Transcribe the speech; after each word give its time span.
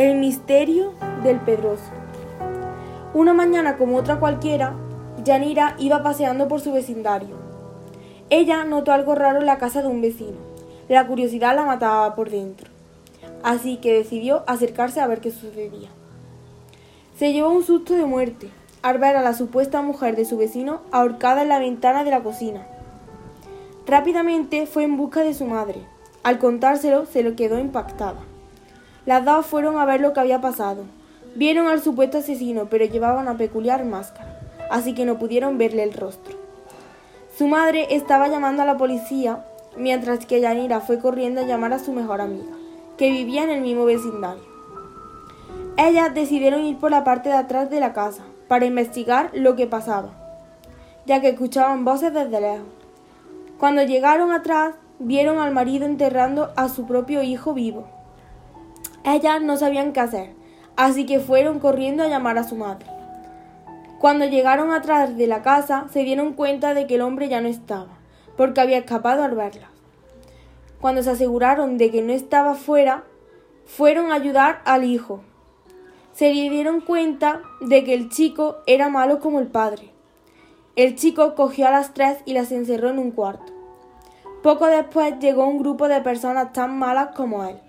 El 0.00 0.16
misterio 0.16 0.94
del 1.22 1.40
Pedroso. 1.40 1.92
Una 3.12 3.34
mañana 3.34 3.76
como 3.76 3.98
otra 3.98 4.18
cualquiera, 4.18 4.72
Yanira 5.22 5.76
iba 5.78 6.02
paseando 6.02 6.48
por 6.48 6.62
su 6.62 6.72
vecindario. 6.72 7.36
Ella 8.30 8.64
notó 8.64 8.92
algo 8.92 9.14
raro 9.14 9.40
en 9.40 9.44
la 9.44 9.58
casa 9.58 9.82
de 9.82 9.88
un 9.88 10.00
vecino. 10.00 10.38
La 10.88 11.06
curiosidad 11.06 11.54
la 11.54 11.66
mataba 11.66 12.14
por 12.14 12.30
dentro. 12.30 12.70
Así 13.42 13.76
que 13.76 13.92
decidió 13.92 14.42
acercarse 14.46 15.02
a 15.02 15.06
ver 15.06 15.20
qué 15.20 15.32
sucedía. 15.32 15.90
Se 17.18 17.34
llevó 17.34 17.50
un 17.50 17.62
susto 17.62 17.92
de 17.92 18.06
muerte 18.06 18.48
al 18.80 18.96
ver 18.96 19.18
a 19.18 19.22
la 19.22 19.34
supuesta 19.34 19.82
mujer 19.82 20.16
de 20.16 20.24
su 20.24 20.38
vecino 20.38 20.80
ahorcada 20.92 21.42
en 21.42 21.50
la 21.50 21.58
ventana 21.58 22.04
de 22.04 22.10
la 22.10 22.22
cocina. 22.22 22.66
Rápidamente 23.86 24.64
fue 24.64 24.84
en 24.84 24.96
busca 24.96 25.20
de 25.20 25.34
su 25.34 25.44
madre. 25.44 25.82
Al 26.22 26.38
contárselo, 26.38 27.04
se 27.04 27.22
lo 27.22 27.36
quedó 27.36 27.58
impactada. 27.58 28.29
Las 29.06 29.24
dos 29.24 29.46
fueron 29.46 29.78
a 29.78 29.84
ver 29.84 30.00
lo 30.00 30.12
que 30.12 30.20
había 30.20 30.40
pasado. 30.40 30.84
Vieron 31.34 31.68
al 31.68 31.80
supuesto 31.80 32.18
asesino, 32.18 32.66
pero 32.66 32.84
llevaba 32.84 33.20
una 33.20 33.36
peculiar 33.36 33.84
máscara, 33.84 34.40
así 34.70 34.94
que 34.94 35.04
no 35.04 35.18
pudieron 35.18 35.58
verle 35.58 35.84
el 35.84 35.94
rostro. 35.94 36.36
Su 37.36 37.46
madre 37.46 37.86
estaba 37.94 38.28
llamando 38.28 38.62
a 38.62 38.66
la 38.66 38.76
policía, 38.76 39.44
mientras 39.76 40.26
que 40.26 40.40
Yanira 40.40 40.80
fue 40.80 40.98
corriendo 40.98 41.40
a 41.40 41.44
llamar 41.44 41.72
a 41.72 41.78
su 41.78 41.92
mejor 41.92 42.20
amiga, 42.20 42.52
que 42.98 43.10
vivía 43.10 43.44
en 43.44 43.50
el 43.50 43.62
mismo 43.62 43.84
vecindario. 43.84 44.44
Ellas 45.78 46.12
decidieron 46.12 46.64
ir 46.64 46.76
por 46.76 46.90
la 46.90 47.04
parte 47.04 47.30
de 47.30 47.36
atrás 47.36 47.70
de 47.70 47.80
la 47.80 47.94
casa 47.94 48.22
para 48.48 48.66
investigar 48.66 49.30
lo 49.32 49.56
que 49.56 49.66
pasaba, 49.66 50.10
ya 51.06 51.22
que 51.22 51.30
escuchaban 51.30 51.84
voces 51.86 52.12
desde 52.12 52.40
lejos. 52.40 52.66
Cuando 53.58 53.82
llegaron 53.82 54.32
atrás, 54.32 54.74
vieron 54.98 55.38
al 55.38 55.52
marido 55.52 55.86
enterrando 55.86 56.50
a 56.56 56.68
su 56.68 56.86
propio 56.86 57.22
hijo 57.22 57.54
vivo. 57.54 57.86
Ellas 59.02 59.40
no 59.40 59.56
sabían 59.56 59.94
qué 59.94 60.00
hacer, 60.00 60.34
así 60.76 61.06
que 61.06 61.20
fueron 61.20 61.58
corriendo 61.58 62.02
a 62.02 62.08
llamar 62.08 62.36
a 62.36 62.44
su 62.44 62.54
madre. 62.54 62.86
Cuando 63.98 64.26
llegaron 64.26 64.72
atrás 64.72 65.16
de 65.16 65.26
la 65.26 65.40
casa, 65.42 65.86
se 65.90 66.00
dieron 66.00 66.34
cuenta 66.34 66.74
de 66.74 66.86
que 66.86 66.96
el 66.96 67.00
hombre 67.00 67.30
ya 67.30 67.40
no 67.40 67.48
estaba, 67.48 67.98
porque 68.36 68.60
había 68.60 68.78
escapado 68.78 69.22
al 69.22 69.34
verla. 69.34 69.70
Cuando 70.82 71.02
se 71.02 71.10
aseguraron 71.10 71.78
de 71.78 71.90
que 71.90 72.02
no 72.02 72.12
estaba 72.12 72.54
fuera, 72.54 73.04
fueron 73.64 74.12
a 74.12 74.16
ayudar 74.16 74.60
al 74.66 74.84
hijo. 74.84 75.22
Se 76.12 76.28
dieron 76.28 76.82
cuenta 76.82 77.40
de 77.62 77.84
que 77.84 77.94
el 77.94 78.10
chico 78.10 78.56
era 78.66 78.90
malo 78.90 79.18
como 79.18 79.40
el 79.40 79.46
padre. 79.46 79.92
El 80.76 80.94
chico 80.94 81.34
cogió 81.34 81.68
a 81.68 81.70
las 81.70 81.94
tres 81.94 82.18
y 82.26 82.34
las 82.34 82.52
encerró 82.52 82.90
en 82.90 82.98
un 82.98 83.12
cuarto. 83.12 83.50
Poco 84.42 84.66
después 84.66 85.18
llegó 85.20 85.46
un 85.46 85.58
grupo 85.58 85.88
de 85.88 86.02
personas 86.02 86.52
tan 86.52 86.78
malas 86.78 87.14
como 87.14 87.44
él 87.44 87.60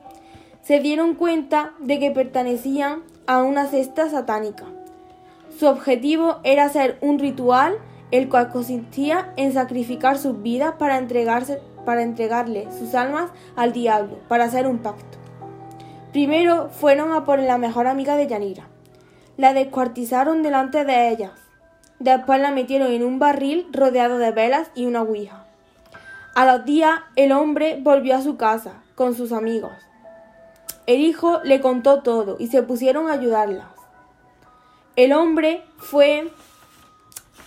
se 0.62 0.80
dieron 0.80 1.16
cuenta 1.16 1.74
de 1.80 2.00
que 2.00 2.12
pertenecían 2.12 3.04
a 3.28 3.44
una 3.44 3.68
cesta 3.68 4.10
satánica. 4.10 4.66
Su 5.58 5.68
objetivo 5.68 6.38
era 6.44 6.66
hacer 6.66 6.98
un 7.02 7.20
ritual 7.20 7.78
el 8.12 8.30
cual 8.30 8.52
consistía 8.52 9.34
en 9.38 9.54
sacrificar 9.54 10.18
sus 10.18 10.42
vidas 10.42 10.74
para, 10.78 10.98
entregarse, 10.98 11.62
para 11.86 12.04
entregarle 12.04 12.68
sus 12.78 12.94
almas 12.94 13.32
al 13.56 13.72
diablo, 13.72 14.20
para 14.28 14.46
hacer 14.46 14.68
un 14.68 14.80
pacto. 14.80 15.18
Primero 16.12 16.70
fueron 16.70 17.14
a 17.14 17.24
por 17.24 17.40
la 17.40 17.58
mejor 17.58 17.88
amiga 17.88 18.18
de 18.18 18.28
Yanira. 18.28 18.68
La 19.38 19.54
descuartizaron 19.54 20.44
delante 20.44 20.84
de 20.84 21.10
ellas. 21.10 21.32
Después 22.00 22.42
la 22.42 22.52
metieron 22.52 22.92
en 22.92 23.04
un 23.04 23.18
barril 23.18 23.68
rodeado 23.72 24.18
de 24.18 24.32
velas 24.32 24.72
y 24.76 24.86
una 24.86 25.04
ouija. 25.04 25.46
A 26.36 26.46
los 26.46 26.66
días 26.66 27.00
el 27.16 27.32
hombre 27.32 27.80
volvió 27.82 28.16
a 28.16 28.22
su 28.22 28.36
casa 28.36 28.84
con 28.96 29.16
sus 29.16 29.32
amigos. 29.32 29.72
El 30.88 31.02
hijo 31.02 31.42
le 31.44 31.62
contó 31.62 32.02
todo 32.02 32.38
y 32.40 32.48
se 32.48 32.64
pusieron 32.64 33.08
a 33.08 33.14
ayudarlas. 33.14 33.68
El 34.96 35.14
hombre 35.14 35.64
fue 35.78 36.32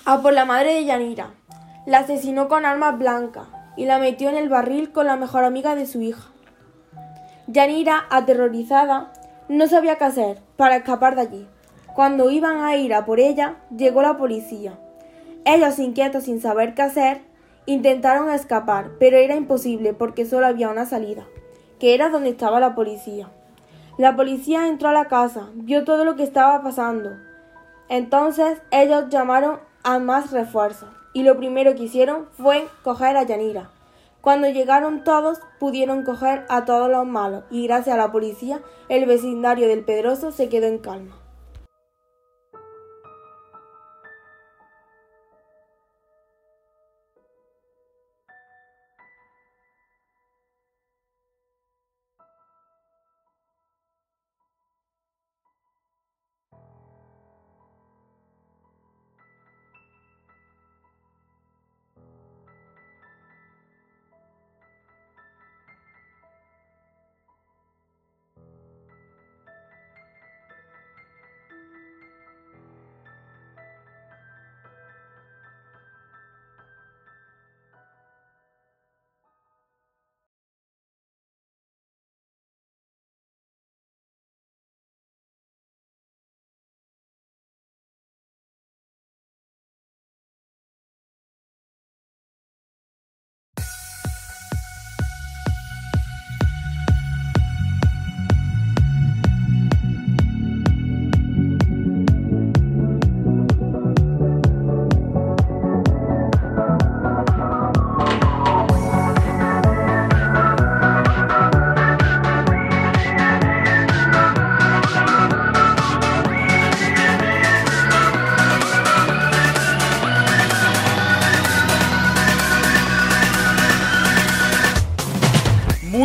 a 0.05 0.23
por 0.23 0.33
la 0.33 0.45
madre 0.45 0.75
de 0.75 0.85
Yanira. 0.85 1.31
La 1.85 1.99
asesinó 1.99 2.49
con 2.49 2.65
armas 2.65 2.97
blancas 2.97 3.49
y 3.77 3.87
la 3.87 3.99
metió 3.99 4.29
en 4.29 4.37
el 4.37 4.49
barril 4.49 4.93
con 4.93 5.07
la 5.07 5.17
mejor 5.17 5.43
amiga 5.45 5.75
de 5.75 5.87
su 5.87 6.01
hija. 6.01 6.31
Yanira, 7.49 8.07
aterrorizada, 8.09 9.13
no 9.49 9.67
sabía 9.67 9.97
qué 9.97 10.05
hacer 10.05 10.39
para 10.57 10.77
escapar 10.77 11.17
de 11.17 11.23
allí. 11.23 11.49
Cuando 11.93 12.31
iban 12.31 12.63
a 12.63 12.77
ir 12.77 12.95
a 12.95 13.05
por 13.05 13.19
ella, 13.19 13.57
llegó 13.77 14.01
la 14.01 14.17
policía. 14.17 14.79
Ellos, 15.45 15.81
inquietos 15.81 16.25
sin 16.25 16.41
saber 16.41 16.75
qué 16.75 16.83
hacer, 16.83 17.21
intentaron 17.67 18.31
escapar, 18.31 18.93
pero 19.01 19.17
era 19.17 19.35
imposible 19.35 19.93
porque 19.93 20.25
solo 20.25 20.47
había 20.47 20.71
una 20.71 20.87
salida 20.87 21.27
que 21.85 21.93
era 21.93 22.09
donde 22.09 22.31
estaba 22.31 22.61
la 22.61 22.75
policía. 22.75 23.29
La 23.99 24.17
policía 24.17 24.69
entró 24.69 24.89
a 24.89 24.95
la 24.95 25.05
casa, 25.05 25.51
vio 25.53 25.85
todo 25.85 26.07
lo 26.07 26.17
que 26.17 26.23
estaba 26.23 26.63
pasando. 26.63 27.11
Entonces 27.91 28.63
ellos 28.71 29.11
llamaron 29.11 29.61
a 29.83 29.99
más 29.99 30.31
refuerzos 30.31 30.89
y 31.13 31.25
lo 31.25 31.37
primero 31.37 31.75
que 31.75 31.83
hicieron 31.83 32.27
fue 32.39 32.67
coger 32.83 33.19
a 33.19 33.25
Yanira. 33.25 33.69
Cuando 34.23 34.49
llegaron 34.49 35.05
todos, 35.05 35.41
pudieron 35.59 36.05
coger 36.05 36.47
a 36.49 36.65
todos 36.65 36.91
los 36.91 37.05
malos 37.05 37.45
y 37.51 37.67
gracias 37.67 37.97
a 37.97 37.99
la 37.99 38.11
policía, 38.11 38.63
el 38.89 39.05
vecindario 39.05 39.69
del 39.69 39.85
Pedroso 39.85 40.33
se 40.33 40.49
quedó 40.49 40.69
en 40.69 40.79
calma. 40.79 41.24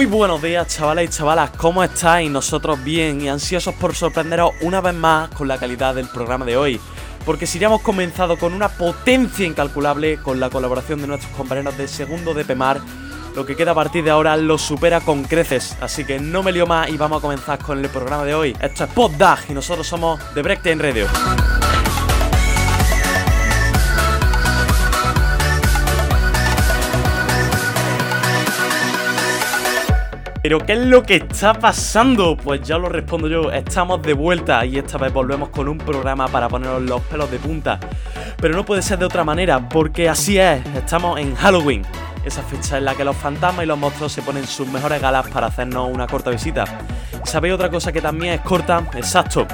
Buenos 0.10 0.42
días 0.42 0.68
chavales 0.68 1.10
y 1.10 1.14
chavalas, 1.14 1.52
¿cómo 1.52 1.84
estáis? 1.84 2.32
Nosotros 2.32 2.84
bien 2.84 3.22
y 3.22 3.30
ansiosos 3.30 3.76
por 3.76 3.96
sorprenderos 3.96 4.52
una 4.62 4.82
vez 4.82 4.96
más 4.96 5.30
con 5.30 5.48
la 5.48 5.58
calidad 5.58 5.94
del 5.94 6.08
programa 6.08 6.46
de 6.46 6.58
hoy. 6.58 6.82
Porque 7.26 7.46
si 7.46 7.60
ya 7.60 7.68
hemos 7.68 7.82
comenzado 7.82 8.38
con 8.38 8.54
una 8.54 8.70
potencia 8.70 9.46
incalculable 9.46 10.18
con 10.18 10.40
la 10.40 10.50
colaboración 10.50 11.02
de 11.02 11.08
nuestros 11.08 11.32
compañeros 11.34 11.78
de 11.78 11.88
segundo 11.88 12.34
de 12.34 12.44
Pemar, 12.44 12.82
lo 13.36 13.46
que 13.46 13.56
queda 13.56 13.72
a 13.72 13.76
partir 13.76 14.04
de 14.04 14.10
ahora 14.10 14.36
lo 14.36 14.58
supera 14.58 15.00
con 15.02 15.24
creces. 15.24 15.78
Así 15.80 16.04
que 16.04 16.20
no 16.20 16.42
me 16.42 16.52
lío 16.52 16.66
más 16.66 16.90
y 16.90 16.98
vamos 16.98 17.20
a 17.20 17.22
comenzar 17.22 17.60
con 17.60 17.78
el 17.78 17.90
programa 17.90 18.26
de 18.26 18.34
hoy. 18.34 18.58
Esto 18.60 18.86
es 18.86 18.90
PodDag 18.92 19.40
y 19.50 19.54
nosotros 19.54 19.86
somos 19.86 20.20
The 20.34 20.42
Breakdown 20.42 20.80
Radio. 20.80 21.59
¿Pero 30.50 30.66
qué 30.66 30.74
es 30.74 30.80
lo 30.80 31.04
que 31.04 31.18
está 31.18 31.54
pasando? 31.54 32.36
Pues 32.36 32.63
ya 32.63 32.80
lo 32.80 32.90
respondo 32.90 33.28
yo, 33.28 33.51
estamos 33.51 34.01
de 34.01 34.13
vuelta 34.13 34.66
y 34.66 34.80
esta 34.80 34.98
vez 34.98 35.13
volvemos 35.13 35.50
con 35.50 35.69
un 35.69 35.78
programa 35.78 36.28
para 36.28 36.50
poneros 36.50 36.81
los 36.81 37.01
pelos 37.01 37.30
de 37.30 37.38
punta. 37.38 37.80
Pero 38.42 38.56
no 38.56 38.66
puede 38.66 38.81
ser 38.81 38.98
de 38.98 39.06
otra 39.06 39.24
manera, 39.24 39.69
porque 39.69 40.10
así 40.10 40.40
es, 40.40 40.66
estamos 40.75 41.19
en 41.19 41.36
Halloween. 41.36 41.84
esa 42.25 42.42
fecha 42.42 42.80
en 42.80 42.86
la 42.86 42.96
que 42.96 43.04
los 43.04 43.16
fantasmas 43.16 43.63
y 43.63 43.68
los 43.68 43.78
monstruos 43.78 44.12
se 44.12 44.24
ponen 44.24 44.48
sus 44.48 44.68
mejores 44.68 45.00
galas 45.00 45.28
para 45.28 45.46
hacernos 45.46 45.88
una 45.88 46.07
corta 46.07 46.31
visita. 46.31 46.66
¿Sabéis 47.25 47.54
otra 47.54 47.69
cosa 47.69 47.92
que 47.92 48.02
también 48.02 48.34
es 48.34 48.42
corta? 48.42 48.90
Exacto 48.95 49.45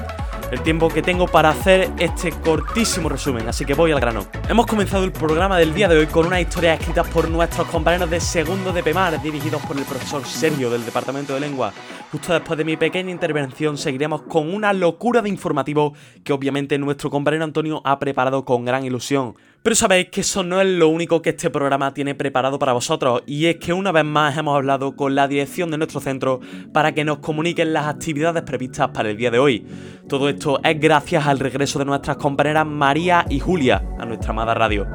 el 0.56 0.62
tiempo 0.62 0.88
que 0.88 1.02
tengo 1.02 1.28
para 1.28 1.50
hacer 1.50 1.92
este 2.00 2.32
cortísimo 2.32 3.10
resumen, 3.10 3.48
así 3.50 3.66
que 3.66 3.74
voy 3.74 3.92
al 3.92 4.00
grano. 4.00 4.26
Hemos 4.48 4.66
comenzado 4.66 5.04
el 5.04 5.12
programa 5.12 5.58
del 5.58 5.74
día 5.74 5.90
de 5.90 5.98
hoy 5.98 6.08
con 6.08 6.26
una 6.26 6.40
historia 6.40 6.76
escrita 6.76 7.04
por 7.04 7.30
nuestros 7.30 7.68
compañeros 7.68 8.10
de 8.10 8.22
segundo 8.22 8.72
de 8.72 8.82
PEMAR, 8.82 9.22
dirigidos 9.22 9.62
por 9.64 9.78
el 9.78 9.84
profesor 9.84 10.24
Sergio 10.24 10.70
del 10.70 10.86
Departamento 10.86 11.34
de 11.34 11.42
Lengua. 11.42 11.74
Justo 12.10 12.32
después 12.32 12.58
de 12.58 12.64
mi 12.64 12.78
pequeña 12.78 13.12
intervención 13.12 13.78
seguiremos 13.78 14.22
con 14.22 14.54
una 14.54 14.72
locura 14.72 15.22
de 15.22 15.28
informativo 15.28 15.94
que 16.24 16.32
obviamente 16.32 16.78
nuestro 16.78 17.10
compañero 17.10 17.44
Antonio 17.44 17.82
ha 17.84 18.00
preparado 18.00 18.46
con 18.46 18.64
gran 18.64 18.86
ilusión. 18.86 19.36
Pero 19.66 19.76
sabéis 19.76 20.10
que 20.12 20.22
eso 20.22 20.44
no 20.44 20.62
es 20.62 20.68
lo 20.68 20.90
único 20.90 21.24
que 21.24 21.32
este 21.32 21.50
programa 21.50 21.92
tiene 21.92 22.14
preparado 22.14 22.60
para 22.60 22.74
vosotros, 22.74 23.24
y 23.26 23.48
es 23.48 23.56
que 23.56 23.74
una 23.74 23.92
vez 23.92 24.06
más 24.06 24.38
hemos 24.38 24.56
hablado 24.56 24.96
con 24.96 25.16
la 25.16 25.28
dirección 25.28 25.72
de 25.72 25.80
nuestro 25.80 26.00
centro 26.00 26.40
para 26.72 26.92
que 26.92 27.04
nos 27.04 27.18
comuniquen 27.18 27.74
las 27.74 27.88
actividades 27.88 28.44
previstas 28.44 28.90
para 28.90 29.10
el 29.10 29.18
día 29.18 29.32
de 29.32 29.40
hoy. 29.40 29.66
Todo 30.08 30.30
esto 30.30 30.60
es 30.64 30.80
gracias 30.80 31.26
al 31.26 31.40
regreso 31.40 31.80
de 31.80 31.86
nuestras 31.86 32.18
compañeras 32.18 32.68
María 32.68 33.26
y 33.28 33.40
Julia 33.40 33.82
a 33.98 34.06
nuestra 34.06 34.30
amada 34.30 34.54
radio. 34.54 34.86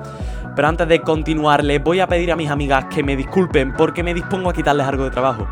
Pero 0.55 0.69
antes 0.69 0.87
de 0.87 1.01
continuar, 1.01 1.65
les 1.65 1.83
voy 1.83 1.99
a 1.99 2.07
pedir 2.07 2.31
a 2.31 2.37
mis 2.37 2.49
amigas 2.49 2.85
que 2.85 3.03
me 3.03 3.17
disculpen 3.17 3.75
porque 3.75 4.05
me 4.05 4.15
dispongo 4.15 4.51
a 4.51 4.55
quitarles 4.55 4.87
algo 4.87 5.03
de 5.03 5.11
trabajo. 5.11 5.49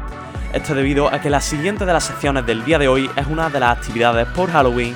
Esto 0.52 0.76
debido 0.76 1.12
a 1.12 1.20
que 1.20 1.28
la 1.28 1.40
siguiente 1.40 1.84
de 1.84 1.92
las 1.92 2.04
secciones 2.04 2.46
del 2.46 2.64
día 2.64 2.78
de 2.78 2.86
hoy 2.86 3.10
es 3.16 3.26
una 3.26 3.50
de 3.50 3.58
las 3.58 3.78
actividades 3.78 4.28
por 4.28 4.48
Halloween 4.48 4.94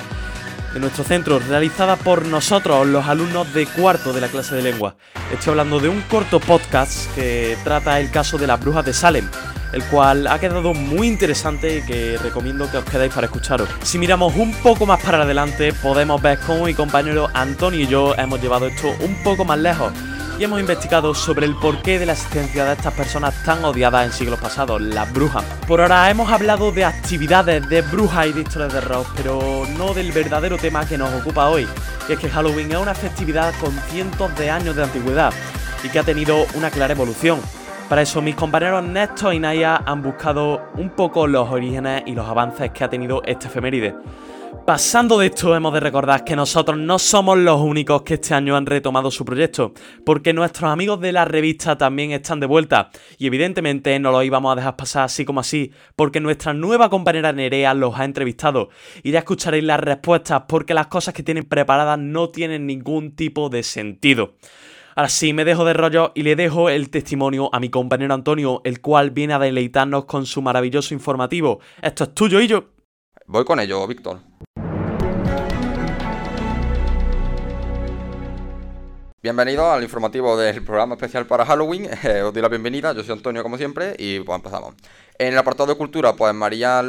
de 0.73 0.81
nuestro 0.81 1.05
centro, 1.05 1.39
realizada 1.39 1.97
por 1.97 2.27
nosotros, 2.27 2.87
los 2.87 3.07
alumnos 3.07 3.53
de 3.55 3.67
cuarto 3.67 4.13
de 4.13 4.21
la 4.21 4.29
clase 4.29 4.55
de 4.55 4.63
lengua. 4.63 4.97
Estoy 5.33 5.51
hablando 5.51 5.81
de 5.81 5.89
un 5.89 6.01
corto 6.03 6.41
podcast 6.41 7.13
que 7.15 7.57
trata 7.65 8.01
el 8.01 8.11
caso 8.11 8.39
de 8.39 8.47
las 8.47 8.61
brujas 8.61 8.85
de 8.85 8.93
Salem, 8.93 9.29
el 9.73 9.83
cual 9.85 10.27
ha 10.27 10.39
quedado 10.39 10.75
muy 10.75 11.09
interesante 11.09 11.79
y 11.79 11.83
que 11.83 12.19
recomiendo 12.19 12.71
que 12.71 12.79
os 12.79 12.85
quedéis 12.85 13.13
para 13.13 13.27
escucharos. 13.27 13.69
Si 13.83 13.99
miramos 13.99 14.35
un 14.37 14.53
poco 14.55 14.87
más 14.87 15.03
para 15.03 15.23
adelante, 15.23 15.73
podemos 15.73 16.21
ver 16.21 16.39
cómo 16.47 16.65
mi 16.65 16.75
compañero 16.75 17.29
Antonio 17.35 17.81
y 17.81 17.87
yo 17.87 18.15
hemos 18.17 18.41
llevado 18.41 18.67
esto 18.67 18.95
un 19.01 19.15
poco 19.23 19.45
más 19.45 19.59
lejos 19.59 19.93
y 20.39 20.45
hemos 20.45 20.61
investigado 20.61 21.15
sobre 21.15 21.47
el 21.47 21.55
porqué 21.57 21.99
de 21.99 22.07
la 22.07 22.13
existencia 22.13 22.65
de 22.65 22.73
estas 22.73 22.95
personas 22.95 23.35
tan 23.45 23.65
odiadas 23.65 24.07
en 24.07 24.13
siglos 24.13 24.41
pasados, 24.41 24.81
las 24.81 25.13
brujas. 25.13 25.45
Por 25.67 25.81
ahora 25.81 26.11
hemos 26.11 26.31
hablado 26.31 26.73
de 26.73 26.85
actividades 26.85 27.69
de 27.69 27.83
brujas 27.83 28.27
y 28.27 28.33
de 28.33 28.41
historias 28.43 28.73
de 28.73 28.81
rock, 28.81 29.07
pero 29.17 29.67
no 29.77 29.95
del 29.95 30.13
verdadero 30.13 30.57
tema 30.57 30.87
que 30.87 30.99
nos 30.99 31.13
ocupa 31.15 31.49
hoy, 31.49 31.67
y 32.09 32.13
es 32.13 32.19
que 32.19 32.29
Halloween 32.29 32.73
es 32.73 32.79
una 32.79 32.95
festividad 32.95 33.53
con 33.61 33.73
cientos 33.89 34.35
de 34.37 34.51
años 34.51 34.77
de 34.77 34.85
antigüedad 34.85 35.33
y 35.85 35.89
que 35.89 35.99
ha 35.99 36.05
tenido 36.05 36.47
una 36.55 36.71
clara 36.71 36.93
evolución. 36.93 37.41
Para 37.89 38.03
eso 38.03 38.23
mis 38.23 38.35
compañeros 38.35 38.83
Néstor 38.85 39.35
y 39.35 39.39
Naya 39.39 39.83
han 39.85 40.03
buscado 40.03 40.71
un 40.77 40.91
poco 40.91 41.27
los 41.27 41.51
orígenes 41.51 42.05
y 42.07 42.15
los 42.15 42.27
avances 42.27 42.71
que 42.71 42.85
ha 42.85 42.89
tenido 42.89 43.23
este 43.25 43.49
efeméride. 43.49 43.95
Pasando 44.67 45.19
de 45.19 45.27
esto, 45.27 45.57
hemos 45.57 45.75
de 45.75 45.81
recordar 45.81 46.23
que 46.23 46.37
nosotros 46.37 46.79
no 46.79 47.01
somos 47.01 47.37
los 47.37 47.61
únicos 47.61 48.03
que 48.03 48.15
este 48.15 48.33
año 48.33 48.57
han 48.57 48.65
retomado 48.65 49.11
su 49.11 49.25
proyecto, 49.25 49.73
porque 50.07 50.33
nuestros 50.33 50.71
amigos 50.71 51.01
de 51.01 51.11
la 51.11 51.25
revista 51.25 51.77
también 51.77 52.13
están 52.13 52.39
de 52.39 52.47
vuelta, 52.47 52.91
y 53.19 53.27
evidentemente 53.27 53.99
no 53.99 54.13
lo 54.13 54.23
íbamos 54.23 54.53
a 54.53 54.55
dejar 54.55 54.77
pasar 54.77 55.03
así 55.03 55.25
como 55.25 55.41
así, 55.41 55.73
porque 55.97 56.21
nuestra 56.21 56.55
nueva 56.55 56.91
compañera 56.91 57.33
Nerea 57.33 57.75
los 57.75 57.99
ha 57.99 58.05
entrevistado, 58.05 58.69
y 59.03 59.11
ya 59.11 59.19
escucharéis 59.19 59.65
las 59.65 59.81
respuestas 59.81 60.45
porque 60.47 60.75
las 60.75 60.87
cosas 60.87 61.13
que 61.13 61.25
tienen 61.25 61.45
preparadas 61.45 61.99
no 61.99 62.29
tienen 62.29 62.65
ningún 62.65 63.17
tipo 63.17 63.49
de 63.49 63.65
sentido. 63.65 64.37
Ahora 64.95 65.09
sí, 65.09 65.33
me 65.33 65.45
dejo 65.45 65.65
de 65.65 65.73
rollo 65.73 66.13
y 66.15 66.23
le 66.23 66.37
dejo 66.37 66.69
el 66.69 66.89
testimonio 66.89 67.51
a 67.53 67.59
mi 67.59 67.69
compañero 67.69 68.15
Antonio, 68.15 68.61
el 68.65 68.81
cual 68.81 69.11
viene 69.11 69.35
a 69.35 69.41
deleitarnos 69.41 70.05
con 70.05 70.25
su 70.25 70.41
maravilloso 70.41 70.95
informativo. 70.95 71.59
Esto 71.83 72.05
es 72.05 72.15
tuyo 72.15 72.41
y 72.41 72.47
yo. 72.47 72.65
Voy 73.27 73.45
con 73.45 73.59
ello, 73.59 73.87
Víctor. 73.87 74.32
Bienvenido 79.23 79.71
al 79.71 79.85
informativo 79.85 80.37
del 80.37 80.65
programa 80.65 80.97
especial 80.97 81.27
para 81.27 81.47
Halloween. 81.47 81.89
Eh, 82.03 82.23
os 82.23 82.33
doy 82.33 82.43
la 82.43 82.49
bienvenida, 82.49 82.93
yo 82.93 83.05
soy 83.05 83.13
Antonio 83.13 83.45
como 83.45 83.57
siempre 83.57 83.95
y 83.97 84.19
pues 84.19 84.35
empezamos. 84.35 84.75
En 85.17 85.29
el 85.29 85.39
apartado 85.39 85.69
de 85.69 85.77
cultura, 85.77 86.15
pues 86.17 86.35
María 86.35 86.83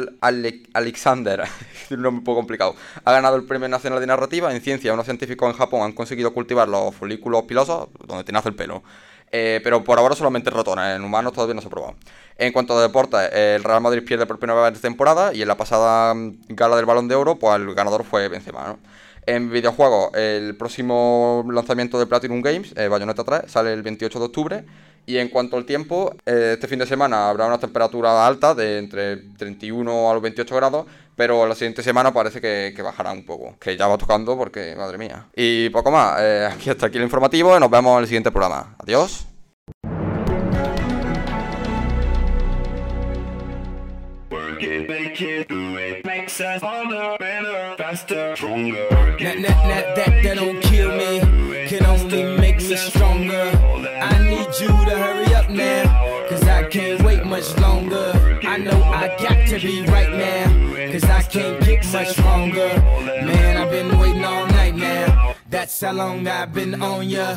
Alexander, 0.72 1.44
un 1.92 2.02
nombre 2.02 2.18
un 2.18 2.24
poco 2.24 2.40
complicado, 2.40 2.74
ha 3.04 3.12
ganado 3.12 3.36
el 3.36 3.44
Premio 3.44 3.68
Nacional 3.68 4.00
de 4.00 4.08
Narrativa. 4.08 4.52
En 4.52 4.60
ciencia, 4.60 4.92
unos 4.92 5.04
científicos 5.04 5.48
en 5.48 5.56
Japón 5.56 5.82
han 5.82 5.92
conseguido 5.92 6.34
cultivar 6.34 6.68
los 6.68 6.92
folículos 6.96 7.44
pilosos, 7.44 7.86
donde 8.04 8.24
te 8.24 8.32
nace 8.32 8.48
el 8.48 8.56
pelo. 8.56 8.82
Eh, 9.30 9.60
pero 9.62 9.84
por 9.84 10.00
ahora 10.00 10.16
solamente 10.16 10.50
ratones, 10.50 10.96
en 10.96 11.04
humanos 11.04 11.34
todavía 11.34 11.54
no 11.54 11.60
se 11.60 11.68
ha 11.68 11.70
probado. 11.70 11.94
En 12.36 12.52
cuanto 12.52 12.76
a 12.76 12.82
deportes, 12.82 13.30
el 13.32 13.62
Real 13.62 13.80
Madrid 13.80 14.02
pierde 14.04 14.26
por 14.26 14.40
primera 14.40 14.60
vez 14.60 14.74
de 14.74 14.80
temporada 14.80 15.32
y 15.32 15.42
en 15.42 15.46
la 15.46 15.56
pasada 15.56 16.12
mm, 16.12 16.38
gala 16.48 16.74
del 16.74 16.84
Balón 16.84 17.06
de 17.06 17.14
Oro, 17.14 17.36
pues 17.36 17.54
el 17.54 17.72
ganador 17.76 18.02
fue 18.02 18.26
Benzema, 18.26 18.66
¿no? 18.66 18.78
En 19.26 19.50
videojuegos, 19.50 20.14
el 20.14 20.54
próximo 20.56 21.44
lanzamiento 21.50 21.98
de 21.98 22.06
Platinum 22.06 22.42
Games, 22.42 22.74
eh, 22.76 22.88
Bayonetta 22.88 23.24
3, 23.24 23.50
sale 23.50 23.72
el 23.72 23.82
28 23.82 24.18
de 24.18 24.24
octubre. 24.24 24.64
Y 25.06 25.18
en 25.18 25.28
cuanto 25.28 25.56
al 25.56 25.66
tiempo, 25.66 26.14
eh, 26.24 26.52
este 26.54 26.66
fin 26.66 26.78
de 26.78 26.86
semana 26.86 27.28
habrá 27.28 27.46
una 27.46 27.58
temperatura 27.58 28.26
alta 28.26 28.54
de 28.54 28.78
entre 28.78 29.16
31 29.36 30.10
a 30.10 30.14
los 30.14 30.22
28 30.22 30.56
grados, 30.56 30.86
pero 31.14 31.46
la 31.46 31.54
siguiente 31.54 31.82
semana 31.82 32.12
parece 32.12 32.40
que, 32.40 32.74
bajará 32.82 33.12
un 33.12 33.24
poco, 33.26 33.54
que 33.60 33.76
ya 33.76 33.86
va 33.86 33.98
tocando 33.98 34.36
porque, 34.36 34.74
madre 34.76 34.96
mía. 34.96 35.26
Y 35.36 35.68
poco 35.70 35.90
más, 35.90 36.16
eh, 36.20 36.48
aquí 36.50 36.70
hasta 36.70 36.86
aquí 36.86 36.96
el 36.96 37.04
informativo 37.04 37.54
y 37.54 37.60
nos 37.60 37.70
vemos 37.70 37.96
en 37.96 38.00
el 38.00 38.06
siguiente 38.06 38.30
programa. 38.30 38.76
Adiós. 38.78 39.26
Makes 45.20 46.40
us 46.40 46.60
harder, 46.60 47.16
better, 47.18 47.76
faster, 47.76 48.34
stronger. 48.34 48.88
That, 48.90 49.18
that, 49.18 49.42
that, 49.42 49.96
that, 49.96 50.22
that 50.24 50.36
don't 50.36 50.60
kill 50.60 50.90
me, 50.96 51.20
can 51.68 51.86
only 51.86 52.36
make 52.36 52.56
me 52.56 52.76
stronger. 52.76 53.52
I 54.02 54.18
need 54.28 54.48
you 54.60 54.68
to 54.68 54.98
hurry 54.98 55.32
up 55.34 55.48
now, 55.50 56.28
cause 56.28 56.42
I 56.42 56.68
can't 56.68 57.00
wait 57.02 57.24
much 57.24 57.56
longer. 57.58 58.12
I 58.42 58.56
know 58.58 58.82
I 58.82 59.08
got 59.20 59.46
to 59.48 59.60
be 59.60 59.82
right 59.86 60.10
now, 60.10 60.92
cause 60.92 61.04
I 61.04 61.22
can't 61.22 61.64
get 61.64 61.86
much 61.92 62.18
longer. 62.18 62.68
Man, 63.24 63.56
I've 63.56 63.70
been 63.70 63.96
waiting 63.98 64.24
all 64.24 64.46
night 64.48 64.74
now, 64.74 65.36
that's 65.48 65.80
how 65.80 65.92
long 65.92 66.26
I've 66.26 66.52
been 66.52 66.82
on 66.82 67.08
ya. 67.08 67.36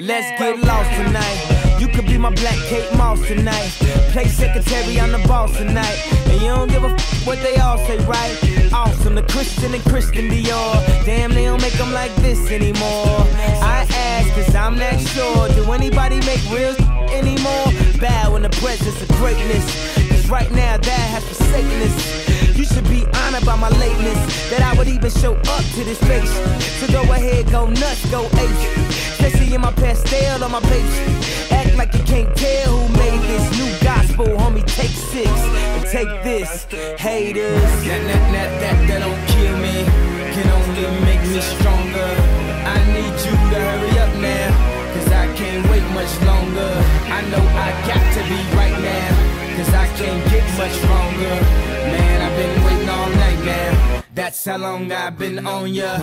Let's 0.00 0.38
get 0.38 0.58
lost 0.60 0.90
tonight. 0.94 1.78
You 1.80 1.88
could 1.88 2.06
be 2.06 2.18
my 2.18 2.30
black 2.30 2.58
Kate 2.68 2.92
Moss 2.96 3.26
tonight. 3.26 3.70
Play 4.12 4.26
secretary, 4.26 5.00
I'm 5.00 5.12
the 5.12 5.26
boss 5.26 5.56
tonight. 5.56 5.98
And 6.28 6.42
you 6.42 6.48
don't 6.48 6.70
give 6.70 6.84
a 6.84 6.88
f 6.88 7.26
what 7.26 7.38
they 7.42 7.56
all 7.56 7.78
say, 7.78 7.96
right? 8.04 8.36
Awesome, 8.72 9.14
the 9.14 9.22
Christian 9.22 9.72
and 9.72 9.82
Christian 9.84 10.28
Dior. 10.28 10.84
Damn, 11.06 11.32
they 11.32 11.44
don't 11.44 11.62
make 11.62 11.72
them 11.74 11.92
like 11.92 12.14
this 12.16 12.50
anymore. 12.50 13.24
I 13.62 13.86
ask, 13.90 14.34
cause 14.34 14.54
I'm 14.54 14.76
not 14.76 15.00
sure. 15.00 15.48
Do 15.54 15.72
anybody 15.72 16.20
make 16.20 16.44
real 16.50 16.76
anymore? 17.10 17.66
Bow 17.98 18.36
in 18.36 18.42
the 18.42 18.50
presence 18.60 19.00
of 19.00 19.08
greatness. 19.16 19.64
Right 20.28 20.50
now, 20.50 20.76
that 20.76 21.06
has 21.14 21.24
forsaken 21.24 21.82
us. 21.82 22.56
You 22.58 22.64
should 22.64 22.88
be 22.88 23.06
honored 23.22 23.46
by 23.46 23.54
my 23.54 23.68
lateness. 23.78 24.50
That 24.50 24.60
I 24.60 24.76
would 24.76 24.88
even 24.88 25.10
show 25.10 25.34
up 25.34 25.64
to 25.76 25.84
this 25.84 25.98
place. 25.98 26.30
So 26.80 26.88
go 26.88 27.02
ahead, 27.12 27.50
go 27.50 27.66
nuts, 27.66 28.10
go 28.10 28.26
ape. 28.26 28.60
Especially 29.14 29.54
in 29.54 29.60
my 29.60 29.72
pastel 29.72 30.42
on 30.42 30.50
my 30.50 30.60
page. 30.60 30.94
Act 31.52 31.76
like 31.76 31.94
you 31.94 32.02
can't 32.02 32.34
tell 32.36 32.76
who 32.76 32.88
made 32.98 33.22
this 33.22 33.46
new 33.54 33.70
gospel, 33.86 34.26
homie. 34.26 34.66
Take 34.66 34.90
six 34.90 35.30
and 35.30 35.86
take 35.86 36.10
this, 36.24 36.64
haters. 36.98 37.62
That, 37.86 38.02
that, 38.10 38.22
that, 38.34 38.50
that, 38.60 38.76
that 38.88 38.98
don't 39.06 39.22
kill 39.30 39.56
me, 39.62 39.86
can 40.34 40.48
only 40.50 40.90
make 41.06 41.22
me 41.22 41.40
stronger. 41.40 42.10
I 42.66 42.82
need 42.90 43.14
you 43.22 43.30
to 43.30 43.58
hurry 43.62 43.94
up 44.02 44.12
now, 44.18 44.50
cause 44.92 45.06
I 45.12 45.32
can't 45.38 45.62
wait 45.70 45.86
much 45.94 46.12
longer. 46.26 46.72
I 47.14 47.22
know 47.30 47.44
I 47.62 47.70
got 47.86 48.02
to 48.02 48.20
be 48.26 48.38
right 48.58 48.74
now, 48.82 49.35
cause 49.56 49.72
I 49.72 49.86
can't 49.96 50.22
get 50.30 50.44
much 50.58 50.72
stronger. 50.72 51.36
Man, 51.92 52.16
I've 52.20 52.36
been 52.36 52.64
waiting 52.64 52.88
all 52.88 53.08
night 53.08 53.44
now. 53.44 54.02
That's 54.14 54.44
how 54.44 54.58
long 54.58 54.92
I've 54.92 55.18
been 55.18 55.46
on 55.46 55.72
ya. 55.72 55.98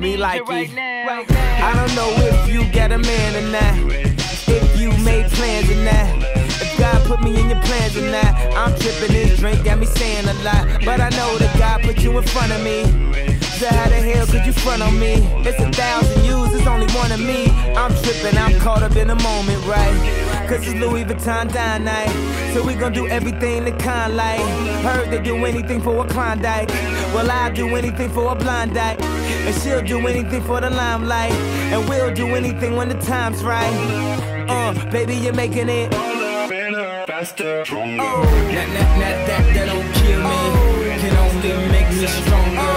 me 0.00 0.16
like 0.16 0.48
right 0.48 0.70
I 0.78 1.74
don't 1.76 1.94
know 1.94 2.10
if 2.28 2.48
you 2.48 2.64
got 2.72 2.90
a 2.90 2.98
man 2.98 3.36
or 3.36 3.46
not. 3.52 3.76
If 4.48 4.80
you 4.80 4.88
made 5.04 5.26
plans 5.32 5.70
or 5.70 5.84
not. 5.84 6.08
If 6.64 6.78
God 6.78 7.06
put 7.06 7.20
me 7.20 7.38
in 7.38 7.50
your 7.50 7.60
plans 7.60 7.96
or 7.98 8.10
not. 8.10 8.32
I'm 8.56 8.72
tripping 8.80 9.12
this 9.12 9.38
drink, 9.38 9.62
got 9.62 9.78
me 9.78 9.84
saying 9.84 10.26
a 10.26 10.32
lot. 10.42 10.64
But 10.86 11.00
I 11.00 11.10
know 11.10 11.36
that 11.36 11.54
God 11.58 11.82
put 11.82 11.98
you 12.02 12.16
in 12.16 12.24
front 12.24 12.50
of 12.50 12.62
me. 12.64 13.10
So 13.60 13.66
how 13.66 13.90
the 13.90 13.96
hell 13.96 14.26
could 14.26 14.46
you 14.46 14.54
front 14.54 14.80
on 14.80 14.98
me? 14.98 15.16
It's 15.46 15.60
a 15.60 15.70
thousand 15.70 16.24
yous, 16.24 16.54
it's 16.54 16.66
only 16.66 16.86
one 16.94 17.12
of 17.12 17.20
me. 17.20 17.44
I'm 17.76 17.92
tripping 17.92 18.10
tripping, 18.20 18.38
I'm 18.38 18.58
caught 18.58 18.82
up 18.82 18.96
in 18.96 19.08
the 19.08 19.16
moment, 19.16 19.62
right? 19.66 20.48
Cause 20.48 20.66
it's 20.66 20.80
Louis 20.80 21.04
Vuitton 21.04 21.52
dine 21.52 21.84
night. 21.84 22.08
So 22.54 22.64
we 22.64 22.74
gon' 22.74 22.94
do 22.94 23.06
everything 23.06 23.66
the 23.66 23.72
kind 23.72 24.16
like. 24.16 24.40
Heard 24.82 25.10
they 25.10 25.20
do 25.22 25.44
anything 25.44 25.82
for 25.82 26.06
a 26.06 26.08
Klondike. 26.08 26.70
Well, 27.12 27.30
I'll 27.30 27.52
do 27.52 27.76
anything 27.76 28.08
for 28.08 28.32
a 28.32 28.34
blind 28.34 28.72
dyke. 28.72 28.98
And 29.02 29.54
she'll 29.60 29.82
do 29.82 30.06
anything 30.06 30.42
for 30.42 30.62
the 30.62 30.70
limelight. 30.70 31.32
And 31.70 31.86
we'll 31.86 32.14
do 32.14 32.28
anything 32.28 32.76
when 32.76 32.88
the 32.88 32.98
time's 33.00 33.44
right. 33.44 33.74
Uh, 34.48 34.72
baby, 34.90 35.16
you're 35.16 35.34
making 35.34 35.68
it. 35.68 35.92
faster, 37.06 37.62
stronger. 37.66 38.02
Oh, 38.02 38.22
that, 38.22 38.68
that, 38.72 38.98
that, 39.00 39.26
that, 39.28 39.54
that 39.54 39.66
don't 39.66 39.92
kill 40.00 40.22
me. 40.30 40.98
Can 41.00 41.16
only 41.18 41.72
make 41.72 41.90
me 41.90 42.06
stronger. 42.06 42.69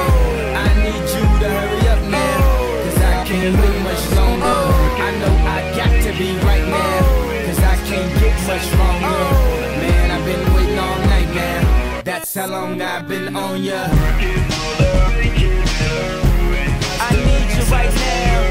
That's 12.33 12.49
how 12.49 12.59
long 12.59 12.81
I've 12.81 13.07
been 13.07 13.35
on 13.35 13.63
ya. 13.63 13.85
I 13.85 13.91
need 17.13 17.49
you 17.53 17.63
right 17.69 17.93
now. 17.93 18.41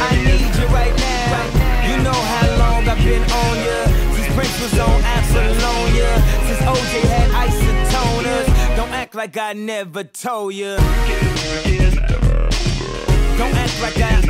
I 0.00 0.16
need 0.24 0.54
you 0.56 0.66
right 0.72 0.96
now. 0.96 1.44
You 1.88 1.96
know 2.02 2.20
how 2.32 2.46
long 2.56 2.88
I've 2.88 3.04
been 3.04 3.22
on 3.22 3.56
ya. 3.66 3.84
Since 4.14 4.34
Prince 4.34 4.56
was 4.62 4.78
on. 4.78 5.02
Since 5.28 6.62
OJ 6.62 6.92
had 7.04 7.30
isotoners. 7.50 8.46
Don't 8.74 8.92
act 8.92 9.14
like 9.14 9.36
I 9.36 9.52
never 9.52 10.04
told 10.04 10.54
ya. 10.54 10.78
Don't 13.36 13.54
act 13.56 13.82
like 13.82 14.00
I 14.00 14.22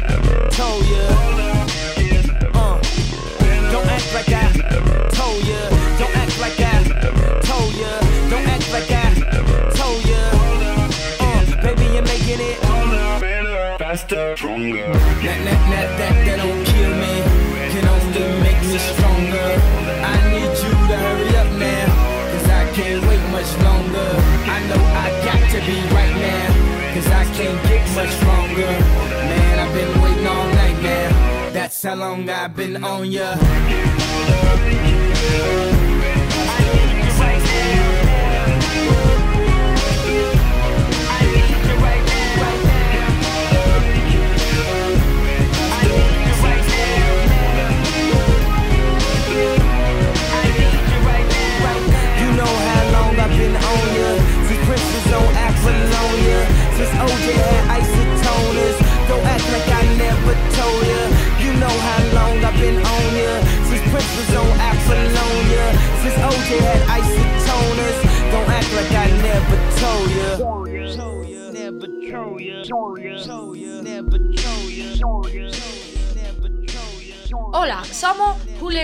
told 0.51 0.87
ya. 0.87 1.07
Uh. 2.53 2.81
Don't 3.71 3.87
act 3.87 4.13
like 4.13 4.29
I 4.29 4.51
told 5.13 5.47
ya. 5.47 5.69
Don't 5.99 6.22
Don't 8.33 8.49
act 8.49 8.73
like 8.73 8.91
I 8.91 9.12
told 9.77 10.03
ya. 10.09 10.25
Uh, 11.21 11.43
baby, 11.61 11.85
you're 11.93 12.09
making 12.15 12.41
it. 12.41 12.57
Better, 13.21 13.77
faster, 13.77 14.35
stronger. 14.39 14.89
That, 15.21 15.39
that, 15.45 15.61
that, 15.69 15.89
that, 16.01 16.15
that 16.25 16.37
don't 16.41 16.65
kill 16.65 16.93
me. 16.97 17.15
Can 17.73 17.85
only 17.93 18.25
make 18.41 18.62
me 18.73 18.79
stronger. 18.79 19.49
I 20.01 20.17
need 20.33 20.49
you 20.65 20.73
to 20.89 20.97
hurry 21.05 21.29
up 21.43 21.51
now. 21.61 21.93
Cause 22.33 22.49
I 22.49 22.65
can't 22.73 23.05
wait 23.05 23.25
much 23.37 23.53
longer. 23.69 24.09
I 24.49 24.59
know 24.69 24.81
I 25.05 25.09
got 25.29 25.43
to 25.53 25.59
be 25.69 25.77
right 25.93 26.17
now. 26.17 26.49
Cause 26.95 27.09
I 27.12 27.25
can't 27.37 27.61
get 27.69 27.85
much 27.95 28.12
stronger. 28.17 28.73
Man, 29.29 29.59
I've 29.61 29.75
been 29.77 29.93
waiting 30.01 30.27
all 30.27 30.49
night 30.57 30.79
now. 30.81 31.51
That's 31.53 31.83
how 31.83 31.97
long 31.97 32.31
I've 32.31 32.57
been 32.57 32.83
on 32.83 33.12
ya. 33.12 33.37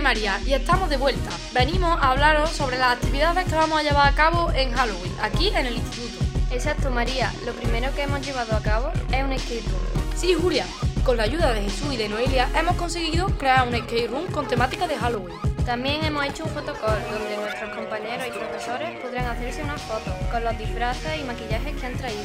María 0.08 0.40
y 0.46 0.54
estamos 0.54 0.88
de 0.88 0.96
vuelta. 0.96 1.28
Venimos 1.52 2.00
a 2.00 2.12
hablaros 2.12 2.48
sobre 2.48 2.78
las 2.78 2.96
actividades 2.96 3.44
que 3.44 3.54
vamos 3.54 3.78
a 3.78 3.82
llevar 3.82 4.08
a 4.08 4.14
cabo 4.14 4.50
en 4.54 4.72
Halloween, 4.72 5.12
aquí 5.20 5.48
en 5.48 5.66
el 5.66 5.76
instituto. 5.76 6.24
Exacto, 6.50 6.90
María. 6.90 7.30
Lo 7.44 7.52
primero 7.52 7.94
que 7.94 8.04
hemos 8.04 8.24
llevado 8.24 8.56
a 8.56 8.62
cabo 8.62 8.90
es 9.12 9.22
un 9.22 9.38
skate 9.38 9.66
room. 9.66 9.82
Sí, 10.16 10.32
Julia, 10.32 10.64
con 11.04 11.18
la 11.18 11.24
ayuda 11.24 11.52
de 11.52 11.60
Jesús 11.60 11.92
y 11.92 11.98
de 11.98 12.08
Noelia 12.08 12.48
hemos 12.58 12.76
conseguido 12.76 13.26
crear 13.36 13.68
un 13.68 13.74
skate 13.76 14.10
room 14.10 14.26
con 14.28 14.48
temática 14.48 14.88
de 14.88 14.96
Halloween. 14.96 15.36
También 15.66 16.02
hemos 16.02 16.24
hecho 16.24 16.44
un 16.44 16.50
fotocall 16.52 17.02
donde 17.12 17.36
nuestros 17.36 17.76
compañeros 17.76 18.28
y 18.28 18.30
profesores 18.30 18.98
podrán 19.02 19.26
hacerse 19.26 19.62
unas 19.62 19.82
fotos 19.82 20.14
con 20.32 20.42
los 20.42 20.56
disfraces 20.56 21.20
y 21.20 21.24
maquillajes 21.24 21.76
que 21.76 21.86
han 21.86 21.98
traído. 21.98 22.22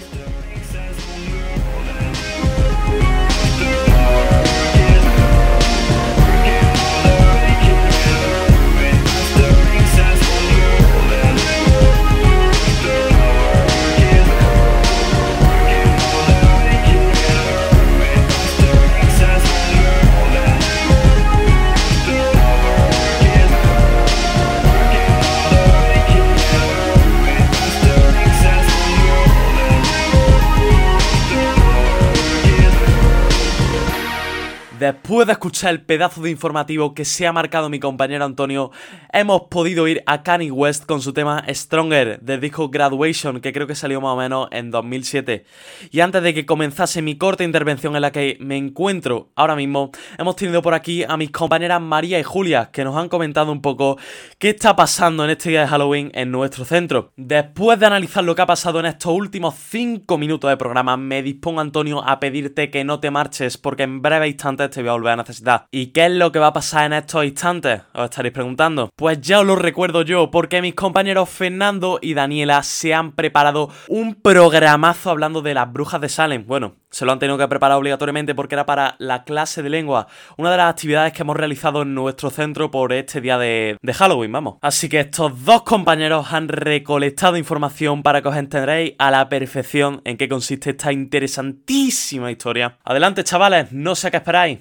Después 34.84 35.26
de 35.28 35.32
escuchar 35.32 35.72
el 35.72 35.82
pedazo 35.82 36.22
de 36.22 36.30
informativo 36.30 36.94
que 36.94 37.06
se 37.06 37.26
ha 37.26 37.32
marcado 37.32 37.70
mi 37.70 37.80
compañero 37.80 38.26
Antonio, 38.26 38.72
hemos 39.14 39.44
podido 39.44 39.88
ir 39.88 40.04
a 40.08 40.24
Kanye 40.24 40.52
West 40.52 40.86
con 40.86 41.02
su 41.02 41.14
tema 41.14 41.46
Stronger 41.48 42.20
del 42.20 42.42
disco 42.42 42.68
Graduation, 42.68 43.40
que 43.40 43.54
creo 43.54 43.66
que 43.66 43.76
salió 43.76 44.02
más 44.02 44.12
o 44.12 44.18
menos 44.18 44.50
en 44.52 44.72
2007. 44.72 45.46
Y 45.90 46.02
antes 46.02 46.22
de 46.22 46.34
que 46.34 46.46
comenzase 46.46 47.02
mi 47.02 47.18
corta 47.18 47.46
intervención 47.46 47.96
en 47.96 48.02
la 48.02 48.12
que 48.12 48.36
me 48.42 48.58
encuentro 48.58 49.30
ahora 49.36 49.56
mismo, 49.56 49.92
hemos 50.18 50.36
tenido 50.36 50.62
por 50.62 50.74
aquí 50.74 51.06
a 51.08 51.16
mis 51.16 51.32
compañeras 51.32 51.80
María 51.80 52.20
y 52.20 52.24
Julia, 52.24 52.70
que 52.74 52.84
nos 52.84 52.98
han 52.98 53.08
comentado 53.08 53.54
un 53.54 53.62
poco 53.62 53.98
qué 54.38 54.50
está 54.50 54.76
pasando 54.76 55.24
en 55.24 55.30
este 55.30 55.52
día 55.52 55.62
de 55.62 55.68
Halloween 55.68 56.12
en 56.14 56.30
nuestro 56.30 56.66
centro. 56.66 57.14
Después 57.16 57.80
de 57.80 57.86
analizar 57.86 58.26
lo 58.26 58.36
que 58.36 58.42
ha 58.42 58.48
pasado 58.48 58.82
en 58.82 58.88
estos 58.88 59.14
últimos 59.14 59.56
5 59.56 60.18
minutos 60.18 60.50
de 60.50 60.58
programa, 60.58 60.98
me 60.98 61.24
dispongo, 61.24 61.62
Antonio, 61.62 62.04
a 62.06 62.20
pedirte 62.20 62.70
que 62.70 62.84
no 62.84 63.00
te 63.00 63.12
marches, 63.12 63.58
porque 63.58 63.84
en 63.84 64.02
breve 64.02 64.28
instantes 64.28 64.73
te 64.74 64.82
voy 64.82 64.90
a 64.90 64.94
volver 64.94 65.14
a 65.14 65.18
necesitar. 65.18 65.66
¿Y 65.72 65.88
qué 65.88 66.06
es 66.06 66.12
lo 66.12 66.32
que 66.32 66.40
va 66.40 66.48
a 66.48 66.54
pasar 66.54 66.86
en 66.86 66.94
estos 66.94 67.26
instantes? 67.26 67.82
Os 67.94 68.06
estaréis 68.06 68.34
preguntando. 68.34 68.90
Pues 68.96 69.22
ya 69.22 69.40
os 69.40 69.46
lo 69.46 69.56
recuerdo 69.56 70.02
yo, 70.02 70.32
porque 70.32 70.62
mis 70.62 70.74
compañeros 70.74 71.30
Fernando 71.30 72.00
y 72.02 72.14
Daniela 72.14 72.64
se 72.64 72.94
han 72.94 73.12
preparado 73.12 73.70
un 73.88 74.16
programazo 74.16 75.12
hablando 75.12 75.42
de 75.42 75.54
las 75.54 75.72
brujas 75.72 76.02
de 76.02 76.10
Salem. 76.10 76.46
Bueno, 76.48 76.76
se 76.94 77.06
lo 77.06 77.12
han 77.12 77.20
tenido 77.20 77.38
que 77.40 77.48
preparar 77.48 77.78
obligatoriamente 77.78 78.36
porque 78.36 78.54
era 78.54 78.68
para 78.68 78.96
la 79.00 79.24
clase 79.24 79.64
de 79.64 79.70
lengua, 79.70 80.08
una 80.38 80.52
de 80.52 80.58
las 80.58 80.70
actividades 80.70 81.12
que 81.12 81.24
hemos 81.24 81.36
realizado 81.36 81.82
en 81.82 81.96
nuestro 81.96 82.30
centro 82.30 82.70
por 82.70 82.94
este 82.94 83.20
día 83.20 83.38
de, 83.40 83.78
Halloween, 83.94 84.32
vamos. 84.32 84.58
Así 84.62 84.90
que 84.90 85.00
estos 85.00 85.44
dos 85.44 85.64
compañeros 85.64 86.32
han 86.32 86.48
recolectado 86.48 87.36
información 87.36 88.04
para 88.04 88.22
que 88.22 88.28
os 88.28 88.36
entenderéis 88.36 88.94
a 89.00 89.10
la 89.10 89.28
perfección 89.28 90.02
en 90.06 90.18
qué 90.18 90.30
consiste 90.30 90.70
esta 90.70 90.94
interesantísima 90.94 92.32
historia. 92.32 92.78
Adelante, 92.84 93.24
chavales, 93.24 93.72
no 93.72 93.96
sé 93.96 94.08
a 94.08 94.12
qué 94.12 94.18
esperáis. 94.18 94.60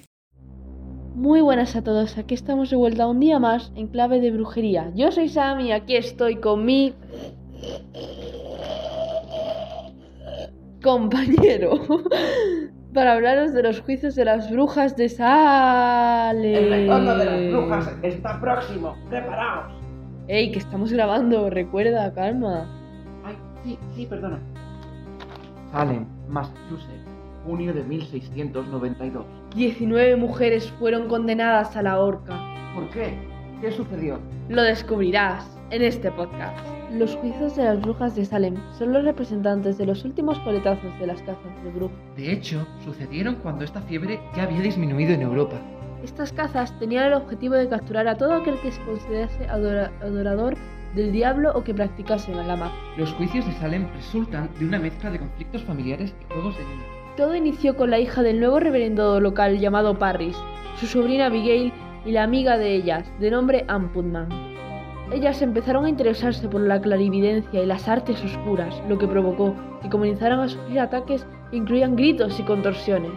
Muy 1.15 1.41
buenas 1.41 1.75
a 1.75 1.83
todos, 1.83 2.17
aquí 2.17 2.33
estamos 2.33 2.71
de 2.71 2.75
vuelta 2.75 3.05
un 3.05 3.19
día 3.19 3.37
más 3.37 3.71
en 3.75 3.87
clave 3.87 4.19
de 4.19 4.31
brujería. 4.31 4.91
Yo 4.95 5.11
soy 5.11 5.29
Sam 5.29 5.59
y 5.59 5.71
aquí 5.71 5.95
estoy 5.95 6.37
con 6.37 6.65
mi 6.65 6.95
compañero 10.83 11.79
para 12.93 13.13
hablaros 13.13 13.53
de 13.53 13.63
los 13.63 13.81
juicios 13.81 14.13
de 14.15 14.25
las 14.25 14.51
brujas 14.51 14.95
de 14.95 15.09
Salem. 15.09 16.53
El 16.53 16.69
retorno 16.69 17.15
de 17.15 17.25
las 17.25 17.51
brujas 17.51 17.95
está 18.03 18.39
próximo. 18.39 18.95
¡Preparaos! 19.09 19.73
Ey, 20.27 20.51
que 20.51 20.59
estamos 20.59 20.91
grabando, 20.93 21.49
recuerda, 21.49 22.13
calma. 22.13 22.69
Ay, 23.25 23.35
sí, 23.63 23.79
sí, 23.95 24.05
perdona. 24.05 24.39
Salem, 25.71 26.05
Massachusetts, 26.29 27.09
junio 27.45 27.73
de 27.73 27.83
1692. 27.83 29.25
19 29.55 30.15
mujeres 30.17 30.69
fueron 30.79 31.07
condenadas 31.07 31.75
a 31.75 31.81
la 31.81 31.99
horca. 31.99 32.39
¿Por 32.75 32.89
qué? 32.89 33.17
¿Qué 33.59 33.71
sucedió? 33.71 34.19
Lo 34.49 34.61
descubrirás. 34.61 35.49
En 35.71 35.81
este 35.81 36.11
podcast. 36.11 36.57
Los 36.91 37.15
juicios 37.15 37.55
de 37.55 37.63
las 37.65 37.81
brujas 37.81 38.15
de 38.15 38.25
Salem 38.25 38.55
son 38.77 38.93
los 38.93 39.03
representantes 39.03 39.77
de 39.77 39.85
los 39.85 40.05
últimos 40.05 40.37
coletazos 40.39 40.97
de 40.99 41.07
las 41.07 41.21
cazas 41.21 41.63
de 41.63 41.71
brujas. 41.71 41.97
De 42.15 42.31
hecho, 42.31 42.67
sucedieron 42.83 43.35
cuando 43.35 43.63
esta 43.65 43.81
fiebre 43.81 44.19
ya 44.35 44.43
había 44.43 44.61
disminuido 44.61 45.13
en 45.13 45.21
Europa. 45.23 45.55
Estas 46.03 46.31
cazas 46.33 46.77
tenían 46.79 47.05
el 47.05 47.13
objetivo 47.13 47.55
de 47.55 47.69
capturar 47.69 48.07
a 48.07 48.17
todo 48.17 48.33
aquel 48.33 48.59
que 48.61 48.71
se 48.71 48.81
considerase 48.83 49.47
adora- 49.47 49.91
adorador 50.01 50.55
del 50.95 51.11
diablo 51.11 51.51
o 51.55 51.63
que 51.63 51.73
practicase 51.73 52.33
la 52.35 52.55
magia. 52.55 52.75
Los 52.97 53.11
juicios 53.13 53.45
de 53.47 53.53
Salem 53.53 53.87
resultan 53.95 54.49
de 54.59 54.65
una 54.65 54.77
mezcla 54.79 55.09
de 55.09 55.17
conflictos 55.19 55.63
familiares 55.63 56.13
y 56.29 56.33
juegos 56.33 56.55
de 56.57 56.65
niños. 56.65 56.85
Todo 57.17 57.35
inició 57.35 57.75
con 57.75 57.89
la 57.89 57.99
hija 57.99 58.21
del 58.21 58.39
nuevo 58.39 58.59
reverendo 58.59 59.19
local 59.19 59.59
llamado 59.59 59.97
Parris, 59.97 60.37
su 60.79 60.85
sobrina 60.85 61.27
Abigail 61.27 61.71
y 62.05 62.11
la 62.11 62.23
amiga 62.23 62.57
de 62.57 62.75
ellas, 62.75 63.07
de 63.19 63.31
nombre 63.31 63.65
Ann 63.67 63.89
Putman. 63.93 64.52
Ellas 65.13 65.43
empezaron 65.43 65.85
a 65.85 65.89
interesarse 65.89 66.49
por 66.49 66.61
la 66.61 66.81
clarividencia 66.81 67.61
y 67.61 67.67
las 67.67 67.87
artes 67.87 68.19
oscuras, 68.23 68.73
lo 68.89 68.97
que 68.97 69.07
provocó 69.07 69.53
que 69.79 69.87
comenzaran 69.87 70.39
a 70.39 70.49
sufrir 70.49 70.79
ataques 70.79 71.27
que 71.51 71.57
incluían 71.57 71.95
gritos 71.95 72.39
y 72.39 72.43
contorsiones. 72.43 73.11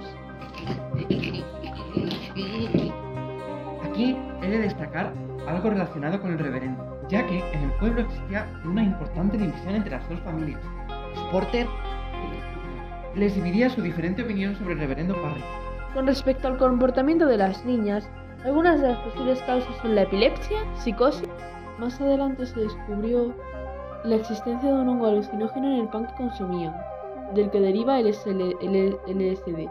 Aquí 3.83 4.15
he 4.43 4.47
de 4.47 4.59
destacar 4.59 5.15
algo 5.49 5.71
relacionado 5.71 6.21
con 6.21 6.33
el 6.33 6.39
reverendo, 6.39 7.01
ya 7.09 7.27
que 7.27 7.39
en 7.39 7.63
el 7.63 7.73
pueblo 7.79 8.03
existía 8.03 8.47
una 8.67 8.83
importante 8.83 9.39
división 9.39 9.77
entre 9.77 9.93
las 9.93 10.07
dos 10.11 10.21
familias, 10.21 10.61
Sporter 11.15 11.67
y 13.15 13.19
les 13.19 13.35
dividía 13.35 13.71
su 13.71 13.81
diferente 13.81 14.23
opinión 14.23 14.55
sobre 14.57 14.75
el 14.75 14.81
reverendo 14.81 15.15
Parry. 15.23 15.43
Con 15.95 16.07
respecto 16.07 16.47
al 16.47 16.59
comportamiento 16.59 17.25
de 17.25 17.39
las 17.39 17.65
niñas, 17.65 18.07
algunas 18.45 18.83
de 18.83 18.89
las 18.89 18.99
posibles 18.99 19.41
causas 19.47 19.75
son 19.81 19.95
la 19.95 20.03
epilepsia, 20.03 20.59
psicosis. 20.75 21.27
Más 21.79 22.01
adelante 22.01 22.47
se 22.47 22.61
descubrió 22.61 23.35
la 24.05 24.17
existencia 24.17 24.69
de 24.71 24.75
un 24.81 24.89
hongo 24.89 25.07
alucinógeno 25.07 25.67
en 25.67 25.81
el 25.81 25.89
pan 25.89 26.07
que 26.07 26.15
consumían, 26.15 26.75
del 27.35 27.51
que 27.51 27.61
deriva 27.61 27.99
el 27.99 28.07
SL 28.15 28.57
el 28.61 28.99
LSD, 29.07 29.69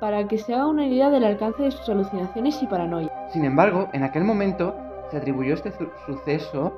para 0.00 0.26
que 0.26 0.38
se 0.38 0.54
haga 0.54 0.66
una 0.66 0.86
idea 0.86 1.10
del 1.10 1.24
alcance 1.24 1.62
de 1.62 1.70
sus 1.70 1.88
alucinaciones 1.88 2.62
y 2.62 2.66
paranoia. 2.66 3.10
Sin 3.30 3.44
embargo, 3.44 3.88
en 3.92 4.02
aquel 4.04 4.24
momento 4.24 4.74
se 5.10 5.18
atribuyó 5.18 5.54
este 5.54 5.70
su- 5.72 5.90
suceso 6.06 6.72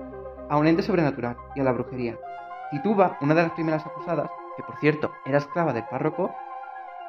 a 0.48 0.56
un 0.56 0.66
ente 0.66 0.82
sobrenatural 0.82 1.36
y 1.54 1.60
a 1.60 1.64
la 1.64 1.72
brujería. 1.72 2.16
Tituba, 2.70 3.16
una 3.20 3.34
de 3.34 3.42
las 3.42 3.52
primeras 3.52 3.86
acusadas, 3.86 4.30
que 4.56 4.62
por 4.62 4.76
cierto 4.76 5.10
era 5.24 5.38
esclava 5.38 5.72
del 5.72 5.84
párroco, 5.84 6.30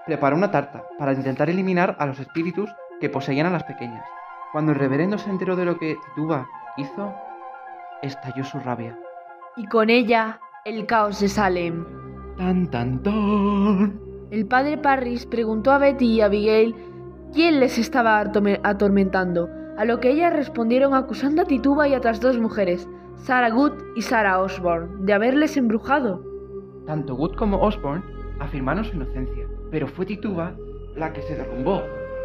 preparó 0.06 0.36
una 0.36 0.52
tarta 0.52 0.84
para 0.98 1.14
intentar 1.14 1.50
eliminar 1.50 1.96
a 2.00 2.06
los 2.06 2.20
espíritus 2.20 2.70
que 3.00 3.10
poseían 3.10 3.48
a 3.48 3.52
las 3.52 3.64
pequeñas. 3.64 4.06
Cuando 4.52 4.72
el 4.74 4.80
reverendo 4.80 5.18
se 5.18 5.30
enteró 5.30 5.56
de 5.56 5.66
lo 5.66 5.78
que 5.78 5.98
Tituba 6.16 6.48
hizo, 6.78 7.14
estalló 8.02 8.44
su 8.44 8.60
rabia. 8.60 8.98
Y 9.58 9.68
con 9.68 9.90
ella, 9.90 10.40
el 10.66 10.86
caos 10.86 11.20
de 11.20 11.28
Salem. 11.28 11.86
Tan 12.38 12.70
tan 12.70 13.02
tan. 13.04 14.00
El 14.32 14.46
padre 14.46 14.78
Parris 14.78 15.26
preguntó 15.26 15.72
a 15.72 15.78
Betty 15.78 16.06
y 16.06 16.22
a 16.22 16.26
Abigail 16.26 16.76
quién 17.34 17.60
les 17.60 17.78
estaba 17.78 18.20
atormentando, 18.20 19.50
a 19.78 19.86
lo 19.86 20.00
que 20.00 20.12
ellas 20.12 20.34
respondieron 20.34 20.94
acusando 20.94 21.42
a 21.42 21.46
Tituba 21.46 21.88
y 21.88 21.94
a 21.94 21.98
otras 21.98 22.22
dos 22.22 22.40
mujeres, 22.40 22.88
Sarah 23.16 23.50
Good 23.50 23.74
y 23.96 24.02
Sarah 24.02 24.42
Osborne, 24.42 24.90
de 25.00 25.14
haberles 25.14 25.58
embrujado. 25.58 26.24
Tanto 26.86 27.16
Wood 27.16 27.36
como 27.36 27.62
Osborne 27.62 28.04
afirmaron 28.40 28.86
su 28.86 28.96
inocencia, 28.96 29.48
pero 29.70 29.88
fue 29.88 30.06
Tituba 30.06 30.56
la 30.96 31.14
que 31.14 31.22
se 31.22 31.36
derrumbó 31.36 31.82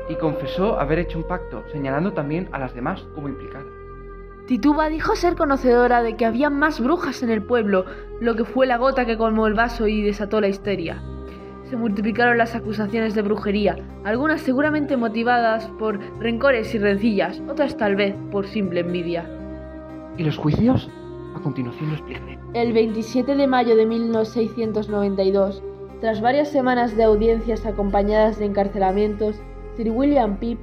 y 0.08 0.14
confesó 0.16 0.78
haber 0.78 1.00
hecho 1.00 1.18
un 1.18 1.26
pacto, 1.26 1.62
señalando 1.72 2.12
también 2.12 2.48
a 2.52 2.58
las 2.58 2.74
demás 2.74 3.00
como 3.14 3.28
implicadas. 3.28 3.75
Tituba 4.46 4.88
dijo 4.88 5.16
ser 5.16 5.34
conocedora 5.34 6.04
de 6.04 6.16
que 6.16 6.24
había 6.24 6.50
más 6.50 6.80
brujas 6.80 7.24
en 7.24 7.30
el 7.30 7.42
pueblo, 7.42 7.84
lo 8.20 8.36
que 8.36 8.44
fue 8.44 8.64
la 8.68 8.76
gota 8.76 9.04
que 9.04 9.16
colmó 9.16 9.48
el 9.48 9.54
vaso 9.54 9.88
y 9.88 10.02
desató 10.02 10.40
la 10.40 10.46
histeria. 10.46 11.02
Se 11.68 11.76
multiplicaron 11.76 12.38
las 12.38 12.54
acusaciones 12.54 13.16
de 13.16 13.22
brujería, 13.22 13.76
algunas 14.04 14.40
seguramente 14.40 14.96
motivadas 14.96 15.66
por 15.80 15.98
rencores 16.20 16.72
y 16.76 16.78
rencillas, 16.78 17.42
otras 17.48 17.76
tal 17.76 17.96
vez 17.96 18.14
por 18.30 18.46
simple 18.46 18.80
envidia. 18.80 19.28
¿Y 20.16 20.22
los 20.22 20.36
juicios? 20.36 20.88
A 21.34 21.40
continuación 21.40 21.88
lo 21.88 21.96
explicaré. 21.96 22.38
El 22.54 22.72
27 22.72 23.34
de 23.34 23.46
mayo 23.48 23.74
de 23.74 23.84
1692, 23.84 25.60
tras 26.00 26.20
varias 26.20 26.52
semanas 26.52 26.96
de 26.96 27.02
audiencias 27.02 27.66
acompañadas 27.66 28.38
de 28.38 28.44
encarcelamientos, 28.44 29.34
Sir 29.76 29.90
William 29.90 30.36
Pitt 30.36 30.60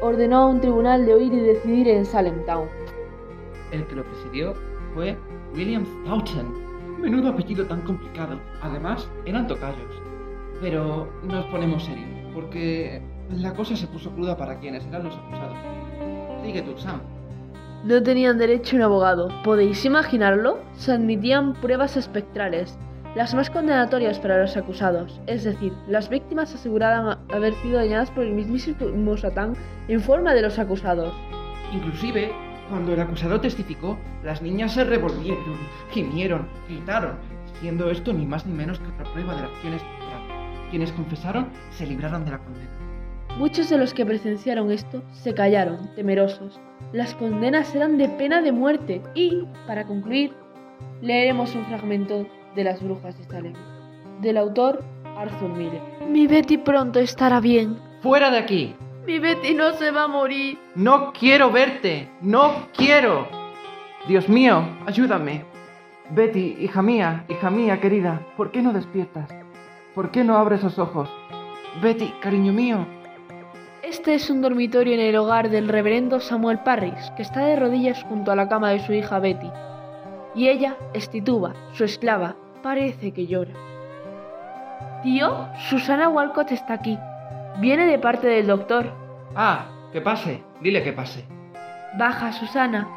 ordenó 0.00 0.38
a 0.38 0.46
un 0.46 0.62
tribunal 0.62 1.04
de 1.04 1.12
oír 1.12 1.34
y 1.34 1.40
decidir 1.40 1.88
en 1.88 2.06
Salem 2.06 2.42
Town. 2.46 2.81
El 3.72 3.86
que 3.86 3.96
lo 3.96 4.04
presidió 4.04 4.54
fue 4.94 5.16
William 5.54 5.84
Stoughton. 5.84 7.00
Menudo 7.00 7.30
apellido 7.30 7.66
tan 7.66 7.80
complicado. 7.82 8.38
Además, 8.60 9.08
eran 9.24 9.48
tocayos. 9.48 10.02
Pero 10.60 11.08
nos 11.24 11.44
ponemos 11.46 11.82
serios, 11.84 12.08
porque 12.32 13.02
la 13.30 13.52
cosa 13.54 13.74
se 13.74 13.88
puso 13.88 14.10
cruda 14.10 14.36
para 14.36 14.60
quienes 14.60 14.86
eran 14.86 15.04
los 15.04 15.16
acusados. 15.16 15.56
Sigue 16.44 16.62
tú, 16.62 16.78
Sam. 16.78 17.00
No 17.84 18.00
tenían 18.02 18.38
derecho 18.38 18.76
a 18.76 18.78
un 18.78 18.82
abogado. 18.84 19.28
¿Podéis 19.42 19.84
imaginarlo? 19.84 20.60
Se 20.74 20.92
admitían 20.92 21.54
pruebas 21.54 21.96
espectrales, 21.96 22.78
las 23.14 23.34
más 23.34 23.50
condenatorias 23.50 24.18
para 24.18 24.40
los 24.40 24.56
acusados, 24.56 25.20
es 25.26 25.44
decir, 25.44 25.72
las 25.86 26.08
víctimas 26.08 26.54
aseguraban 26.54 27.18
haber 27.30 27.52
sido 27.56 27.76
dañadas 27.76 28.10
por 28.10 28.24
el 28.24 28.32
mismísimo 28.32 29.16
Satán 29.18 29.54
en 29.88 30.00
forma 30.00 30.32
de 30.32 30.40
los 30.40 30.58
acusados. 30.58 31.12
Inclusive, 31.74 32.32
cuando 32.72 32.94
el 32.94 33.00
acusado 33.00 33.38
testificó, 33.38 33.98
las 34.24 34.40
niñas 34.40 34.72
se 34.72 34.82
revolvieron, 34.84 35.58
gimieron, 35.90 36.48
gritaron, 36.66 37.18
siendo 37.60 37.90
esto 37.90 38.14
ni 38.14 38.24
más 38.24 38.46
ni 38.46 38.54
menos 38.54 38.78
que 38.78 38.88
otra 38.88 39.12
prueba 39.12 39.34
de 39.34 39.42
la 39.42 39.48
acción 39.48 39.74
espectral. 39.74 40.68
Quienes 40.70 40.90
confesaron 40.92 41.48
se 41.68 41.86
libraron 41.86 42.24
de 42.24 42.30
la 42.30 42.38
condena. 42.38 42.70
Muchos 43.36 43.68
de 43.68 43.76
los 43.76 43.92
que 43.92 44.06
presenciaron 44.06 44.70
esto 44.70 45.02
se 45.12 45.34
callaron, 45.34 45.94
temerosos. 45.94 46.58
Las 46.94 47.14
condenas 47.14 47.74
eran 47.74 47.98
de 47.98 48.08
pena 48.08 48.40
de 48.40 48.52
muerte 48.52 49.02
y, 49.14 49.44
para 49.66 49.86
concluir, 49.86 50.32
leeremos 51.02 51.54
un 51.54 51.66
fragmento 51.66 52.26
de 52.56 52.64
Las 52.64 52.82
Brujas 52.82 53.18
de 53.18 53.24
Salem, 53.24 53.54
del 54.22 54.38
autor 54.38 54.82
Arthur 55.18 55.50
Miller. 55.50 55.82
Mi 56.08 56.26
Betty 56.26 56.56
pronto 56.56 57.00
estará 57.00 57.38
bien. 57.38 57.76
¡Fuera 58.00 58.30
de 58.30 58.38
aquí! 58.38 58.74
Mi 59.06 59.18
Betty 59.18 59.52
no 59.52 59.72
se 59.72 59.90
va 59.90 60.04
a 60.04 60.08
morir. 60.08 60.58
¡No 60.76 61.12
quiero 61.12 61.50
verte! 61.50 62.08
¡No 62.20 62.68
quiero! 62.76 63.26
Dios 64.06 64.28
mío, 64.28 64.64
ayúdame. 64.86 65.44
Betty, 66.10 66.56
hija 66.60 66.82
mía, 66.82 67.24
hija 67.28 67.50
mía 67.50 67.80
querida, 67.80 68.20
¿por 68.36 68.52
qué 68.52 68.62
no 68.62 68.72
despiertas? 68.72 69.28
¿Por 69.94 70.12
qué 70.12 70.22
no 70.22 70.36
abres 70.36 70.62
los 70.62 70.78
ojos? 70.78 71.08
Betty, 71.82 72.12
cariño 72.20 72.52
mío. 72.52 72.86
Este 73.82 74.14
es 74.14 74.30
un 74.30 74.40
dormitorio 74.40 74.94
en 74.94 75.00
el 75.00 75.16
hogar 75.16 75.50
del 75.50 75.68
reverendo 75.68 76.20
Samuel 76.20 76.60
Parris, 76.60 77.10
que 77.16 77.22
está 77.22 77.40
de 77.40 77.56
rodillas 77.56 78.04
junto 78.04 78.30
a 78.30 78.36
la 78.36 78.48
cama 78.48 78.70
de 78.70 78.80
su 78.86 78.92
hija 78.92 79.18
Betty. 79.18 79.50
Y 80.36 80.48
ella 80.48 80.76
es 80.94 81.10
Tituba, 81.10 81.54
su 81.72 81.82
esclava. 81.82 82.36
Parece 82.62 83.12
que 83.12 83.26
llora. 83.26 83.52
Tío, 85.02 85.48
Susana 85.68 86.08
Walcott 86.08 86.52
está 86.52 86.74
aquí. 86.74 86.96
Viene 87.58 87.86
de 87.86 87.98
parte 87.98 88.26
del 88.26 88.46
doctor. 88.46 88.92
Ah, 89.34 89.66
que 89.92 90.00
pase, 90.00 90.42
dile 90.60 90.82
que 90.82 90.92
pase. 90.92 91.24
Baja, 91.98 92.32
Susana. 92.32 92.88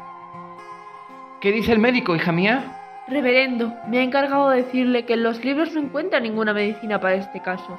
¿Qué 1.40 1.52
dice 1.52 1.72
el 1.72 1.78
médico, 1.78 2.16
hija 2.16 2.32
mía? 2.32 2.72
Reverendo, 3.08 3.72
me 3.88 3.98
ha 3.98 4.02
encargado 4.02 4.50
de 4.50 4.62
decirle 4.62 5.04
que 5.04 5.14
en 5.14 5.22
los 5.22 5.44
libros 5.44 5.72
no 5.74 5.80
encuentra 5.80 6.18
ninguna 6.18 6.54
medicina 6.54 7.00
para 7.00 7.14
este 7.14 7.40
caso. 7.40 7.78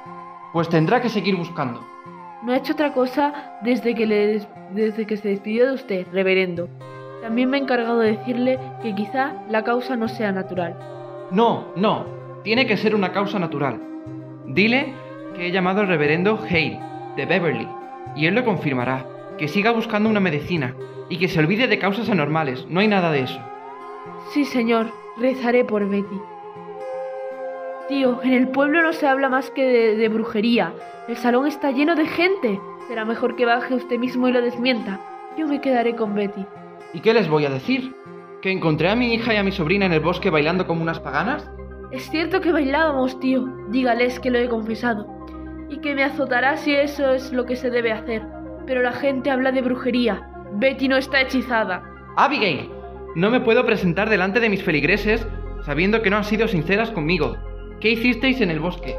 Pues 0.52 0.68
tendrá 0.68 1.02
que 1.02 1.08
seguir 1.08 1.36
buscando. 1.36 1.84
No 2.42 2.52
ha 2.52 2.56
hecho 2.56 2.72
otra 2.72 2.92
cosa 2.92 3.58
desde 3.62 3.94
que, 3.94 4.06
le 4.06 4.40
desde 4.70 5.06
que 5.06 5.16
se 5.16 5.28
despidió 5.28 5.66
de 5.66 5.72
usted, 5.74 6.06
reverendo. 6.12 6.68
También 7.20 7.50
me 7.50 7.56
ha 7.56 7.60
encargado 7.60 7.98
de 7.98 8.16
decirle 8.16 8.58
que 8.80 8.94
quizá 8.94 9.34
la 9.50 9.64
causa 9.64 9.96
no 9.96 10.08
sea 10.08 10.30
natural. 10.30 10.78
No, 11.32 11.66
no, 11.74 12.06
tiene 12.44 12.66
que 12.66 12.76
ser 12.76 12.94
una 12.94 13.12
causa 13.12 13.38
natural. 13.38 13.80
Dile 14.46 14.94
que 15.38 15.46
he 15.46 15.52
llamado 15.52 15.80
al 15.80 15.88
reverendo 15.88 16.38
Hale, 16.50 16.80
de 17.16 17.24
Beverly, 17.24 17.68
y 18.16 18.26
él 18.26 18.34
lo 18.34 18.44
confirmará. 18.44 19.06
Que 19.38 19.46
siga 19.46 19.70
buscando 19.70 20.08
una 20.08 20.18
medicina 20.18 20.74
y 21.08 21.18
que 21.18 21.28
se 21.28 21.38
olvide 21.38 21.68
de 21.68 21.78
causas 21.78 22.10
anormales, 22.10 22.66
no 22.68 22.80
hay 22.80 22.88
nada 22.88 23.12
de 23.12 23.20
eso. 23.20 23.40
Sí, 24.32 24.44
señor, 24.44 24.90
rezaré 25.16 25.64
por 25.64 25.88
Betty. 25.88 26.20
Tío, 27.88 28.20
en 28.22 28.32
el 28.32 28.48
pueblo 28.48 28.82
no 28.82 28.92
se 28.92 29.06
habla 29.06 29.28
más 29.28 29.50
que 29.50 29.64
de, 29.64 29.96
de 29.96 30.08
brujería. 30.08 30.72
El 31.06 31.16
salón 31.16 31.46
está 31.46 31.70
lleno 31.70 31.94
de 31.94 32.06
gente. 32.06 32.60
Será 32.88 33.04
mejor 33.04 33.36
que 33.36 33.46
baje 33.46 33.74
usted 33.74 33.98
mismo 33.98 34.28
y 34.28 34.32
lo 34.32 34.42
desmienta. 34.42 35.00
Yo 35.38 35.46
me 35.46 35.60
quedaré 35.60 35.94
con 35.94 36.14
Betty. 36.14 36.44
¿Y 36.92 37.00
qué 37.00 37.14
les 37.14 37.28
voy 37.28 37.46
a 37.46 37.50
decir? 37.50 37.94
¿Que 38.42 38.50
encontré 38.50 38.90
a 38.90 38.96
mi 38.96 39.14
hija 39.14 39.32
y 39.32 39.36
a 39.36 39.42
mi 39.44 39.52
sobrina 39.52 39.86
en 39.86 39.92
el 39.92 40.00
bosque 40.00 40.30
bailando 40.30 40.66
como 40.66 40.82
unas 40.82 41.00
paganas? 41.00 41.48
Es 41.92 42.10
cierto 42.10 42.40
que 42.40 42.52
bailábamos, 42.52 43.18
tío. 43.20 43.46
Dígales 43.68 44.20
que 44.20 44.30
lo 44.30 44.38
he 44.38 44.48
confesado. 44.48 45.17
Y 45.68 45.78
que 45.78 45.94
me 45.94 46.04
azotará 46.04 46.56
si 46.56 46.74
eso 46.74 47.12
es 47.12 47.32
lo 47.32 47.44
que 47.44 47.56
se 47.56 47.70
debe 47.70 47.92
hacer. 47.92 48.22
Pero 48.66 48.82
la 48.82 48.92
gente 48.92 49.30
habla 49.30 49.52
de 49.52 49.62
brujería. 49.62 50.28
Betty 50.52 50.88
no 50.88 50.96
está 50.96 51.20
hechizada. 51.20 51.82
Abigail, 52.16 52.70
No 53.14 53.30
me 53.30 53.40
puedo 53.40 53.64
presentar 53.64 54.08
delante 54.08 54.40
de 54.40 54.48
mis 54.48 54.62
feligreses 54.62 55.26
sabiendo 55.64 56.02
que 56.02 56.10
no 56.10 56.16
han 56.16 56.24
sido 56.24 56.48
sinceras 56.48 56.90
conmigo. 56.90 57.36
¿Qué 57.80 57.90
hicisteis 57.90 58.40
en 58.40 58.50
el 58.50 58.60
bosque? 58.60 58.96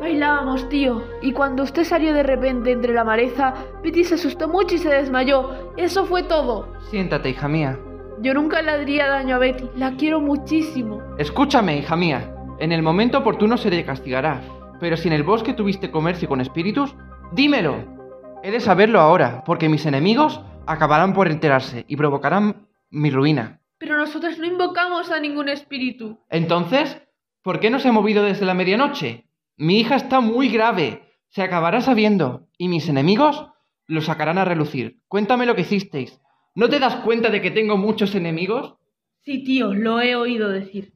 Bailábamos, 0.00 0.68
tío, 0.68 1.02
y 1.22 1.32
cuando 1.32 1.62
usted 1.62 1.84
salió 1.84 2.12
de 2.12 2.22
repente 2.22 2.70
entre 2.70 2.92
la 2.94 3.04
maleza, 3.04 3.54
Betty 3.82 4.04
se 4.04 4.14
asustó 4.14 4.48
mucho 4.48 4.74
y 4.74 4.78
se 4.78 4.88
desmayó. 4.90 5.72
Eso 5.76 6.04
fue 6.06 6.22
todo. 6.22 6.68
Siéntate, 6.90 7.30
hija 7.30 7.48
mía. 7.48 7.78
Yo 8.20 8.32
nunca 8.34 8.62
le 8.62 8.70
haría 8.70 9.08
daño 9.08 9.36
a 9.36 9.38
Betty, 9.38 9.68
la 9.76 9.92
quiero 9.96 10.20
muchísimo. 10.20 11.02
Escúchame, 11.18 11.78
hija 11.78 11.96
mía. 11.96 12.32
En 12.58 12.72
el 12.72 12.82
momento 12.82 13.18
oportuno 13.18 13.56
se 13.56 13.70
le 13.70 13.84
castigará. 13.84 14.40
Pero 14.80 14.96
si 14.96 15.08
en 15.08 15.14
el 15.14 15.22
bosque 15.22 15.54
tuviste 15.54 15.90
comercio 15.90 16.28
con 16.28 16.40
espíritus, 16.40 16.94
dímelo. 17.32 17.96
He 18.42 18.50
de 18.50 18.60
saberlo 18.60 19.00
ahora, 19.00 19.42
porque 19.44 19.68
mis 19.68 19.86
enemigos 19.86 20.40
acabarán 20.66 21.14
por 21.14 21.28
enterarse 21.28 21.84
y 21.88 21.96
provocarán 21.96 22.68
mi 22.90 23.10
ruina. 23.10 23.60
Pero 23.78 23.96
nosotros 23.96 24.38
no 24.38 24.46
invocamos 24.46 25.10
a 25.10 25.20
ningún 25.20 25.48
espíritu. 25.48 26.18
Entonces, 26.30 27.02
¿por 27.42 27.60
qué 27.60 27.70
no 27.70 27.78
se 27.78 27.88
ha 27.88 27.92
movido 27.92 28.22
desde 28.22 28.46
la 28.46 28.54
medianoche? 28.54 29.28
Mi 29.56 29.80
hija 29.80 29.96
está 29.96 30.20
muy 30.20 30.48
grave. 30.48 31.02
Se 31.28 31.42
acabará 31.42 31.80
sabiendo. 31.80 32.48
Y 32.58 32.68
mis 32.68 32.88
enemigos 32.88 33.46
lo 33.86 34.00
sacarán 34.00 34.38
a 34.38 34.44
relucir. 34.44 35.00
Cuéntame 35.08 35.46
lo 35.46 35.54
que 35.54 35.62
hicisteis. 35.62 36.20
¿No 36.54 36.68
te 36.68 36.78
das 36.78 36.96
cuenta 36.96 37.30
de 37.30 37.40
que 37.40 37.50
tengo 37.50 37.76
muchos 37.76 38.14
enemigos? 38.14 38.76
Sí, 39.22 39.44
tío, 39.44 39.74
lo 39.74 40.00
he 40.00 40.16
oído 40.16 40.48
decir. 40.48 40.94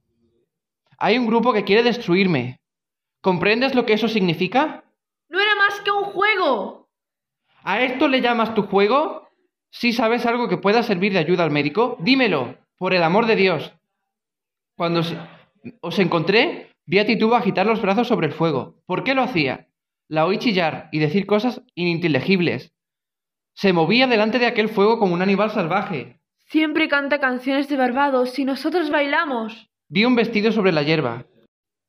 Hay 0.98 1.18
un 1.18 1.26
grupo 1.26 1.52
que 1.52 1.64
quiere 1.64 1.82
destruirme. 1.82 2.59
¿Comprendes 3.20 3.74
lo 3.74 3.84
que 3.84 3.92
eso 3.92 4.08
significa? 4.08 4.84
¡No 5.28 5.40
era 5.40 5.54
más 5.56 5.80
que 5.80 5.90
un 5.90 6.04
juego! 6.04 6.88
¿A 7.62 7.82
esto 7.82 8.08
le 8.08 8.20
llamas 8.20 8.54
tu 8.54 8.62
juego? 8.62 9.28
Si 9.70 9.92
sabes 9.92 10.26
algo 10.26 10.48
que 10.48 10.56
pueda 10.56 10.82
servir 10.82 11.12
de 11.12 11.18
ayuda 11.18 11.44
al 11.44 11.50
médico, 11.50 11.96
dímelo, 12.00 12.56
por 12.78 12.94
el 12.94 13.02
amor 13.02 13.26
de 13.26 13.36
Dios. 13.36 13.74
Cuando 14.76 15.00
os, 15.00 15.14
os 15.82 15.98
encontré, 15.98 16.70
vi 16.86 16.98
a 16.98 17.06
Tituba 17.06 17.38
agitar 17.38 17.66
los 17.66 17.82
brazos 17.82 18.08
sobre 18.08 18.26
el 18.26 18.32
fuego. 18.32 18.82
¿Por 18.86 19.04
qué 19.04 19.14
lo 19.14 19.22
hacía? 19.22 19.68
La 20.08 20.26
oí 20.26 20.38
chillar 20.38 20.88
y 20.90 20.98
decir 20.98 21.26
cosas 21.26 21.62
ininteligibles. 21.74 22.72
Se 23.54 23.72
movía 23.72 24.06
delante 24.06 24.38
de 24.38 24.46
aquel 24.46 24.70
fuego 24.70 24.98
como 24.98 25.14
un 25.14 25.22
animal 25.22 25.50
salvaje. 25.50 26.20
Siempre 26.46 26.88
canta 26.88 27.20
canciones 27.20 27.68
de 27.68 27.76
Barbados 27.76 28.38
y 28.38 28.44
nosotros 28.44 28.90
bailamos. 28.90 29.70
Vi 29.88 30.04
un 30.04 30.16
vestido 30.16 30.50
sobre 30.50 30.72
la 30.72 30.82
hierba. 30.82 31.26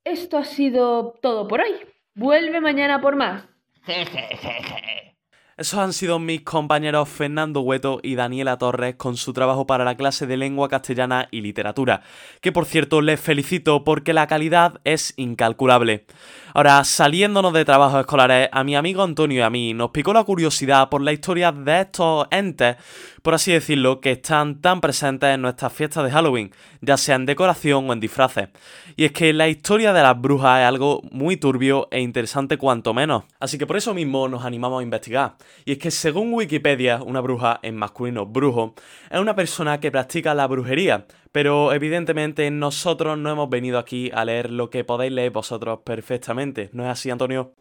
Esto 0.03 0.37
ha 0.37 0.45
sido 0.45 1.13
todo 1.21 1.47
por 1.47 1.61
hoy. 1.61 1.73
Vuelve 2.15 2.59
mañana 2.59 2.99
por 3.01 3.15
más. 3.15 3.45
Esos 5.57 5.79
han 5.79 5.93
sido 5.93 6.17
mis 6.17 6.41
compañeros 6.41 7.07
Fernando 7.07 7.61
Hueto 7.61 7.99
y 8.01 8.15
Daniela 8.15 8.57
Torres 8.57 8.95
con 8.95 9.15
su 9.15 9.31
trabajo 9.31 9.67
para 9.67 9.85
la 9.85 9.95
clase 9.95 10.25
de 10.25 10.35
lengua 10.35 10.69
castellana 10.69 11.27
y 11.29 11.41
literatura, 11.41 12.01
que 12.41 12.51
por 12.51 12.65
cierto 12.65 13.01
les 13.01 13.19
felicito 13.19 13.83
porque 13.83 14.13
la 14.13 14.25
calidad 14.25 14.81
es 14.85 15.13
incalculable. 15.17 16.07
Ahora, 16.53 16.83
saliéndonos 16.83 17.53
de 17.53 17.63
trabajos 17.63 18.01
escolares, 18.01 18.49
a 18.51 18.63
mi 18.65 18.75
amigo 18.75 19.03
Antonio 19.03 19.39
y 19.39 19.41
a 19.41 19.49
mí 19.49 19.73
nos 19.73 19.91
picó 19.91 20.11
la 20.11 20.25
curiosidad 20.25 20.89
por 20.89 21.01
la 21.01 21.13
historia 21.13 21.53
de 21.53 21.81
estos 21.81 22.27
entes, 22.29 22.75
por 23.21 23.33
así 23.33 23.53
decirlo, 23.53 24.01
que 24.01 24.11
están 24.11 24.59
tan 24.59 24.81
presentes 24.81 25.33
en 25.33 25.41
nuestras 25.41 25.71
fiestas 25.71 26.03
de 26.03 26.11
Halloween, 26.11 26.51
ya 26.81 26.97
sea 26.97 27.15
en 27.15 27.25
decoración 27.25 27.89
o 27.89 27.93
en 27.93 28.01
disfraces. 28.01 28.49
Y 28.97 29.05
es 29.05 29.13
que 29.13 29.31
la 29.31 29.47
historia 29.47 29.93
de 29.93 30.01
las 30.01 30.19
brujas 30.19 30.59
es 30.59 30.65
algo 30.65 31.01
muy 31.09 31.37
turbio 31.37 31.87
e 31.89 32.01
interesante 32.01 32.57
cuanto 32.57 32.93
menos. 32.93 33.23
Así 33.39 33.57
que 33.57 33.65
por 33.65 33.77
eso 33.77 33.93
mismo 33.93 34.27
nos 34.27 34.43
animamos 34.43 34.81
a 34.81 34.83
investigar. 34.83 35.35
Y 35.63 35.73
es 35.73 35.77
que 35.77 35.89
según 35.89 36.33
Wikipedia, 36.33 37.01
una 37.01 37.21
bruja, 37.21 37.59
en 37.63 37.77
masculino 37.77 38.25
brujo, 38.25 38.75
es 39.09 39.19
una 39.19 39.35
persona 39.35 39.79
que 39.79 39.89
practica 39.89 40.33
la 40.33 40.47
brujería, 40.47 41.05
pero 41.31 41.73
evidentemente 41.73 42.49
nosotros 42.51 43.17
no 43.17 43.31
hemos 43.31 43.49
venido 43.49 43.79
aquí 43.79 44.11
a 44.13 44.25
leer 44.25 44.51
lo 44.51 44.69
que 44.69 44.83
podéis 44.83 45.11
leer 45.11 45.31
vosotros 45.31 45.79
perfectamente. 45.83 46.69
¿No 46.73 46.83
es 46.83 46.89
así, 46.89 47.09
Antonio? 47.09 47.53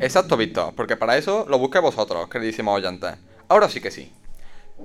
Exacto, 0.00 0.36
Víctor, 0.36 0.74
porque 0.76 0.96
para 0.96 1.16
eso 1.16 1.46
lo 1.48 1.58
busqué 1.58 1.78
vosotros, 1.78 2.28
queridísimos 2.28 2.76
oyentes. 2.76 3.16
Ahora 3.48 3.68
sí 3.68 3.80
que 3.80 3.90
sí. 3.90 4.12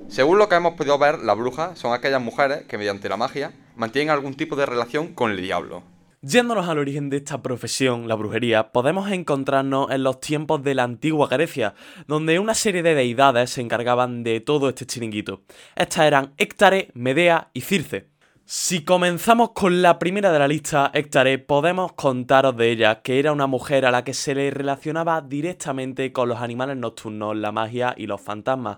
Según 0.07 0.37
lo 0.37 0.47
que 0.47 0.55
hemos 0.55 0.73
podido 0.73 0.97
ver, 0.97 1.19
las 1.19 1.37
brujas 1.37 1.77
son 1.77 1.93
aquellas 1.93 2.21
mujeres 2.21 2.63
que 2.63 2.77
mediante 2.77 3.09
la 3.09 3.17
magia 3.17 3.51
mantienen 3.75 4.09
algún 4.09 4.35
tipo 4.35 4.55
de 4.55 4.65
relación 4.65 5.13
con 5.13 5.31
el 5.31 5.41
diablo. 5.41 5.83
Yéndonos 6.23 6.69
al 6.69 6.77
origen 6.77 7.09
de 7.09 7.17
esta 7.17 7.41
profesión, 7.41 8.07
la 8.07 8.13
brujería, 8.13 8.71
podemos 8.71 9.11
encontrarnos 9.11 9.89
en 9.89 10.03
los 10.03 10.19
tiempos 10.19 10.61
de 10.61 10.75
la 10.75 10.83
antigua 10.83 11.27
Grecia, 11.27 11.73
donde 12.05 12.37
una 12.37 12.53
serie 12.53 12.83
de 12.83 12.93
deidades 12.93 13.49
se 13.49 13.61
encargaban 13.61 14.21
de 14.23 14.39
todo 14.39 14.69
este 14.69 14.85
chiringuito. 14.85 15.41
Estas 15.75 16.05
eran 16.05 16.35
Héctare, 16.37 16.91
Medea 16.93 17.49
y 17.53 17.61
Circe. 17.61 18.11
Si 18.45 18.85
comenzamos 18.85 19.53
con 19.53 19.81
la 19.81 19.97
primera 19.97 20.31
de 20.31 20.37
la 20.37 20.47
lista, 20.47 20.91
Héctare, 20.93 21.39
podemos 21.39 21.93
contaros 21.93 22.55
de 22.55 22.69
ella, 22.69 23.01
que 23.01 23.17
era 23.17 23.31
una 23.31 23.47
mujer 23.47 23.87
a 23.87 23.91
la 23.91 24.03
que 24.03 24.13
se 24.13 24.35
le 24.35 24.51
relacionaba 24.51 25.21
directamente 25.21 26.13
con 26.13 26.29
los 26.29 26.37
animales 26.37 26.77
nocturnos, 26.77 27.35
la 27.35 27.51
magia 27.51 27.95
y 27.97 28.05
los 28.05 28.21
fantasmas. 28.21 28.77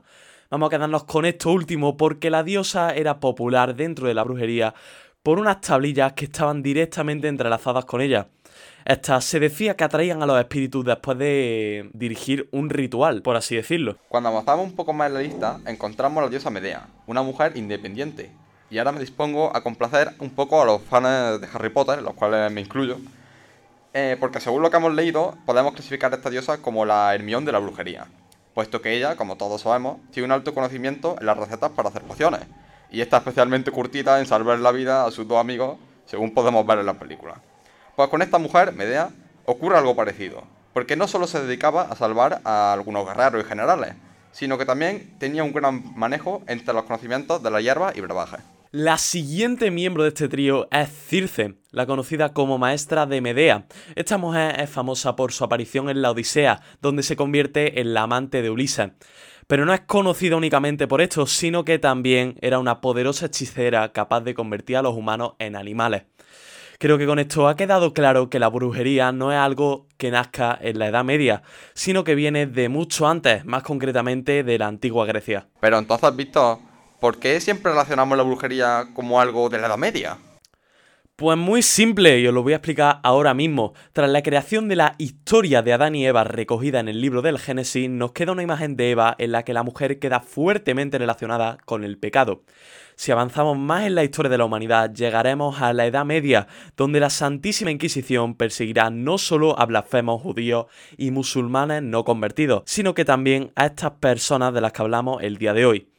Vamos 0.53 0.67
a 0.67 0.69
quedarnos 0.69 1.06
con 1.06 1.25
esto 1.25 1.51
último 1.51 1.97
porque 1.97 2.29
la 2.29 2.43
diosa 2.43 2.93
era 2.93 3.19
popular 3.19 3.75
dentro 3.75 4.08
de 4.08 4.13
la 4.13 4.23
brujería 4.23 4.75
por 5.23 5.39
unas 5.39 5.62
tablillas 5.62 6.12
que 6.13 6.25
estaban 6.25 6.62
directamente 6.62 7.29
entrelazadas 7.29 7.86
con 7.86 8.01
ella. 8.01 8.27
Estas 8.86 9.23
se 9.23 9.39
decía 9.39 9.77
que 9.77 9.86
atraían 9.86 10.21
a 10.21 10.25
los 10.25 10.38
espíritus 10.38 10.83
después 10.83 11.17
de 11.17 11.89
dirigir 11.93 12.49
un 12.51 12.69
ritual, 12.69 13.21
por 13.21 13.38
así 13.38 13.55
decirlo. 13.55 13.95
Cuando 14.09 14.27
avanzamos 14.27 14.65
un 14.65 14.75
poco 14.75 14.91
más 14.91 15.07
en 15.07 15.13
la 15.13 15.21
lista, 15.21 15.62
encontramos 15.65 16.17
a 16.21 16.25
la 16.25 16.29
diosa 16.29 16.49
Medea, 16.49 16.88
una 17.07 17.23
mujer 17.23 17.55
independiente. 17.55 18.31
Y 18.69 18.77
ahora 18.79 18.91
me 18.91 18.99
dispongo 18.99 19.55
a 19.55 19.63
complacer 19.63 20.12
un 20.19 20.31
poco 20.31 20.62
a 20.62 20.65
los 20.65 20.81
fans 20.81 21.39
de 21.39 21.47
Harry 21.53 21.69
Potter, 21.69 22.01
los 22.01 22.15
cuales 22.15 22.51
me 22.51 22.59
incluyo. 22.59 22.97
Eh, 23.93 24.17
porque 24.19 24.41
según 24.41 24.62
lo 24.62 24.69
que 24.69 24.77
hemos 24.77 24.93
leído, 24.93 25.38
podemos 25.45 25.73
clasificar 25.73 26.12
a 26.12 26.17
esta 26.17 26.29
diosa 26.29 26.57
como 26.57 26.83
la 26.83 27.15
Hermión 27.15 27.45
de 27.45 27.53
la 27.53 27.59
brujería. 27.59 28.07
Puesto 28.53 28.81
que 28.81 28.93
ella, 28.97 29.15
como 29.15 29.38
todos 29.38 29.62
sabemos, 29.62 29.99
tiene 30.12 30.25
un 30.25 30.31
alto 30.33 30.53
conocimiento 30.53 31.15
en 31.19 31.27
las 31.27 31.38
recetas 31.38 31.71
para 31.71 31.89
hacer 31.89 32.01
pociones 32.01 32.41
y 32.93 33.01
está 33.01 33.17
especialmente 33.17 33.71
curtida 33.71 34.19
en 34.19 34.27
salvar 34.27 34.60
la 34.60 34.71
vida 34.71 35.06
a 35.06 35.12
sus 35.12 35.27
dos 35.27 35.39
amigos, 35.39 35.77
según 36.06 36.32
podemos 36.34 36.65
ver 36.65 36.77
en 36.77 36.86
la 36.86 36.93
película. 36.93 37.41
Pues 37.95 38.08
con 38.08 38.21
esta 38.21 38.38
mujer, 38.38 38.71
Medea, 38.71 39.10
ocurre 39.45 39.77
algo 39.77 39.95
parecido, 39.95 40.43
porque 40.73 40.95
no 40.95 41.08
solo 41.08 41.25
se 41.25 41.41
dedicaba 41.41 41.82
a 41.82 41.95
salvar 41.95 42.39
a 42.45 42.71
algunos 42.71 43.06
guerreros 43.06 43.43
y 43.43 43.49
generales, 43.49 43.95
sino 44.32 44.60
que 44.60 44.65
también 44.65 45.15
tenía 45.17 45.43
un 45.43 45.53
gran 45.53 45.97
manejo 45.97 46.43
entre 46.47 46.73
los 46.75 46.84
conocimientos 46.84 47.41
de 47.41 47.49
la 47.49 47.62
hierba 47.62 47.93
y 47.95 48.01
brebaje. 48.01 48.38
La 48.69 48.99
siguiente 48.99 49.71
miembro 49.71 50.03
de 50.03 50.10
este 50.10 50.27
trío 50.27 50.67
es 50.71 50.89
Circe, 50.89 51.56
la 51.71 51.86
conocida 51.88 52.34
como 52.34 52.60
maestra 52.60 53.08
de 53.08 53.21
Medea. 53.21 53.65
Esta 53.95 54.17
mujer 54.17 54.60
es 54.60 54.69
famosa 54.69 55.15
por 55.15 55.32
su 55.32 55.43
aparición 55.43 55.89
en 55.89 56.01
la 56.03 56.12
Odisea, 56.12 56.62
donde 56.82 57.03
se 57.03 57.15
convierte 57.15 57.82
en 57.82 57.93
la 57.93 58.03
amante 58.03 58.43
de 58.43 58.49
Ulises. 58.49 58.91
Pero 59.47 59.65
no 59.65 59.73
es 59.73 59.82
conocida 59.82 60.36
únicamente 60.36 60.88
por 60.88 61.01
esto, 61.01 61.25
sino 61.27 61.65
que 61.65 61.79
también 61.79 62.38
era 62.41 62.60
una 62.60 62.82
poderosa 62.82 63.27
hechicera 63.27 63.91
capaz 63.91 64.21
de 64.21 64.34
convertir 64.34 64.77
a 64.77 64.82
los 64.82 64.95
humanos 64.95 65.34
en 65.39 65.56
animales. 65.56 66.03
Creo 66.79 66.97
que 66.97 67.06
con 67.06 67.19
esto 67.19 67.47
ha 67.47 67.56
quedado 67.56 67.93
claro 67.93 68.29
que 68.29 68.39
la 68.39 68.49
brujería 68.49 69.12
no 69.12 69.32
es 69.32 69.38
algo 69.38 69.88
que 69.97 70.12
nazca 70.12 70.58
en 70.62 70.79
la 70.79 70.88
Edad 70.88 71.06
Media, 71.06 71.41
sino 71.73 72.03
que 72.03 72.15
viene 72.15 72.45
de 72.45 72.67
mucho 72.67 73.08
antes, 73.08 73.45
más 73.45 73.63
concretamente 73.63 74.43
de 74.43 74.58
la 74.58 74.67
antigua 74.67 75.06
Grecia. 75.06 75.47
Pero 75.62 75.77
entonces, 75.77 76.13
Víctor, 76.15 76.60
¿por 76.99 77.19
qué 77.19 77.39
siempre 77.39 77.71
relacionamos 77.71 78.17
la 78.17 78.23
brujería 78.23 78.88
como 78.93 79.21
algo 79.21 79.49
de 79.49 79.60
la 79.60 79.67
Edad 79.67 79.77
Media? 79.77 80.17
Pues 81.15 81.38
muy 81.38 81.62
simple, 81.62 82.19
y 82.19 82.26
os 82.26 82.34
lo 82.34 82.41
voy 82.41 82.54
a 82.54 82.56
explicar 82.56 82.99
ahora 83.04 83.36
mismo. 83.36 83.73
Tras 83.91 84.10
la 84.10 84.23
creación 84.23 84.67
de 84.67 84.76
la 84.76 84.95
historia 84.97 85.62
de 85.62 85.71
Adán 85.71 85.93
y 85.93 86.08
Eva 86.08 86.23
recogida 86.23 86.80
en 86.80 86.88
el 86.88 87.02
libro 87.02 87.21
del 87.21 87.38
Génesis, 87.38 87.88
nos 87.88 88.13
queda 88.13 88.32
una 88.32 88.41
imagen 88.41 88.76
de 88.76 88.89
Eva 88.89 89.15
en 89.19 89.32
la 89.32 89.43
que 89.43 89.54
la 89.54 89.62
mujer 89.62 89.99
queda 89.99 90.21
fuertemente 90.21 90.97
relacionada 90.97 91.60
con 91.65 91.84
el 91.84 91.99
pecado. 91.99 92.41
Si 92.95 93.12
avanzamos 93.12 93.60
más 93.60 93.86
en 93.86 93.93
la 93.93 94.04
historia 94.04 94.32
de 94.32 94.39
la 94.39 94.45
humanidad, 94.45 94.91
llegaremos 94.91 95.62
a 95.62 95.71
la 95.73 95.86
Edad 95.86 96.04
Media, 96.04 96.47
donde 96.76 96.99
la 96.99 97.12
Santísima 97.12 97.69
Inquisición 97.69 98.34
perseguirá 98.34 98.89
no 98.89 99.19
solo 99.19 99.60
a 99.60 99.67
blasfemos 99.67 100.19
judíos 100.19 100.65
y 100.97 101.12
musulmanes 101.12 101.84
no 101.84 102.06
convertidos, 102.06 102.63
sino 102.65 102.95
que 102.95 103.06
también 103.06 103.52
a 103.56 103.67
estas 103.67 103.91
personas 103.91 104.52
de 104.52 104.62
las 104.62 104.73
que 104.73 104.82
hablamos 104.82 105.21
el 105.21 105.38
día 105.38 105.54
de 105.54 105.67
hoy 105.67 105.92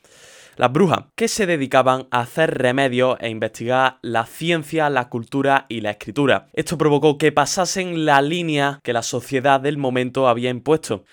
las 0.56 0.72
brujas, 0.72 1.04
que 1.14 1.28
se 1.28 1.46
dedicaban 1.46 2.06
a 2.10 2.20
hacer 2.20 2.56
remedios 2.58 3.16
e 3.20 3.28
investigar 3.28 3.98
la 4.02 4.26
ciencia, 4.26 4.90
la 4.90 5.08
cultura 5.08 5.66
y 5.68 5.80
la 5.80 5.90
escritura. 5.90 6.48
Esto 6.52 6.78
provocó 6.78 7.18
que 7.18 7.32
pasasen 7.32 8.04
la 8.04 8.22
línea 8.22 8.80
que 8.82 8.92
la 8.92 9.02
sociedad 9.02 9.60
del 9.60 9.78
momento 9.78 10.28
había 10.28 10.50
impuesto. 10.50 11.04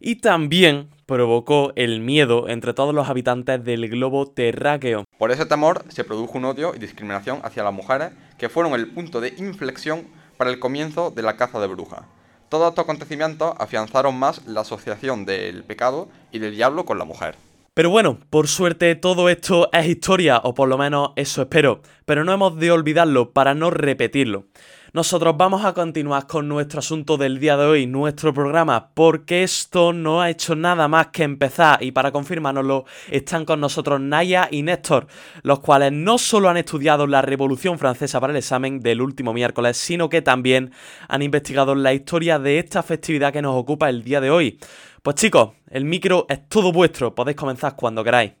Y 0.00 0.16
también 0.16 0.90
provocó 1.06 1.72
el 1.76 2.00
miedo 2.00 2.48
entre 2.48 2.74
todos 2.74 2.94
los 2.94 3.08
habitantes 3.08 3.64
del 3.64 3.88
globo 3.88 4.26
terráqueo. 4.26 5.04
Por 5.18 5.30
ese 5.30 5.46
temor 5.46 5.84
se 5.88 6.04
produjo 6.04 6.38
un 6.38 6.46
odio 6.46 6.74
y 6.74 6.78
discriminación 6.78 7.40
hacia 7.42 7.62
las 7.62 7.72
mujeres 7.72 8.12
que 8.38 8.48
fueron 8.48 8.74
el 8.74 8.88
punto 8.88 9.20
de 9.20 9.34
inflexión 9.38 10.06
para 10.36 10.50
el 10.50 10.58
comienzo 10.58 11.10
de 11.10 11.22
la 11.22 11.36
caza 11.36 11.60
de 11.60 11.68
brujas. 11.68 12.02
Todos 12.48 12.68
estos 12.68 12.84
acontecimientos 12.84 13.54
afianzaron 13.58 14.18
más 14.18 14.46
la 14.46 14.60
asociación 14.60 15.24
del 15.24 15.64
pecado 15.64 16.08
y 16.32 16.38
del 16.38 16.54
diablo 16.54 16.84
con 16.84 16.98
la 16.98 17.04
mujer. 17.04 17.36
Pero 17.74 17.90
bueno, 17.90 18.20
por 18.30 18.46
suerte 18.46 18.94
todo 18.94 19.28
esto 19.28 19.68
es 19.72 19.86
historia, 19.88 20.40
o 20.44 20.54
por 20.54 20.68
lo 20.68 20.78
menos 20.78 21.10
eso 21.16 21.42
espero, 21.42 21.82
pero 22.04 22.22
no 22.22 22.32
hemos 22.32 22.56
de 22.56 22.70
olvidarlo 22.70 23.32
para 23.32 23.54
no 23.54 23.70
repetirlo. 23.70 24.46
Nosotros 24.94 25.36
vamos 25.36 25.64
a 25.64 25.72
continuar 25.72 26.28
con 26.28 26.46
nuestro 26.46 26.78
asunto 26.78 27.16
del 27.16 27.40
día 27.40 27.56
de 27.56 27.66
hoy, 27.66 27.84
nuestro 27.84 28.32
programa, 28.32 28.90
porque 28.94 29.42
esto 29.42 29.92
no 29.92 30.22
ha 30.22 30.30
hecho 30.30 30.54
nada 30.54 30.86
más 30.86 31.08
que 31.08 31.24
empezar 31.24 31.82
y 31.82 31.90
para 31.90 32.12
confirmárnoslo 32.12 32.84
están 33.10 33.44
con 33.44 33.58
nosotros 33.58 34.00
Naya 34.00 34.46
y 34.52 34.62
Néstor, 34.62 35.08
los 35.42 35.58
cuales 35.58 35.90
no 35.90 36.16
solo 36.16 36.48
han 36.48 36.58
estudiado 36.58 37.08
la 37.08 37.22
Revolución 37.22 37.76
Francesa 37.76 38.20
para 38.20 38.30
el 38.30 38.36
examen 38.36 38.78
del 38.78 39.02
último 39.02 39.32
miércoles, 39.32 39.76
sino 39.76 40.08
que 40.08 40.22
también 40.22 40.70
han 41.08 41.22
investigado 41.22 41.74
la 41.74 41.92
historia 41.92 42.38
de 42.38 42.60
esta 42.60 42.84
festividad 42.84 43.32
que 43.32 43.42
nos 43.42 43.56
ocupa 43.56 43.88
el 43.88 44.04
día 44.04 44.20
de 44.20 44.30
hoy. 44.30 44.60
Pues 45.02 45.16
chicos, 45.16 45.54
el 45.70 45.84
micro 45.86 46.24
es 46.28 46.48
todo 46.48 46.70
vuestro, 46.70 47.16
podéis 47.16 47.36
comenzar 47.36 47.74
cuando 47.74 48.04
queráis. 48.04 48.34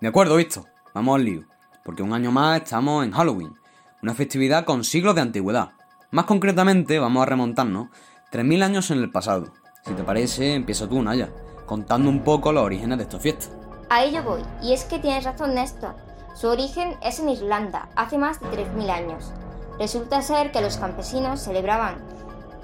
De 0.00 0.08
acuerdo, 0.08 0.36
visto. 0.36 0.71
Vamos 0.94 1.16
al 1.16 1.24
lío. 1.24 1.44
Porque 1.84 2.02
un 2.02 2.12
año 2.12 2.30
más 2.30 2.62
estamos 2.62 3.04
en 3.04 3.12
Halloween, 3.12 3.56
una 4.02 4.14
festividad 4.14 4.64
con 4.64 4.84
siglos 4.84 5.14
de 5.14 5.22
antigüedad. 5.22 5.70
Más 6.10 6.26
concretamente, 6.26 6.98
vamos 6.98 7.22
a 7.22 7.26
remontarnos 7.26 7.88
3.000 8.30 8.62
años 8.62 8.90
en 8.90 8.98
el 8.98 9.10
pasado. 9.10 9.52
Si 9.84 9.94
te 9.94 10.04
parece, 10.04 10.54
empieza 10.54 10.88
tú, 10.88 11.02
Naya, 11.02 11.30
contando 11.66 12.08
un 12.08 12.22
poco 12.22 12.52
los 12.52 12.64
orígenes 12.64 12.98
de 12.98 13.04
esta 13.04 13.18
fiesta. 13.18 13.46
A 13.90 14.04
ello 14.04 14.22
voy, 14.22 14.42
y 14.62 14.74
es 14.74 14.84
que 14.84 14.98
tienes 14.98 15.24
razón, 15.24 15.54
Néstor. 15.54 15.96
Su 16.34 16.48
origen 16.48 16.96
es 17.02 17.18
en 17.20 17.30
Irlanda, 17.30 17.88
hace 17.96 18.18
más 18.18 18.40
de 18.40 18.46
3.000 18.48 18.90
años. 18.90 19.32
Resulta 19.78 20.22
ser 20.22 20.52
que 20.52 20.60
los 20.60 20.76
campesinos 20.76 21.40
celebraban 21.40 21.96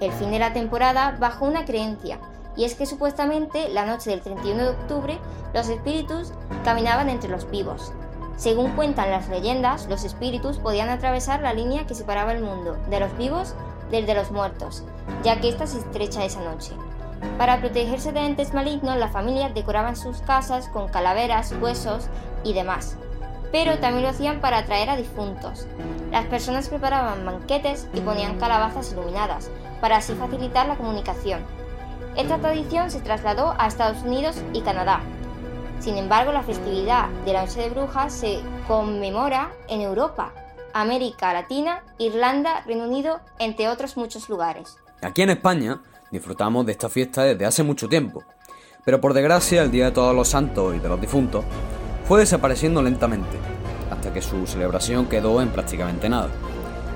el 0.00 0.12
fin 0.12 0.30
de 0.30 0.38
la 0.38 0.52
temporada 0.52 1.16
bajo 1.18 1.44
una 1.44 1.64
creencia, 1.64 2.20
y 2.56 2.64
es 2.64 2.74
que 2.74 2.86
supuestamente 2.86 3.68
la 3.68 3.86
noche 3.86 4.10
del 4.10 4.20
31 4.20 4.62
de 4.62 4.68
octubre 4.68 5.18
los 5.54 5.68
espíritus 5.68 6.32
caminaban 6.64 7.08
entre 7.08 7.30
los 7.30 7.50
vivos, 7.50 7.92
según 8.38 8.70
cuentan 8.76 9.10
las 9.10 9.28
leyendas, 9.28 9.88
los 9.88 10.04
espíritus 10.04 10.58
podían 10.58 10.90
atravesar 10.90 11.42
la 11.42 11.52
línea 11.52 11.88
que 11.88 11.96
separaba 11.96 12.32
el 12.32 12.40
mundo 12.40 12.78
de 12.88 13.00
los 13.00 13.14
vivos 13.18 13.54
del 13.90 14.06
de 14.06 14.14
los 14.14 14.30
muertos, 14.30 14.84
ya 15.24 15.40
que 15.40 15.48
ésta 15.48 15.66
se 15.66 15.78
estrecha 15.78 16.24
esa 16.24 16.40
noche. 16.42 16.72
Para 17.36 17.58
protegerse 17.58 18.12
de 18.12 18.20
entes 18.20 18.54
malignos, 18.54 18.96
las 18.96 19.10
familias 19.10 19.52
decoraban 19.54 19.96
sus 19.96 20.18
casas 20.18 20.68
con 20.68 20.86
calaveras, 20.86 21.52
huesos 21.60 22.06
y 22.44 22.52
demás, 22.52 22.96
pero 23.50 23.78
también 23.78 24.04
lo 24.04 24.10
hacían 24.10 24.40
para 24.40 24.58
atraer 24.58 24.90
a 24.90 24.96
difuntos. 24.96 25.66
Las 26.12 26.26
personas 26.26 26.68
preparaban 26.68 27.26
banquetes 27.26 27.88
y 27.92 28.00
ponían 28.00 28.38
calabazas 28.38 28.92
iluminadas, 28.92 29.50
para 29.80 29.96
así 29.96 30.14
facilitar 30.14 30.68
la 30.68 30.76
comunicación. 30.76 31.44
Esta 32.14 32.38
tradición 32.38 32.92
se 32.92 33.00
trasladó 33.00 33.56
a 33.58 33.66
Estados 33.66 34.02
Unidos 34.04 34.36
y 34.52 34.60
Canadá, 34.60 35.00
sin 35.80 35.96
embargo, 35.96 36.32
la 36.32 36.42
festividad 36.42 37.08
de 37.24 37.32
la 37.32 37.46
Noche 37.46 37.60
de 37.60 37.70
Brujas 37.70 38.12
se 38.12 38.40
conmemora 38.66 39.52
en 39.68 39.80
Europa, 39.80 40.32
América 40.72 41.32
Latina, 41.32 41.82
Irlanda, 41.98 42.62
Reino 42.66 42.84
Unido, 42.84 43.20
entre 43.38 43.68
otros 43.68 43.96
muchos 43.96 44.28
lugares. 44.28 44.76
Aquí 45.02 45.22
en 45.22 45.30
España 45.30 45.80
disfrutamos 46.10 46.66
de 46.66 46.72
esta 46.72 46.88
fiesta 46.88 47.22
desde 47.22 47.46
hace 47.46 47.62
mucho 47.62 47.88
tiempo, 47.88 48.22
pero 48.84 49.00
por 49.00 49.14
desgracia 49.14 49.62
el 49.62 49.70
Día 49.70 49.86
de 49.86 49.90
Todos 49.92 50.14
los 50.14 50.28
Santos 50.28 50.74
y 50.74 50.78
de 50.78 50.88
los 50.88 51.00
Difuntos 51.00 51.44
fue 52.06 52.20
desapareciendo 52.20 52.82
lentamente, 52.82 53.36
hasta 53.90 54.12
que 54.12 54.22
su 54.22 54.46
celebración 54.46 55.06
quedó 55.06 55.40
en 55.40 55.50
prácticamente 55.50 56.08
nada. 56.08 56.30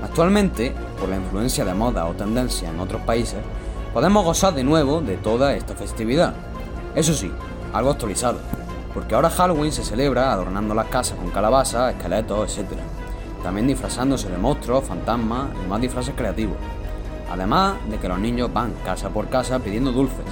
Actualmente, 0.03 0.75
por 0.99 1.09
la 1.09 1.17
influencia 1.17 1.65
de 1.65 1.75
moda 1.75 2.07
o 2.07 2.15
tendencia 2.15 2.71
en 2.71 2.81
otros 2.81 3.03
países, 3.03 3.39
podemos 3.93 4.25
gozar 4.25 4.55
de 4.55 4.65
nuevo 4.65 5.01
de 5.01 5.17
toda 5.17 5.55
esta 5.55 5.75
festividad. 5.75 6.35
Eso 6.95 7.15
sí, 7.15 7.31
algo 7.73 7.91
actualizado, 7.91 8.41
porque 8.95 9.15
ahora 9.15 9.31
Halloween 9.31 9.73
se 9.73 9.85
celebra 9.85 10.33
adornando 10.33 10.75
las 10.75 10.87
casas 10.87 11.19
con 11.19 11.31
calabazas, 11.31 11.95
esqueletos, 11.95 12.59
etc. 12.59 12.79
También 13.43 13.67
disfrazándose 13.67 14.29
de 14.29 14.39
monstruos, 14.39 14.85
fantasmas 14.85 15.49
y 15.65 15.69
más 15.69 15.81
disfraces 15.81 16.15
creativos. 16.17 16.57
Además 17.31 17.77
de 17.89 17.99
que 17.99 18.09
los 18.09 18.19
niños 18.19 18.53
van 18.53 18.75
casa 18.85 19.09
por 19.09 19.29
casa 19.29 19.59
pidiendo 19.59 19.93
dulces, 19.93 20.27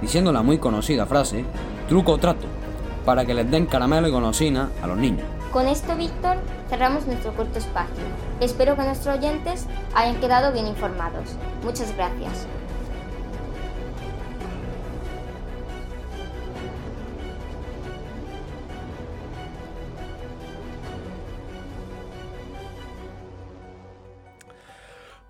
diciendo 0.00 0.32
la 0.32 0.42
muy 0.42 0.58
conocida 0.58 1.06
frase 1.06 1.44
truco 1.88 2.12
o 2.12 2.18
trato, 2.18 2.46
para 3.04 3.24
que 3.24 3.34
les 3.34 3.50
den 3.50 3.66
caramelo 3.66 4.08
y 4.08 4.10
golosina 4.10 4.70
a 4.82 4.86
los 4.86 4.96
niños. 4.96 5.26
Con 5.52 5.66
esto, 5.68 5.96
Víctor, 5.96 6.36
cerramos 6.68 7.06
nuestro 7.06 7.34
corto 7.34 7.58
espacio. 7.58 8.04
Espero 8.40 8.76
que 8.76 8.82
nuestros 8.82 9.16
oyentes 9.16 9.66
hayan 9.94 10.20
quedado 10.20 10.52
bien 10.52 10.66
informados. 10.66 11.30
Muchas 11.64 11.94
gracias. 11.96 12.46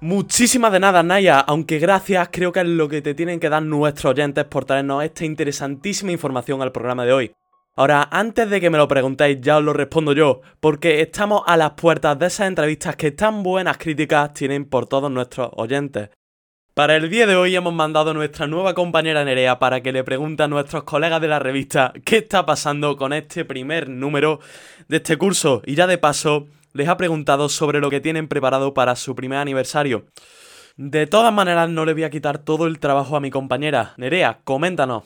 Muchísimas 0.00 0.72
de 0.72 0.80
nada, 0.80 1.02
Naya, 1.02 1.40
aunque 1.40 1.78
gracias 1.78 2.28
creo 2.30 2.52
que 2.52 2.60
es 2.60 2.66
lo 2.66 2.86
que 2.86 3.00
te 3.00 3.14
tienen 3.14 3.40
que 3.40 3.48
dar 3.48 3.62
nuestros 3.62 4.12
oyentes 4.12 4.44
por 4.44 4.66
traernos 4.66 5.02
esta 5.02 5.24
interesantísima 5.24 6.12
información 6.12 6.60
al 6.60 6.70
programa 6.70 7.06
de 7.06 7.14
hoy. 7.14 7.32
Ahora, 7.76 8.06
antes 8.10 8.50
de 8.50 8.60
que 8.60 8.68
me 8.68 8.76
lo 8.76 8.88
preguntéis, 8.88 9.40
ya 9.40 9.56
os 9.56 9.64
lo 9.64 9.72
respondo 9.72 10.12
yo, 10.12 10.42
porque 10.60 11.00
estamos 11.00 11.42
a 11.46 11.56
las 11.56 11.70
puertas 11.72 12.18
de 12.18 12.26
esas 12.26 12.48
entrevistas 12.48 12.94
que 12.94 13.10
tan 13.10 13.42
buenas 13.42 13.78
críticas 13.78 14.34
tienen 14.34 14.66
por 14.66 14.86
todos 14.86 15.10
nuestros 15.10 15.48
oyentes. 15.56 16.10
Para 16.74 16.96
el 16.96 17.08
día 17.08 17.26
de 17.26 17.36
hoy 17.36 17.56
hemos 17.56 17.72
mandado 17.72 18.10
a 18.10 18.14
nuestra 18.14 18.46
nueva 18.46 18.74
compañera 18.74 19.24
Nerea 19.24 19.58
para 19.58 19.80
que 19.80 19.92
le 19.92 20.04
pregunte 20.04 20.42
a 20.42 20.48
nuestros 20.48 20.84
colegas 20.84 21.22
de 21.22 21.28
la 21.28 21.38
revista 21.38 21.94
qué 22.04 22.18
está 22.18 22.44
pasando 22.44 22.98
con 22.98 23.14
este 23.14 23.46
primer 23.46 23.88
número 23.88 24.40
de 24.88 24.98
este 24.98 25.16
curso 25.16 25.62
y 25.64 25.74
ya 25.74 25.86
de 25.86 25.96
paso 25.96 26.48
les 26.76 26.88
ha 26.88 26.96
preguntado 26.96 27.48
sobre 27.48 27.80
lo 27.80 27.90
que 27.90 28.00
tienen 28.00 28.28
preparado 28.28 28.74
para 28.74 28.96
su 28.96 29.14
primer 29.14 29.38
aniversario. 29.38 30.06
De 30.76 31.06
todas 31.06 31.32
maneras, 31.32 31.70
no 31.70 31.86
le 31.86 31.94
voy 31.94 32.04
a 32.04 32.10
quitar 32.10 32.38
todo 32.38 32.66
el 32.66 32.78
trabajo 32.78 33.16
a 33.16 33.20
mi 33.20 33.30
compañera. 33.30 33.94
Nerea, 33.96 34.42
coméntanos. 34.44 35.04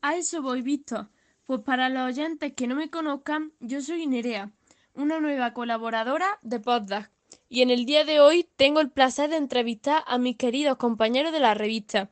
A 0.00 0.14
eso 0.16 0.42
voy, 0.42 0.62
visto. 0.62 1.08
Pues 1.44 1.60
para 1.60 1.88
los 1.88 2.06
oyentes 2.06 2.52
que 2.54 2.68
no 2.68 2.76
me 2.76 2.88
conozcan, 2.88 3.52
yo 3.58 3.80
soy 3.80 4.06
Nerea, 4.06 4.52
una 4.94 5.18
nueva 5.18 5.52
colaboradora 5.52 6.38
de 6.42 6.60
Podcast. 6.60 7.12
Y 7.48 7.62
en 7.62 7.70
el 7.70 7.84
día 7.84 8.04
de 8.04 8.20
hoy 8.20 8.48
tengo 8.56 8.80
el 8.80 8.90
placer 8.90 9.30
de 9.30 9.36
entrevistar 9.36 10.04
a 10.06 10.18
mis 10.18 10.36
queridos 10.36 10.76
compañeros 10.76 11.32
de 11.32 11.40
la 11.40 11.54
revista. 11.54 12.10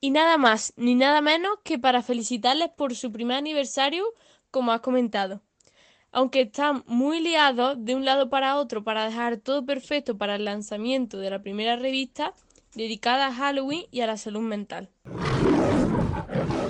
Y 0.00 0.10
nada 0.10 0.38
más 0.38 0.72
ni 0.76 0.94
nada 0.94 1.20
menos 1.20 1.58
que 1.64 1.78
para 1.78 2.02
felicitarles 2.02 2.70
por 2.70 2.94
su 2.94 3.10
primer 3.10 3.38
aniversario, 3.38 4.04
como 4.50 4.72
has 4.72 4.80
comentado 4.80 5.42
aunque 6.12 6.42
están 6.42 6.84
muy 6.86 7.20
liados 7.20 7.76
de 7.78 7.94
un 7.94 8.04
lado 8.04 8.28
para 8.28 8.56
otro 8.56 8.84
para 8.84 9.06
dejar 9.06 9.38
todo 9.38 9.64
perfecto 9.64 10.16
para 10.16 10.36
el 10.36 10.44
lanzamiento 10.44 11.18
de 11.18 11.30
la 11.30 11.42
primera 11.42 11.76
revista 11.76 12.34
dedicada 12.74 13.26
a 13.26 13.34
Halloween 13.34 13.86
y 13.90 14.00
a 14.02 14.06
la 14.06 14.16
salud 14.16 14.42
mental. 14.42 14.90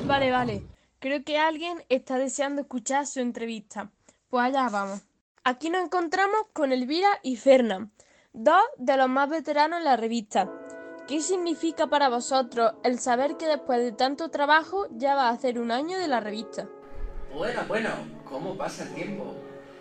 Vale, 0.06 0.30
vale. 0.30 0.66
Creo 0.98 1.24
que 1.24 1.38
alguien 1.38 1.84
está 1.88 2.16
deseando 2.18 2.62
escuchar 2.62 3.06
su 3.06 3.20
entrevista. 3.20 3.90
Pues 4.28 4.46
allá 4.46 4.68
vamos. 4.68 5.02
Aquí 5.44 5.70
nos 5.70 5.84
encontramos 5.84 6.40
con 6.52 6.72
Elvira 6.72 7.08
y 7.24 7.36
Fernán, 7.36 7.90
dos 8.32 8.62
de 8.78 8.96
los 8.96 9.08
más 9.08 9.28
veteranos 9.28 9.78
en 9.78 9.84
la 9.84 9.96
revista. 9.96 10.48
¿Qué 11.08 11.20
significa 11.20 11.88
para 11.88 12.08
vosotros 12.08 12.74
el 12.84 13.00
saber 13.00 13.36
que 13.36 13.46
después 13.46 13.80
de 13.80 13.90
tanto 13.90 14.30
trabajo 14.30 14.86
ya 14.92 15.16
va 15.16 15.28
a 15.28 15.32
hacer 15.32 15.58
un 15.58 15.72
año 15.72 15.98
de 15.98 16.06
la 16.06 16.20
revista? 16.20 16.68
Bueno, 17.34 17.60
bueno, 17.66 17.88
¿cómo 18.24 18.56
pasa 18.58 18.84
el 18.84 18.90
tiempo? 18.90 19.34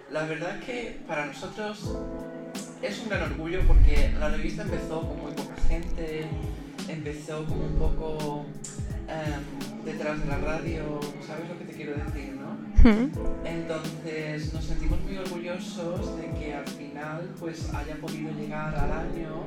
La 0.09 0.23
verdad 0.23 0.57
es 0.57 0.63
que 0.63 0.99
para 1.05 1.25
nosotros 1.25 1.97
es 2.81 2.99
un 3.01 3.09
gran 3.09 3.23
orgullo 3.23 3.59
porque 3.67 4.13
la 4.17 4.29
revista 4.29 4.63
empezó 4.63 5.01
con 5.01 5.21
muy 5.21 5.31
poca 5.33 5.55
gente, 5.67 6.27
empezó 6.87 7.45
como 7.45 7.65
un 7.65 7.75
poco 7.75 8.45
em, 9.07 9.83
detrás 9.83 10.21
de 10.21 10.25
la 10.27 10.37
radio, 10.37 10.99
¿sabes 11.27 11.49
lo 11.49 11.59
que 11.59 11.65
te 11.65 11.73
quiero 11.73 11.93
decir, 11.93 12.33
no? 12.33 12.57
Entonces 13.43 14.53
nos 14.53 14.63
sentimos 14.63 15.01
muy 15.01 15.17
orgullosos 15.17 16.17
de 16.17 16.31
que 16.39 16.53
al 16.53 16.67
final 16.67 17.29
pues 17.37 17.73
haya 17.73 17.95
podido 17.97 18.31
llegar 18.31 18.73
al 18.75 18.91
año 18.91 19.45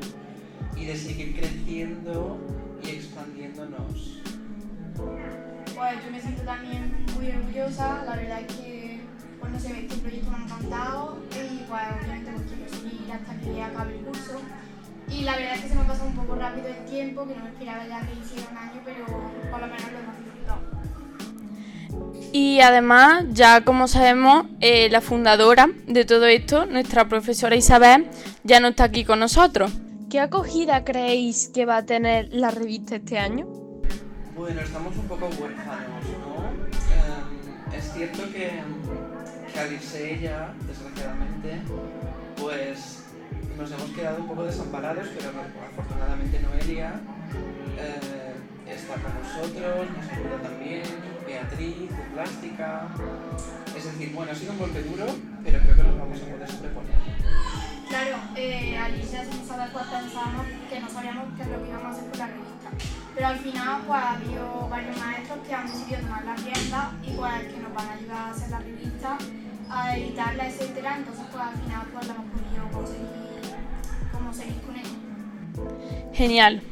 y 0.76 0.84
de 0.84 0.96
seguir 0.96 1.34
creciendo 1.36 2.38
y 2.82 2.90
expandiéndonos. 2.90 4.20
Pues 5.74 6.04
yo 6.04 6.10
me 6.10 6.20
siento 6.20 6.42
también 6.42 7.04
muy 7.14 7.30
orgullosa, 7.30 8.04
la 8.04 8.16
verdad 8.16 8.40
es 8.40 8.56
que, 8.56 9.00
pues 9.40 9.52
no 9.52 9.60
sé, 9.60 9.80
este 9.80 9.96
proyecto 9.96 10.30
me 10.30 10.36
ha 10.36 10.42
encantado 10.42 11.18
y 11.32 11.64
pues 11.64 11.82
obviamente 12.00 12.30
pues 12.32 12.46
quiero 12.46 12.72
seguir 12.72 13.12
hasta 13.12 13.40
que 13.40 13.62
acabe 13.62 13.98
el 13.98 14.04
curso. 14.04 14.40
Y 15.10 15.22
la 15.22 15.36
verdad 15.36 15.54
es 15.56 15.62
que 15.62 15.68
se 15.68 15.74
me 15.74 15.82
ha 15.82 15.86
pasado 15.86 16.08
un 16.08 16.16
poco 16.16 16.36
rápido 16.36 16.68
el 16.68 16.84
tiempo, 16.86 17.26
que 17.26 17.34
no 17.34 17.42
me 17.44 17.50
esperaba 17.50 17.86
ya 17.86 18.00
que 18.00 18.14
hiciera 18.14 18.48
un 18.50 18.56
año, 18.56 18.80
pero 18.84 19.04
por 19.50 19.60
lo 19.60 19.66
menos 19.66 19.92
lo 19.92 19.98
hemos 19.98 20.16
disfrutado. 20.18 20.60
Y 22.32 22.60
además, 22.60 23.24
ya 23.30 23.60
como 23.62 23.86
sabemos, 23.86 24.46
eh, 24.60 24.88
la 24.90 25.00
fundadora 25.00 25.68
de 25.86 26.04
todo 26.04 26.26
esto, 26.26 26.66
nuestra 26.66 27.08
profesora 27.08 27.54
Isabel, 27.56 28.08
ya 28.42 28.60
no 28.60 28.68
está 28.68 28.84
aquí 28.84 29.04
con 29.04 29.20
nosotros. 29.20 29.72
¿qué 30.14 30.20
acogida 30.20 30.84
creéis 30.84 31.48
que 31.48 31.66
va 31.66 31.78
a 31.78 31.86
tener 31.86 32.28
la 32.30 32.52
revista 32.52 32.94
este 32.94 33.18
año? 33.18 33.63
Bueno, 34.34 34.60
estamos 34.60 34.96
un 34.96 35.06
poco 35.06 35.26
huérfanos, 35.26 36.04
¿no? 36.18 36.50
Em, 36.90 37.78
es 37.78 37.92
cierto 37.92 38.22
que, 38.32 38.50
que 39.52 39.60
al 39.60 39.72
irse 39.72 40.14
ella, 40.14 40.52
desgraciadamente, 40.66 41.60
pues 42.40 43.04
nos 43.56 43.70
hemos 43.70 43.90
quedado 43.90 44.18
un 44.22 44.26
poco 44.26 44.42
desamparados, 44.42 45.06
pero 45.16 45.30
afortunadamente 45.30 46.40
Noelia 46.40 47.00
eh, 47.78 48.34
está 48.68 48.94
con 48.94 49.12
nosotros, 49.22 49.86
nos 49.96 50.12
ayuda 50.12 50.42
también, 50.42 50.82
Beatriz, 51.24 51.90
de 51.90 52.04
plástica. 52.12 52.88
Es 53.76 53.84
decir, 53.84 54.12
bueno, 54.12 54.32
ha 54.32 54.34
sido 54.34 54.52
un 54.52 54.58
golpe 54.58 54.82
duro, 54.82 55.06
pero 55.44 55.60
creo 55.60 55.76
que 55.76 55.82
nos 55.84 55.98
vamos 55.98 56.20
a 56.20 56.24
poder 56.24 56.50
sobreponer. 56.50 56.94
Claro, 57.88 58.16
eh, 58.34 58.76
Alicia 58.76 59.24
sin 59.30 59.46
saber 59.46 59.70
pues 59.72 59.84
pensábamos 59.84 60.46
que 60.68 60.80
no 60.80 60.90
sabíamos 60.90 61.24
qué 61.36 61.42
es 61.42 61.48
lo 61.48 61.62
que 61.62 61.68
íbamos 61.68 61.86
a 61.86 61.90
hacer 61.90 62.10
con 62.10 62.18
la 62.18 62.26
revista. 62.26 62.53
Pero 63.14 63.26
al 63.28 63.38
final 63.38 63.82
pues 63.86 64.00
ha 64.00 64.12
habido 64.12 64.68
varios 64.68 64.96
maestros 64.98 65.38
que 65.46 65.54
han 65.54 65.66
decidido 65.66 66.00
tomar 66.00 66.24
la 66.24 66.34
rienda 66.36 66.92
y 67.02 67.10
pues 67.12 67.44
que 67.44 67.60
nos 67.60 67.74
van 67.74 67.88
a 67.88 67.92
ayudar 67.92 68.16
a 68.16 68.30
hacer 68.30 68.50
la 68.50 68.58
revista, 68.58 69.18
a 69.70 69.96
editarla, 69.96 70.48
etcétera. 70.48 70.96
Entonces 70.98 71.24
pues 71.30 71.44
al 71.44 71.54
final 71.54 71.86
pues 71.92 72.06
la 72.08 72.14
hemos 72.14 72.26
podido 72.26 72.68
conseguir, 72.72 73.06
como 74.12 74.32
seguir 74.32 74.60
con 74.62 74.76
ella. 74.76 76.12
Genial. 76.12 76.62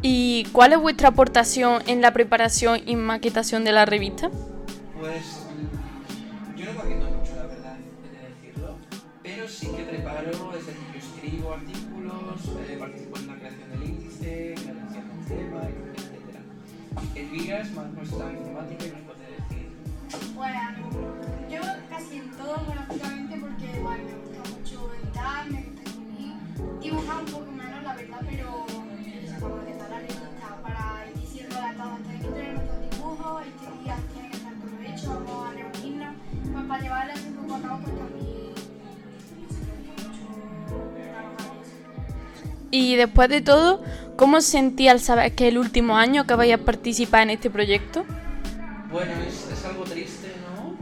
¿Y 0.00 0.44
cuál 0.52 0.72
es 0.72 0.80
vuestra 0.80 1.08
aportación 1.10 1.82
en 1.86 2.00
la 2.00 2.12
preparación 2.12 2.80
y 2.86 2.96
maquetación 2.96 3.64
de 3.64 3.72
la 3.72 3.84
revista? 3.84 4.30
Pues 4.98 5.41
es 17.32 17.72
más 17.72 17.90
nuestra 17.92 18.30
informática 18.30 18.84
y 18.84 18.90
nos 18.90 19.00
puede 19.00 19.24
decir. 19.40 20.34
Bueno, 20.34 20.60
yo 21.50 21.60
casi 21.88 22.18
en 22.18 22.30
todo 22.32 22.56
prácticamente 22.56 23.36
porque 23.40 23.78
igual 23.78 24.00
me 24.04 24.12
gusta 24.12 24.50
mucho 24.50 24.90
editar, 24.94 25.50
me 25.50 25.62
gusta 25.62 25.82
escribir, 25.82 26.34
dibujar 26.82 27.24
un 27.24 27.30
poco 27.32 27.52
menos 27.52 27.82
la 27.82 27.94
verdad, 27.94 28.20
pero 28.28 28.66
eso 29.24 29.34
para 29.40 29.54
maquetar 29.54 29.90
la 29.90 29.98
revista, 29.98 30.62
para 30.62 31.08
ir 31.08 31.20
diciendo 31.20 31.56
la 31.58 31.74
tabla, 31.74 31.96
tienen 32.02 32.20
que 32.20 32.28
tener 32.28 32.54
nuestros 32.54 32.90
dibujos, 32.90 33.42
este 33.46 33.82
día 33.82 33.96
tiene 34.12 34.28
que 34.28 34.36
estar 34.36 34.52
todo 34.52 34.82
hecho, 34.82 35.24
vamos 35.24 35.48
a 35.48 35.52
reunirnos, 35.52 36.14
pues 36.52 36.64
para 36.66 36.82
llevarles 36.82 37.24
un 37.24 37.34
poco 37.34 37.54
a 37.54 37.60
cabo 37.62 37.80
pues 37.80 37.98
también 37.98 38.32
Y 42.74 42.96
después 42.96 43.28
de 43.28 43.42
todo, 43.42 43.82
¿cómo 44.16 44.38
os 44.38 44.44
sentí 44.44 44.88
al 44.88 45.00
saber 45.00 45.32
que 45.32 45.48
el 45.48 45.58
último 45.58 45.96
año 45.96 46.26
que 46.26 46.34
vais 46.34 46.54
a 46.54 46.58
participar 46.58 47.22
en 47.22 47.30
este 47.30 47.50
proyecto? 47.50 48.04
Bueno, 48.90 49.12
es, 49.26 49.64
algo 49.64 49.84
triste, 49.84 50.34
¿no? 50.44 50.76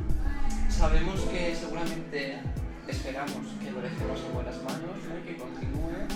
Sabemos 0.68 1.20
que 1.22 1.54
seguramente 1.54 2.40
esperamos 2.88 3.46
que 3.62 3.70
lo 3.70 3.80
dejemos 3.80 4.20
en 4.26 4.34
buenas 4.34 4.56
manos, 4.64 4.98
que 5.24 5.36
continúe, 5.36 6.08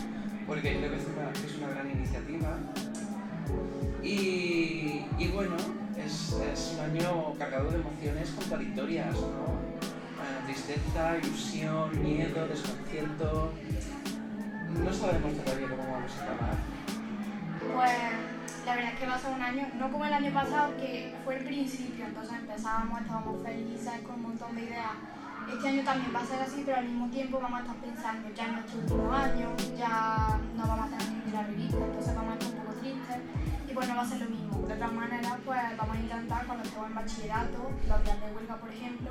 porque 0.46 0.76
creo 0.76 0.90
que 0.90 0.96
es 0.96 1.56
una, 1.58 1.68
gran 1.68 1.90
iniciativa. 1.90 2.58
Y, 4.02 5.28
bueno, 5.32 5.56
es, 5.96 6.34
un 6.74 6.80
año 6.80 7.34
cargado 7.38 7.70
de 7.70 7.76
emociones 7.76 8.30
contradictorias, 8.30 9.14
¿no? 9.14 9.74
Eh, 10.24 10.44
tristeza, 10.46 11.18
ilusión, 11.22 12.02
miedo, 12.02 12.48
desconcierto. 12.48 13.52
No 14.82 14.92
sabemos 14.92 15.32
todavía 15.44 15.68
cómo 15.68 15.92
vamos 15.92 16.12
a 16.18 16.22
acabar. 16.24 16.56
Pues 17.72 17.92
la 18.66 18.74
verdad 18.74 18.92
es 18.92 19.00
que 19.00 19.18
ser 19.18 19.32
un 19.32 19.42
año, 19.42 19.68
no 19.74 19.90
como 19.90 20.04
el 20.04 20.12
año 20.12 20.32
pasado, 20.32 20.76
que 20.76 21.14
fue 21.24 21.36
el 21.36 21.44
principio, 21.44 22.06
entonces 22.06 22.34
empezábamos, 22.34 23.00
estábamos 23.00 23.42
felices 23.42 24.00
con 24.06 24.16
un 24.16 24.22
montón 24.22 24.56
de 24.56 24.62
ideas. 24.62 24.92
Este 25.52 25.68
año 25.68 25.84
también 25.84 26.14
va 26.14 26.20
a 26.20 26.24
ser 26.24 26.40
así, 26.40 26.62
pero 26.64 26.78
al 26.78 26.86
mismo 26.86 27.08
tiempo 27.10 27.38
vamos 27.38 27.60
a 27.60 27.62
estar 27.62 27.76
pensando 27.76 28.28
ya 28.34 28.46
en 28.46 28.52
nuestro 28.54 28.80
último 28.80 29.12
año, 29.12 29.48
ya 29.76 30.40
no 30.56 30.66
vamos 30.66 30.86
a 30.86 30.96
tener 30.96 31.24
ni 31.26 31.32
la 31.32 31.42
revista, 31.42 31.84
entonces 31.84 32.14
vamos 32.14 32.32
a 32.32 32.38
estar 32.38 32.50
un 32.50 32.64
poco 32.64 32.72
tristes 32.80 33.18
y 33.68 33.74
pues 33.74 33.88
no 33.88 33.96
va 33.96 34.02
a 34.02 34.06
ser 34.06 34.20
lo 34.20 34.30
mismo. 34.30 34.66
De 34.66 34.74
otra 34.74 34.88
manera, 34.88 35.38
pues 35.44 35.76
vamos 35.76 35.96
a 35.96 36.00
intentar 36.00 36.46
cuando 36.46 36.64
estemos 36.64 36.88
en 36.88 36.94
bachillerato, 36.94 37.70
los 37.88 38.04
días 38.04 38.20
de 38.20 38.32
huelga 38.32 38.56
por 38.56 38.70
ejemplo, 38.70 39.10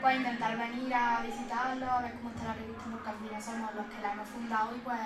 pues 0.00 0.16
intentar 0.16 0.56
venir 0.56 0.94
a 0.94 1.20
visitarlo, 1.20 1.90
a 1.90 2.00
ver 2.00 2.14
cómo 2.14 2.30
está 2.30 2.44
la 2.44 2.54
revista, 2.54 2.84
porque 2.90 3.08
al 3.10 3.16
final 3.16 3.42
somos 3.42 3.74
los 3.74 3.86
que 3.86 4.00
la 4.00 4.12
hemos 4.12 4.28
fundado 4.28 4.76
y 4.76 4.80
pues 4.80 5.00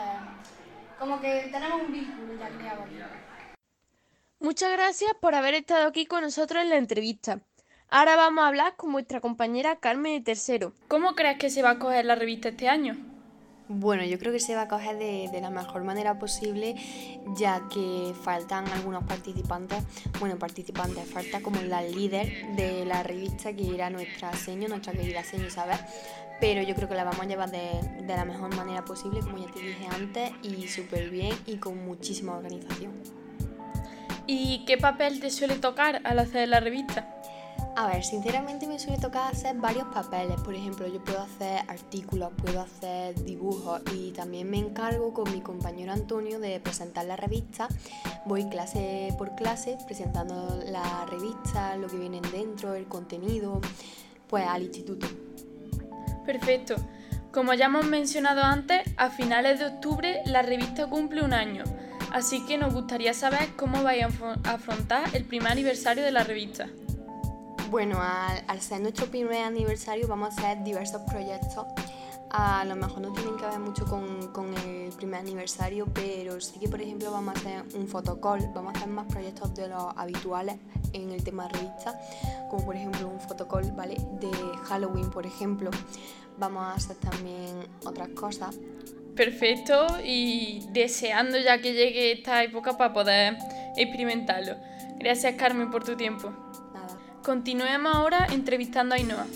como 0.98 1.20
que 1.20 1.48
tenemos 1.52 1.82
un 1.82 1.92
vínculo 1.92 2.34
ya 2.38 2.48
creado. 2.50 2.84
Muchas 4.40 4.72
gracias 4.72 5.12
por 5.20 5.34
haber 5.34 5.54
estado 5.54 5.88
aquí 5.88 6.06
con 6.06 6.22
nosotros 6.22 6.62
en 6.62 6.70
la 6.70 6.76
entrevista. 6.76 7.40
Ahora 7.90 8.16
vamos 8.16 8.44
a 8.44 8.48
hablar 8.48 8.76
con 8.76 8.92
vuestra 8.92 9.20
compañera 9.20 9.76
Carmen 9.76 10.18
de 10.18 10.20
Tercero. 10.24 10.74
¿Cómo 10.88 11.14
crees 11.14 11.38
que 11.38 11.50
se 11.50 11.62
va 11.62 11.70
a 11.70 11.78
coger 11.78 12.04
la 12.04 12.14
revista 12.14 12.50
este 12.50 12.68
año? 12.68 12.96
Bueno, 13.70 14.02
yo 14.04 14.18
creo 14.18 14.32
que 14.32 14.40
se 14.40 14.54
va 14.54 14.62
a 14.62 14.68
coger 14.68 14.96
de, 14.96 15.28
de, 15.30 15.40
la 15.42 15.50
mejor 15.50 15.84
manera 15.84 16.18
posible, 16.18 16.74
ya 17.36 17.68
que 17.68 18.14
faltan 18.22 18.66
algunos 18.68 19.04
participantes, 19.04 19.84
bueno, 20.18 20.38
participantes, 20.38 21.10
falta 21.10 21.42
como 21.42 21.60
la 21.60 21.82
líder 21.82 22.54
de 22.56 22.86
la 22.86 23.02
revista, 23.02 23.52
que 23.52 23.74
era 23.74 23.90
nuestra 23.90 24.32
seño, 24.32 24.68
nuestra 24.68 24.94
querida 24.94 25.22
seño 25.22 25.48
Isabel, 25.48 25.78
pero 26.40 26.62
yo 26.62 26.74
creo 26.74 26.88
que 26.88 26.94
la 26.94 27.04
vamos 27.04 27.20
a 27.20 27.24
llevar 27.24 27.50
de, 27.50 27.80
de 28.02 28.16
la 28.16 28.24
mejor 28.24 28.54
manera 28.54 28.84
posible, 28.84 29.20
como 29.20 29.38
ya 29.38 29.52
te 29.52 29.60
dije 29.60 29.86
antes, 29.92 30.32
y 30.42 30.68
súper 30.68 31.10
bien 31.10 31.34
y 31.46 31.56
con 31.56 31.84
muchísima 31.84 32.36
organización. 32.36 32.92
¿Y 34.26 34.64
qué 34.66 34.76
papel 34.76 35.20
te 35.20 35.30
suele 35.30 35.56
tocar 35.56 36.02
al 36.04 36.18
hacer 36.18 36.48
la 36.48 36.60
revista? 36.60 37.14
A 37.76 37.86
ver, 37.86 38.04
sinceramente 38.04 38.66
me 38.66 38.78
suele 38.78 38.98
tocar 38.98 39.32
hacer 39.32 39.56
varios 39.56 39.86
papeles. 39.94 40.40
Por 40.40 40.54
ejemplo, 40.54 40.86
yo 40.88 41.02
puedo 41.02 41.20
hacer 41.20 41.60
artículos, 41.68 42.32
puedo 42.36 42.60
hacer 42.60 43.14
dibujos 43.24 43.80
y 43.94 44.10
también 44.10 44.50
me 44.50 44.58
encargo 44.58 45.14
con 45.14 45.30
mi 45.30 45.40
compañero 45.40 45.92
Antonio 45.92 46.40
de 46.40 46.58
presentar 46.58 47.06
la 47.06 47.14
revista. 47.14 47.68
Voy 48.26 48.48
clase 48.48 49.14
por 49.16 49.36
clase 49.36 49.78
presentando 49.86 50.60
la 50.66 51.06
revista, 51.06 51.76
lo 51.76 51.86
que 51.86 51.98
viene 51.98 52.20
dentro, 52.32 52.74
el 52.74 52.88
contenido, 52.88 53.60
pues 54.28 54.44
al 54.44 54.64
instituto. 54.64 55.06
Perfecto. 56.28 56.76
Como 57.32 57.54
ya 57.54 57.66
hemos 57.66 57.86
mencionado 57.86 58.42
antes, 58.42 58.82
a 58.98 59.08
finales 59.08 59.60
de 59.60 59.64
octubre 59.64 60.20
la 60.26 60.42
revista 60.42 60.86
cumple 60.86 61.22
un 61.22 61.32
año. 61.32 61.64
Así 62.12 62.44
que 62.44 62.58
nos 62.58 62.74
gustaría 62.74 63.14
saber 63.14 63.56
cómo 63.56 63.82
vais 63.82 64.04
a 64.04 64.50
afrontar 64.50 65.04
el 65.14 65.24
primer 65.24 65.52
aniversario 65.52 66.04
de 66.04 66.12
la 66.12 66.24
revista. 66.24 66.68
Bueno, 67.70 68.02
al, 68.02 68.44
al, 68.46 68.60
ser 68.60 68.82
nuestro 68.82 69.06
primer 69.06 69.42
aniversario 69.42 70.06
vamos 70.06 70.36
a 70.36 70.38
hacer 70.38 70.64
diversos 70.64 71.00
proyectos. 71.10 71.64
A 72.30 72.64
lo 72.64 72.76
mejor 72.76 73.00
no 73.00 73.12
tienen 73.12 73.36
que 73.36 73.46
ver 73.46 73.58
mucho 73.58 73.86
con, 73.86 74.28
con, 74.32 74.52
el 74.54 74.92
primer 74.92 75.20
aniversario, 75.20 75.86
pero 75.94 76.40
sí 76.40 76.58
que 76.60 76.68
por 76.68 76.80
ejemplo 76.80 77.10
vamos 77.10 77.36
a 77.36 77.38
hacer 77.38 77.64
un 77.74 77.88
fotocall, 77.88 78.50
vamos 78.54 78.74
a 78.74 78.78
hacer 78.78 78.88
más 78.88 79.06
proyectos 79.06 79.54
de 79.54 79.68
los 79.68 79.84
habituales 79.96 80.56
en 80.92 81.10
el 81.10 81.24
tema 81.24 81.48
revista, 81.48 81.98
como 82.50 82.66
por 82.66 82.76
ejemplo 82.76 83.08
un 83.08 83.20
fotocall 83.20 83.72
¿vale? 83.72 83.96
de 84.20 84.30
Halloween, 84.64 85.10
por 85.10 85.24
ejemplo. 85.24 85.70
Vamos 86.38 86.62
a 86.62 86.74
hacer 86.74 86.96
también 86.96 87.66
otras 87.84 88.08
cosas. 88.10 88.56
Perfecto, 89.16 89.86
y 90.04 90.64
deseando 90.70 91.38
ya 91.38 91.60
que 91.60 91.72
llegue 91.72 92.12
esta 92.12 92.44
época 92.44 92.76
para 92.76 92.92
poder 92.92 93.36
experimentarlo. 93.76 94.54
Gracias 94.98 95.34
Carmen 95.34 95.70
por 95.70 95.82
tu 95.82 95.96
tiempo. 95.96 96.32
Continuemos 97.24 97.94
ahora 97.94 98.26
entrevistando 98.30 98.94
a 98.94 98.98
Ainhoa. 98.98 99.26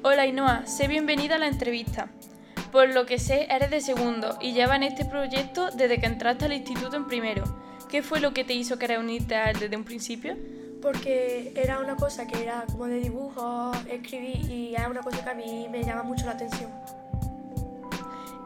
Hola 0.00 0.22
Ainhoa, 0.22 0.64
sé 0.64 0.86
bienvenida 0.86 1.34
a 1.34 1.38
la 1.38 1.48
entrevista. 1.48 2.08
Por 2.70 2.94
lo 2.94 3.04
que 3.04 3.18
sé, 3.18 3.48
eres 3.50 3.68
de 3.70 3.80
segundo 3.80 4.38
y 4.40 4.52
llevas 4.52 4.76
en 4.76 4.84
este 4.84 5.04
proyecto 5.04 5.72
desde 5.72 5.98
que 5.98 6.06
entraste 6.06 6.44
al 6.44 6.52
instituto 6.52 6.96
en 6.96 7.08
primero. 7.08 7.42
¿Qué 7.90 8.04
fue 8.04 8.20
lo 8.20 8.32
que 8.32 8.44
te 8.44 8.54
hizo 8.54 8.78
querer 8.78 9.00
unirte 9.00 9.34
a 9.34 9.50
él 9.50 9.58
desde 9.58 9.76
un 9.76 9.82
principio? 9.82 10.36
Porque 10.80 11.52
era 11.56 11.80
una 11.80 11.96
cosa 11.96 12.28
que 12.28 12.44
era 12.44 12.64
como 12.70 12.86
de 12.86 13.00
dibujo, 13.00 13.72
escribir 13.90 14.48
y 14.48 14.72
era 14.76 14.88
una 14.88 15.00
cosa 15.00 15.24
que 15.24 15.30
a 15.30 15.34
mí 15.34 15.66
me 15.68 15.82
llama 15.82 16.04
mucho 16.04 16.26
la 16.26 16.32
atención. 16.32 16.70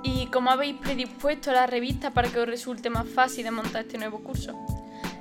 ¿Y 0.02 0.28
cómo 0.28 0.50
habéis 0.50 0.76
predispuesto 0.76 1.50
a 1.50 1.54
la 1.54 1.66
revista 1.66 2.12
para 2.12 2.30
que 2.30 2.40
os 2.40 2.46
resulte 2.46 2.88
más 2.88 3.06
fácil 3.06 3.44
de 3.44 3.50
montar 3.50 3.82
este 3.82 3.98
nuevo 3.98 4.20
curso? 4.20 4.58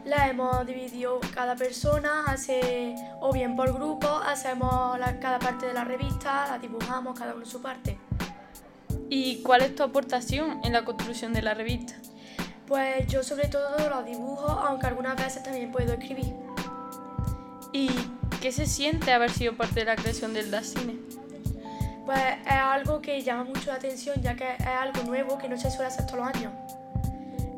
La 0.05 0.27
hemos 0.29 0.65
dividido 0.65 1.19
cada 1.33 1.55
persona, 1.55 2.25
hace 2.27 2.95
o 3.19 3.31
bien 3.31 3.55
por 3.55 3.73
grupo, 3.73 4.07
hacemos 4.07 4.97
la, 4.99 5.19
cada 5.19 5.39
parte 5.39 5.67
de 5.67 5.73
la 5.73 5.83
revista, 5.83 6.47
la 6.47 6.59
dibujamos 6.59 7.17
cada 7.17 7.35
uno 7.35 7.45
su 7.45 7.61
parte. 7.61 7.97
¿Y 9.09 9.41
cuál 9.43 9.61
es 9.61 9.75
tu 9.75 9.83
aportación 9.83 10.61
en 10.63 10.73
la 10.73 10.85
construcción 10.85 11.33
de 11.33 11.41
la 11.41 11.53
revista? 11.53 11.95
Pues 12.67 13.05
yo 13.07 13.23
sobre 13.23 13.47
todo 13.49 13.89
los 13.89 14.05
dibujo, 14.05 14.47
aunque 14.47 14.87
algunas 14.87 15.17
veces 15.17 15.43
también 15.43 15.71
puedo 15.71 15.93
escribir. 15.93 16.33
¿Y 17.73 17.89
qué 18.41 18.51
se 18.51 18.65
siente 18.65 19.11
haber 19.11 19.31
sido 19.31 19.55
parte 19.55 19.81
de 19.81 19.85
la 19.85 19.95
creación 19.95 20.33
del 20.33 20.49
Das 20.49 20.67
Cine? 20.67 20.97
Pues 22.05 22.19
es 22.45 22.51
algo 22.51 23.01
que 23.01 23.21
llama 23.21 23.43
mucho 23.43 23.67
la 23.67 23.75
atención 23.75 24.21
ya 24.21 24.35
que 24.35 24.55
es 24.55 24.65
algo 24.65 25.03
nuevo 25.03 25.37
que 25.37 25.47
no 25.47 25.57
se 25.57 25.69
suele 25.69 25.87
hacer 25.87 26.05
todos 26.05 26.19
los 26.19 26.27
años. 26.27 26.53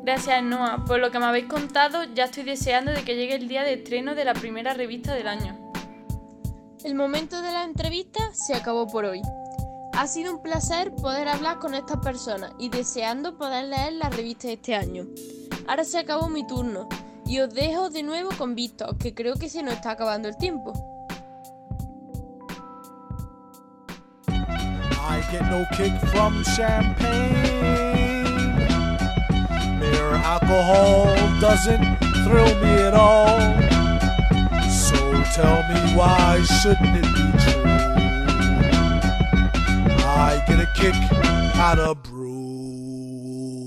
Gracias, 0.04 0.42
Noah. 0.42 0.84
Por 0.84 1.00
lo 1.00 1.10
que 1.10 1.18
me 1.18 1.24
habéis 1.24 1.46
contado, 1.46 2.04
ya 2.14 2.24
estoy 2.24 2.42
deseando 2.42 2.92
de 2.92 3.04
que 3.04 3.16
llegue 3.16 3.36
el 3.36 3.48
día 3.48 3.62
de 3.62 3.72
estreno 3.72 4.14
de 4.14 4.26
la 4.26 4.34
primera 4.34 4.74
revista 4.74 5.14
del 5.14 5.26
año. 5.26 5.72
El 6.84 6.94
momento 6.94 7.40
de 7.40 7.50
la 7.50 7.64
entrevista 7.64 8.20
se 8.34 8.54
acabó 8.54 8.86
por 8.86 9.06
hoy. 9.06 9.22
Ha 9.94 10.06
sido 10.06 10.34
un 10.34 10.42
placer 10.42 10.94
poder 10.94 11.26
hablar 11.26 11.58
con 11.58 11.74
estas 11.74 12.00
personas 12.00 12.52
y 12.58 12.68
deseando 12.68 13.38
poder 13.38 13.64
leer 13.64 13.94
la 13.94 14.10
revista 14.10 14.50
este 14.50 14.74
año. 14.74 15.06
Ahora 15.66 15.84
se 15.84 15.98
acabó 15.98 16.28
mi 16.28 16.46
turno 16.46 16.86
y 17.24 17.40
os 17.40 17.54
dejo 17.54 17.88
de 17.88 18.02
nuevo 18.02 18.28
con 18.36 18.54
Víctor, 18.54 18.98
que 18.98 19.14
creo 19.14 19.36
que 19.36 19.48
se 19.48 19.62
nos 19.62 19.72
está 19.72 19.92
acabando 19.92 20.28
el 20.28 20.36
tiempo. 20.36 20.74
I 24.28 25.22
get 25.30 25.42
no 25.48 25.64
kick 25.74 25.98
from 26.10 26.42
champagne. 26.54 27.93
Mere 29.94 30.14
alcohol 30.26 31.04
doesn't 31.40 31.84
thrill 32.26 32.52
me 32.62 32.74
at 32.82 32.94
all. 32.94 33.38
So 34.68 34.98
tell 35.38 35.62
me 35.70 35.78
why 35.94 36.42
shouldn't 36.42 36.96
it 36.98 37.06
be 37.14 37.26
true? 37.42 37.62
I 40.02 40.42
get 40.48 40.58
a 40.58 40.68
kick 40.74 40.96
out 41.54 41.78
of 41.78 42.02
brew. 42.02 43.64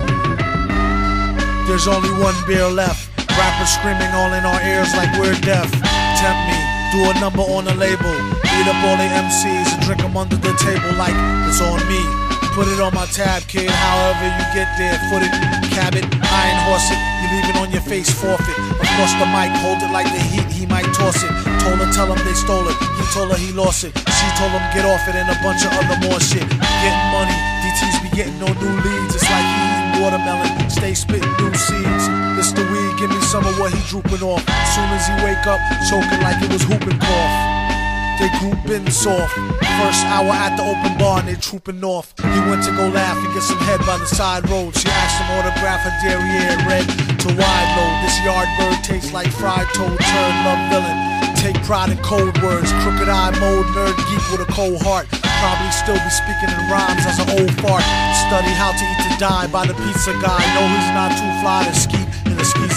There's 1.67 1.87
only 1.87 2.11
one 2.21 2.35
beer 2.45 2.67
left. 2.67 3.07
Rappers 3.39 3.69
screaming 3.69 4.11
all 4.19 4.33
in 4.33 4.43
our 4.43 4.61
ears 4.67 4.93
like 4.95 5.11
we're 5.17 5.39
deaf. 5.41 5.71
Tempt 6.19 6.43
me, 6.51 6.59
do 6.91 7.09
a 7.09 7.13
number 7.21 7.43
on 7.55 7.67
a 7.67 7.75
label. 7.75 8.15
Beat 8.43 8.67
up 8.67 8.83
all 8.83 8.97
the 8.97 9.07
MCs 9.07 9.75
and 9.75 9.81
drink 9.83 10.01
them 10.01 10.17
under 10.17 10.35
the 10.35 10.53
table 10.59 10.91
like 10.97 11.15
it's 11.47 11.61
on 11.61 11.79
me. 11.87 12.26
Put 12.57 12.73
it 12.73 12.81
on 12.81 12.89
my 12.89 13.05
tab, 13.13 13.45
kid. 13.45 13.69
However 13.69 14.33
you 14.33 14.45
get 14.49 14.65
there, 14.81 14.97
foot 15.13 15.21
it, 15.21 15.29
cab 15.77 15.93
it, 15.93 16.09
iron 16.25 16.57
horse 16.65 16.89
it. 16.89 16.97
You 17.21 17.37
leave 17.37 17.53
it 17.53 17.57
on 17.61 17.69
your 17.69 17.85
face, 17.85 18.09
forfeit. 18.09 18.57
Across 18.81 19.13
the 19.21 19.29
mic, 19.29 19.53
hold 19.61 19.77
it 19.85 19.93
like 19.93 20.09
the 20.09 20.17
heat, 20.17 20.49
he 20.49 20.65
might 20.65 20.89
toss 20.89 21.21
it. 21.21 21.29
Told 21.61 21.77
her, 21.77 21.89
tell 21.93 22.09
him 22.09 22.17
they 22.25 22.33
stole 22.33 22.65
it. 22.65 22.73
He 22.97 23.05
told 23.13 23.29
her 23.29 23.37
he 23.37 23.53
lost 23.53 23.85
it. 23.85 23.93
She 23.93 24.27
told 24.41 24.57
him 24.57 24.65
get 24.73 24.89
off 24.89 25.05
it 25.05 25.13
and 25.13 25.29
a 25.29 25.37
bunch 25.45 25.69
of 25.69 25.71
other 25.77 26.01
more 26.01 26.17
shit. 26.17 26.49
Getting 26.49 27.07
money, 27.13 27.37
DTs 27.61 28.01
be 28.01 28.09
getting 28.17 28.41
no 28.41 28.49
new 28.49 28.73
leads. 28.81 29.13
It's 29.13 29.29
like 29.29 29.45
he 29.45 29.61
eating 29.77 30.01
watermelon, 30.01 30.49
stay 30.73 30.97
spitting 30.97 31.29
new 31.37 31.53
seeds. 31.53 32.09
This 32.41 32.57
the 32.57 32.65
weed, 32.73 32.97
give 32.97 33.13
me 33.13 33.21
some 33.21 33.45
of 33.45 33.53
what 33.61 33.69
he 33.69 33.77
drooping 33.85 34.25
off. 34.25 34.41
Soon 34.73 34.89
as 34.97 35.05
he 35.05 35.13
wake 35.21 35.45
up, 35.45 35.61
choking 35.93 36.25
like 36.25 36.41
it 36.41 36.49
was 36.49 36.65
whooping 36.65 36.97
cough. 36.97 37.76
They 38.17 38.33
grouping 38.41 38.89
soft. 38.89 39.37
First 39.77 40.01
hour 40.09 40.33
at 40.33 40.57
the 40.57 40.65
open 40.65 40.97
bar 40.97 41.19
and 41.21 41.27
they 41.29 41.37
trooping 41.37 41.83
off. 41.85 42.17
He 42.17 42.41
went 42.49 42.65
to 42.65 42.73
go 42.73 42.89
laugh 42.89 43.13
and 43.13 43.29
get 43.29 43.43
some 43.45 43.61
head 43.61 43.77
by 43.85 44.01
the 44.01 44.09
side 44.09 44.49
road. 44.49 44.73
She 44.73 44.89
asked 44.89 45.21
him 45.21 45.29
autograph 45.37 45.85
her 45.85 45.93
derriere 46.01 46.57
red 46.65 46.89
to 46.89 47.29
wide 47.37 47.69
load. 47.77 47.95
This 48.01 48.17
yard 48.25 48.49
bird 48.57 48.81
tastes 48.81 49.13
like 49.13 49.29
fried 49.29 49.69
toad, 49.77 50.01
turn 50.01 50.33
love 50.49 50.61
villain. 50.73 50.97
Take 51.37 51.61
pride 51.61 51.93
in 51.93 52.01
cold 52.01 52.33
words, 52.41 52.73
crooked 52.81 53.05
eye 53.05 53.37
mode, 53.37 53.69
nerd 53.77 53.93
geek 54.09 54.25
with 54.33 54.41
a 54.41 54.49
cold 54.49 54.81
heart. 54.81 55.05
Probably 55.37 55.69
still 55.69 56.01
be 56.01 56.09
speaking 56.09 56.49
in 56.49 56.61
rhymes 56.73 57.05
as 57.05 57.21
an 57.21 57.29
old 57.37 57.53
fart. 57.61 57.85
Study 58.25 58.49
how 58.57 58.73
to 58.73 58.81
eat 58.81 59.01
to 59.05 59.13
die 59.21 59.45
by 59.45 59.69
the 59.69 59.77
pizza 59.77 60.17
guy. 60.17 60.41
Know 60.57 60.65
he's 60.65 60.89
not 60.97 61.13
too 61.13 61.31
fly 61.45 61.69
to 61.69 61.75
ski 61.77 62.06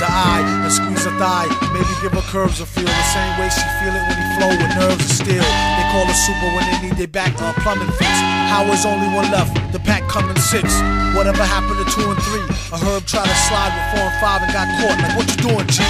squeeze 0.01 0.09
a 0.09 0.17
eye, 0.17 0.65
a 0.65 0.71
squeeze 0.71 1.07
a 1.07 1.13
thigh. 1.21 1.49
Maybe 1.77 1.93
give 2.01 2.13
her 2.17 2.25
curves 2.33 2.61
a 2.61 2.67
feel 2.67 2.89
the 2.89 3.09
same 3.13 3.37
way 3.37 3.49
she 3.53 3.61
feel 3.81 3.93
it 3.93 4.05
when 4.09 4.17
he 4.17 4.27
flow 4.41 4.49
with 4.49 4.73
nerves 4.81 5.05
of 5.05 5.13
steel. 5.13 5.45
They 5.45 5.85
call 5.93 6.09
her 6.09 6.17
super 6.17 6.49
when 6.57 6.65
they 6.73 6.89
need 6.89 6.97
their 6.97 7.13
back 7.13 7.37
uh, 7.37 7.53
plumbing 7.61 7.93
fix. 8.01 8.09
Howard's 8.49 8.87
only 8.87 9.09
one 9.13 9.31
left, 9.31 9.53
the 9.73 9.81
pack 9.81 10.09
coming 10.09 10.37
six. 10.41 10.73
Whatever 11.13 11.45
happened 11.45 11.85
to 11.85 11.87
two 11.93 12.09
and 12.09 12.21
three? 12.33 12.47
A 12.73 12.79
herb 12.81 13.05
tried 13.05 13.29
to 13.29 13.39
slide 13.45 13.73
with 13.77 13.87
four 13.93 14.09
and 14.09 14.17
five 14.25 14.41
and 14.41 14.53
got 14.57 14.69
caught. 14.81 14.97
Like 15.05 15.17
what 15.21 15.27
you 15.29 15.37
doing, 15.37 15.69
G? 15.69 15.85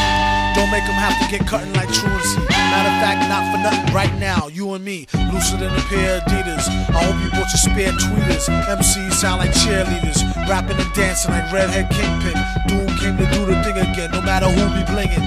Don't 0.58 0.70
make 0.74 0.82
them 0.82 0.98
have 0.98 1.14
to 1.22 1.26
get 1.30 1.46
cutting 1.46 1.72
like 1.78 1.86
truancy. 1.94 2.42
Matter 2.50 2.90
of 2.90 2.98
fact, 2.98 3.22
not 3.30 3.46
for 3.54 3.62
nothing. 3.62 3.94
Right 3.94 4.12
now, 4.18 4.48
you 4.48 4.74
and 4.74 4.84
me, 4.84 5.06
looser 5.30 5.56
than 5.56 5.70
a 5.70 5.84
pair 5.86 6.18
of 6.18 6.26
Adidas. 6.26 6.66
I 6.90 7.06
hope 7.06 7.14
you 7.22 7.30
brought 7.30 7.46
your 7.54 7.62
spare 7.62 7.94
tweeters. 7.94 8.50
MCs 8.66 9.14
sound 9.14 9.38
like 9.38 9.54
cheerleaders, 9.54 10.18
rapping 10.50 10.76
and 10.76 10.92
dancing 10.94 11.30
like 11.30 11.52
redhead 11.52 11.86
kingpin. 11.94 12.34
Doom 12.66 12.89
came 13.00 13.16
to 13.16 13.24
do 13.32 13.48
the 13.48 13.56
thing 13.64 13.80
again, 13.80 14.12
no 14.12 14.20
matter 14.20 14.44
who 14.44 14.60
be 14.76 14.84
blingin'. 14.92 15.24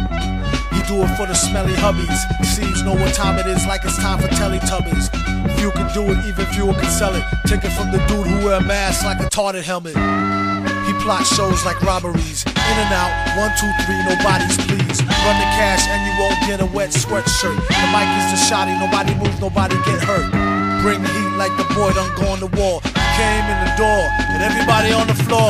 He 0.77 0.79
do 0.85 1.01
it 1.01 1.09
for 1.17 1.25
the 1.25 1.33
smelly 1.33 1.73
hubbies. 1.73 2.21
Seeds 2.45 2.83
know 2.83 2.93
what 2.93 3.13
time 3.15 3.39
it 3.39 3.47
is, 3.47 3.65
like 3.65 3.81
it's 3.83 3.97
time 3.97 4.21
for 4.21 4.29
Teletubbies. 4.29 5.09
Few 5.57 5.71
can 5.71 5.89
do 5.89 6.05
it, 6.13 6.21
even 6.29 6.45
fewer 6.53 6.73
can 6.73 6.89
sell 6.89 7.15
it. 7.15 7.25
Take 7.47 7.65
it 7.65 7.73
from 7.73 7.89
the 7.89 7.97
dude 8.05 8.27
who 8.29 8.45
wear 8.45 8.61
a 8.61 8.63
mask 8.63 9.03
like 9.03 9.19
a 9.19 9.29
tarted 9.29 9.65
helmet. 9.65 9.97
He 10.85 10.93
plot 11.01 11.25
shows 11.25 11.65
like 11.65 11.81
robberies. 11.81 12.45
In 12.45 12.77
and 12.77 12.93
out, 12.93 13.09
one, 13.41 13.49
two, 13.57 13.71
three, 13.89 13.97
nobody's 14.05 14.53
please. 14.69 15.01
Run 15.25 15.35
the 15.41 15.49
cash 15.57 15.81
and 15.89 15.99
you 16.05 16.13
won't 16.21 16.39
get 16.45 16.61
a 16.61 16.69
wet 16.69 16.93
sweatshirt. 16.93 17.57
The 17.57 17.87
mic 17.89 18.05
is 18.21 18.37
the 18.37 18.39
shotty, 18.45 18.77
nobody 18.77 19.17
move, 19.17 19.33
nobody 19.41 19.75
get 19.89 19.97
hurt. 20.05 20.29
Bring 20.85 21.01
heat 21.01 21.33
like 21.41 21.55
the 21.57 21.65
boy 21.73 21.89
done 21.97 22.13
gone 22.21 22.37
to 22.37 22.49
war. 22.53 22.81
Came 23.17 23.45
in 23.49 23.59
the 23.65 23.73
door 23.81 24.03
and 24.29 24.43
everybody 24.45 24.93
on 24.93 25.07
the 25.07 25.17
floor. 25.25 25.49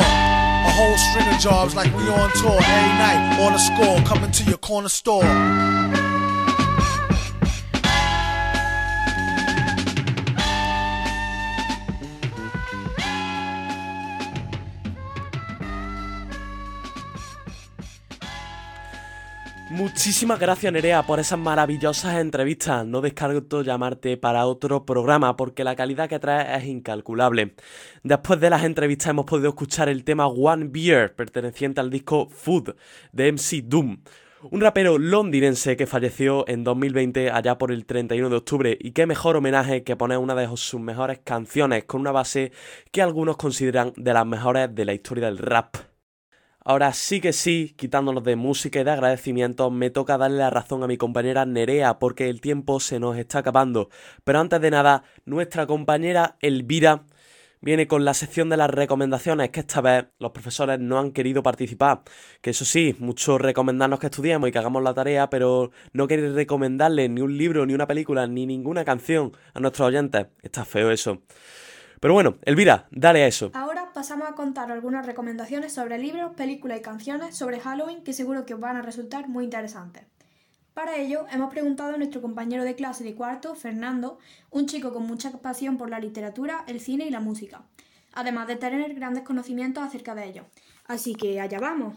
A 0.66 0.72
whole 0.72 0.98
string 0.98 1.28
of 1.28 1.40
jobs 1.40 1.76
like 1.76 1.94
we 1.96 2.04
on 2.10 2.32
tour. 2.42 2.52
Every 2.52 2.94
night 2.98 3.40
on 3.42 3.54
a 3.54 3.60
score, 3.60 4.00
coming 4.08 4.32
to 4.32 4.44
your 4.46 4.58
corner 4.58 4.90
store. 4.90 5.73
Muchísimas 19.74 20.40
gracias 20.40 20.72
Nerea 20.72 21.02
por 21.02 21.20
esas 21.20 21.40
maravillosas 21.40 22.20
entrevistas. 22.20 22.86
No 22.86 23.02
descarto 23.02 23.64
llamarte 23.64 24.18
para 24.18 24.46
otro 24.46 24.86
programa 24.86 25.36
porque 25.36 25.64
la 25.64 25.76
calidad 25.76 26.08
que 26.08 26.20
traes 26.20 26.62
es 26.62 26.70
incalculable. 26.70 27.56
Después 28.04 28.40
de 28.40 28.52
las 28.52 28.66
entrevistas 28.66 29.08
hemos 29.08 29.26
podido 29.26 29.50
escuchar 29.50 29.90
el 29.90 30.04
tema 30.04 30.28
One 30.28 30.68
Beer, 30.70 31.16
perteneciente 31.16 31.82
al 31.82 31.90
disco 31.90 32.30
Food 32.30 32.76
de 33.14 33.32
MC 33.32 33.64
Doom. 33.64 33.98
Un 34.52 34.62
rapero 34.62 35.00
londinense 35.00 35.76
que 35.76 35.88
falleció 35.88 36.48
en 36.48 36.64
2020 36.64 37.32
allá 37.32 37.58
por 37.58 37.72
el 37.72 37.88
31 37.88 38.30
de 38.30 38.36
octubre 38.36 38.78
y 38.80 38.92
qué 38.92 39.08
mejor 39.08 39.38
homenaje 39.38 39.84
que 39.84 39.96
poner 39.96 40.20
una 40.20 40.36
de 40.36 40.56
sus 40.56 40.80
mejores 40.80 41.22
canciones 41.24 41.86
con 41.86 42.02
una 42.02 42.12
base 42.12 42.52
que 42.92 43.02
algunos 43.02 43.38
consideran 43.38 43.92
de 43.96 44.14
las 44.14 44.28
mejores 44.28 44.76
de 44.76 44.86
la 44.86 44.94
historia 44.94 45.26
del 45.26 45.40
rap. 45.40 45.93
Ahora 46.66 46.94
sí 46.94 47.20
que 47.20 47.34
sí, 47.34 47.74
quitándonos 47.78 48.24
de 48.24 48.38
música 48.38 48.80
y 48.80 48.84
de 48.86 48.92
agradecimientos, 48.92 49.72
me 49.72 49.90
toca 49.90 50.18
darle 50.18 50.38
la 50.38 50.50
razón 50.50 50.82
a 50.82 50.88
mi 50.88 50.98
compañera 50.98 51.46
Nerea 51.46 52.00
porque 52.00 52.30
el 52.30 52.40
tiempo 52.40 52.80
se 52.80 53.00
nos 53.00 53.18
está 53.18 53.40
acabando. 53.40 53.90
Pero 54.24 54.40
antes 54.40 54.62
de 54.62 54.72
nada, 54.72 55.04
nuestra 55.26 55.68
compañera 55.68 56.38
Elvira 56.40 57.04
viene 57.60 57.88
con 57.88 58.06
la 58.06 58.14
sección 58.14 58.50
de 58.50 58.58
las 58.58 58.70
recomendaciones, 58.70 59.50
que 59.50 59.62
esta 59.62 59.82
vez 59.82 60.06
los 60.20 60.32
profesores 60.32 60.80
no 60.80 61.00
han 61.00 61.12
querido 61.12 61.44
participar. 61.44 62.04
Que 62.42 62.52
eso 62.52 62.64
sí, 62.64 62.96
muchos 63.00 63.42
recomendarnos 63.42 64.00
que 64.00 64.08
estudiemos 64.08 64.48
y 64.48 64.52
que 64.54 64.60
hagamos 64.60 64.84
la 64.84 64.94
tarea, 64.94 65.30
pero 65.30 65.72
no 65.92 66.08
queréis 66.08 66.34
recomendarles 66.34 67.10
ni 67.10 67.22
un 67.22 67.38
libro, 67.38 67.66
ni 67.66 67.74
una 67.74 67.88
película, 67.88 68.26
ni 68.28 68.46
ninguna 68.46 68.86
canción 68.86 69.32
a 69.54 69.60
nuestros 69.60 69.88
oyentes. 69.88 70.28
Está 70.42 70.64
feo 70.64 70.92
eso. 70.92 71.24
Pero 72.00 72.14
bueno, 72.14 72.38
Elvira, 72.44 72.88
dale 72.92 73.24
a 73.24 73.28
eso. 73.28 73.52
Pasamos 73.94 74.28
a 74.28 74.34
contar 74.34 74.72
algunas 74.72 75.06
recomendaciones 75.06 75.72
sobre 75.74 75.98
libros, 75.98 76.34
películas 76.36 76.80
y 76.80 76.82
canciones 76.82 77.36
sobre 77.36 77.60
Halloween 77.60 78.04
que 78.04 78.14
seguro 78.14 78.46
que 78.46 78.56
os 78.56 78.60
van 78.60 78.76
a 78.76 78.82
resultar 78.82 79.30
muy 79.30 79.46
interesantes. 79.46 80.06
Para 80.74 80.98
ello, 80.98 81.26
hemos 81.32 81.52
preguntado 81.52 81.94
a 81.94 81.98
nuestro 81.98 82.22
compañero 82.22 82.64
de 82.64 82.76
clase 82.76 83.04
de 83.04 83.14
cuarto, 83.14 83.54
Fernando, 83.54 84.18
un 84.50 84.66
chico 84.66 84.92
con 84.92 85.06
mucha 85.06 85.32
pasión 85.32 85.78
por 85.78 85.90
la 85.90 86.00
literatura, 86.00 86.64
el 86.68 86.80
cine 86.80 87.06
y 87.06 87.12
la 87.12 87.20
música, 87.20 87.64
además 88.12 88.48
de 88.48 88.56
tener 88.56 88.96
grandes 88.96 89.24
conocimientos 89.24 89.84
acerca 89.84 90.16
de 90.16 90.26
ello. 90.26 90.46
Así 90.86 91.14
que 91.14 91.40
allá 91.40 91.60
vamos. 91.60 91.96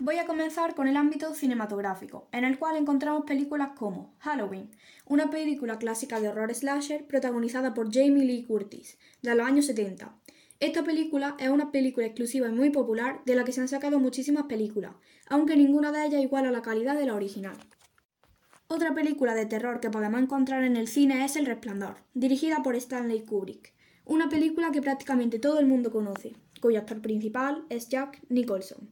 Voy 0.00 0.16
a 0.16 0.26
comenzar 0.26 0.74
con 0.74 0.88
el 0.88 0.96
ámbito 0.96 1.34
cinematográfico, 1.34 2.26
en 2.32 2.44
el 2.44 2.58
cual 2.58 2.76
encontramos 2.76 3.24
películas 3.26 3.70
como 3.76 4.14
Halloween, 4.18 4.70
una 5.04 5.30
película 5.30 5.78
clásica 5.78 6.18
de 6.18 6.28
horror 6.28 6.52
slasher 6.54 7.06
protagonizada 7.06 7.74
por 7.74 7.92
Jamie 7.92 8.24
Lee 8.24 8.44
Curtis, 8.44 8.98
de 9.22 9.34
los 9.34 9.46
años 9.46 9.66
70. 9.66 10.12
Esta 10.64 10.82
película 10.82 11.36
es 11.38 11.50
una 11.50 11.70
película 11.70 12.06
exclusiva 12.06 12.48
y 12.48 12.52
muy 12.52 12.70
popular 12.70 13.20
de 13.26 13.34
la 13.34 13.44
que 13.44 13.52
se 13.52 13.60
han 13.60 13.68
sacado 13.68 14.00
muchísimas 14.00 14.44
películas, 14.44 14.92
aunque 15.28 15.58
ninguna 15.58 15.92
de 15.92 16.06
ellas 16.06 16.22
iguala 16.22 16.50
la 16.50 16.62
calidad 16.62 16.96
de 16.96 17.04
la 17.04 17.14
original. 17.14 17.54
Otra 18.66 18.94
película 18.94 19.34
de 19.34 19.44
terror 19.44 19.78
que 19.78 19.90
podemos 19.90 20.22
encontrar 20.22 20.64
en 20.64 20.78
el 20.78 20.88
cine 20.88 21.22
es 21.22 21.36
El 21.36 21.44
Resplandor, 21.44 21.96
dirigida 22.14 22.62
por 22.62 22.76
Stanley 22.76 23.26
Kubrick, 23.26 23.74
una 24.06 24.30
película 24.30 24.70
que 24.70 24.80
prácticamente 24.80 25.38
todo 25.38 25.60
el 25.60 25.66
mundo 25.66 25.90
conoce, 25.90 26.32
cuyo 26.62 26.78
actor 26.78 27.02
principal 27.02 27.66
es 27.68 27.90
Jack 27.90 28.22
Nicholson. 28.30 28.88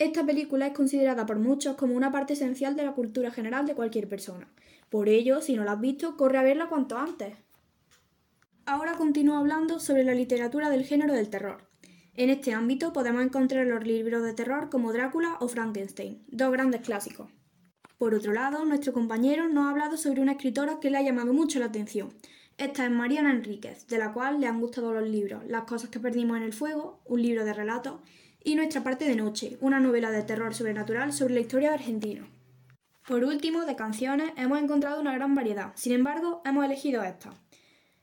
Esta 0.00 0.26
película 0.26 0.66
es 0.66 0.72
considerada 0.72 1.24
por 1.24 1.38
muchos 1.38 1.76
como 1.76 1.94
una 1.94 2.10
parte 2.10 2.32
esencial 2.32 2.74
de 2.74 2.82
la 2.82 2.94
cultura 2.94 3.30
general 3.30 3.64
de 3.64 3.76
cualquier 3.76 4.08
persona. 4.08 4.52
Por 4.90 5.08
ello, 5.08 5.40
si 5.40 5.54
no 5.54 5.62
la 5.62 5.74
has 5.74 5.80
visto, 5.80 6.16
corre 6.16 6.38
a 6.38 6.42
verla 6.42 6.68
cuanto 6.68 6.98
antes. 6.98 7.45
Ahora 8.68 8.94
continúo 8.94 9.36
hablando 9.36 9.78
sobre 9.78 10.02
la 10.02 10.12
literatura 10.12 10.68
del 10.68 10.84
género 10.84 11.14
del 11.14 11.30
terror. 11.30 11.70
En 12.14 12.30
este 12.30 12.52
ámbito 12.52 12.92
podemos 12.92 13.22
encontrar 13.22 13.64
los 13.64 13.86
libros 13.86 14.24
de 14.24 14.32
terror 14.32 14.70
como 14.70 14.92
Drácula 14.92 15.36
o 15.38 15.46
Frankenstein, 15.46 16.24
dos 16.26 16.50
grandes 16.50 16.80
clásicos. 16.80 17.30
Por 17.96 18.12
otro 18.12 18.32
lado, 18.32 18.64
nuestro 18.64 18.92
compañero 18.92 19.48
nos 19.48 19.66
ha 19.66 19.70
hablado 19.70 19.96
sobre 19.96 20.20
una 20.20 20.32
escritora 20.32 20.80
que 20.80 20.90
le 20.90 20.98
ha 20.98 21.02
llamado 21.02 21.32
mucho 21.32 21.60
la 21.60 21.66
atención. 21.66 22.12
Esta 22.58 22.84
es 22.84 22.90
Mariana 22.90 23.30
Enríquez, 23.30 23.86
de 23.86 23.98
la 23.98 24.12
cual 24.12 24.40
le 24.40 24.48
han 24.48 24.60
gustado 24.60 24.92
los 24.92 25.08
libros 25.08 25.44
Las 25.46 25.62
cosas 25.62 25.90
que 25.90 26.00
perdimos 26.00 26.36
en 26.36 26.42
el 26.42 26.52
fuego, 26.52 27.02
un 27.04 27.22
libro 27.22 27.44
de 27.44 27.52
relatos, 27.52 28.00
y 28.42 28.56
Nuestra 28.56 28.82
parte 28.82 29.04
de 29.04 29.14
noche, 29.14 29.58
una 29.60 29.78
novela 29.78 30.10
de 30.10 30.24
terror 30.24 30.56
sobrenatural 30.56 31.12
sobre 31.12 31.34
la 31.34 31.40
historia 31.40 31.72
Argentina. 31.72 32.28
Por 33.06 33.22
último, 33.22 33.64
de 33.64 33.76
canciones 33.76 34.32
hemos 34.36 34.60
encontrado 34.60 35.00
una 35.00 35.14
gran 35.14 35.36
variedad, 35.36 35.72
sin 35.76 35.92
embargo, 35.92 36.42
hemos 36.44 36.64
elegido 36.64 37.04
esta. 37.04 37.32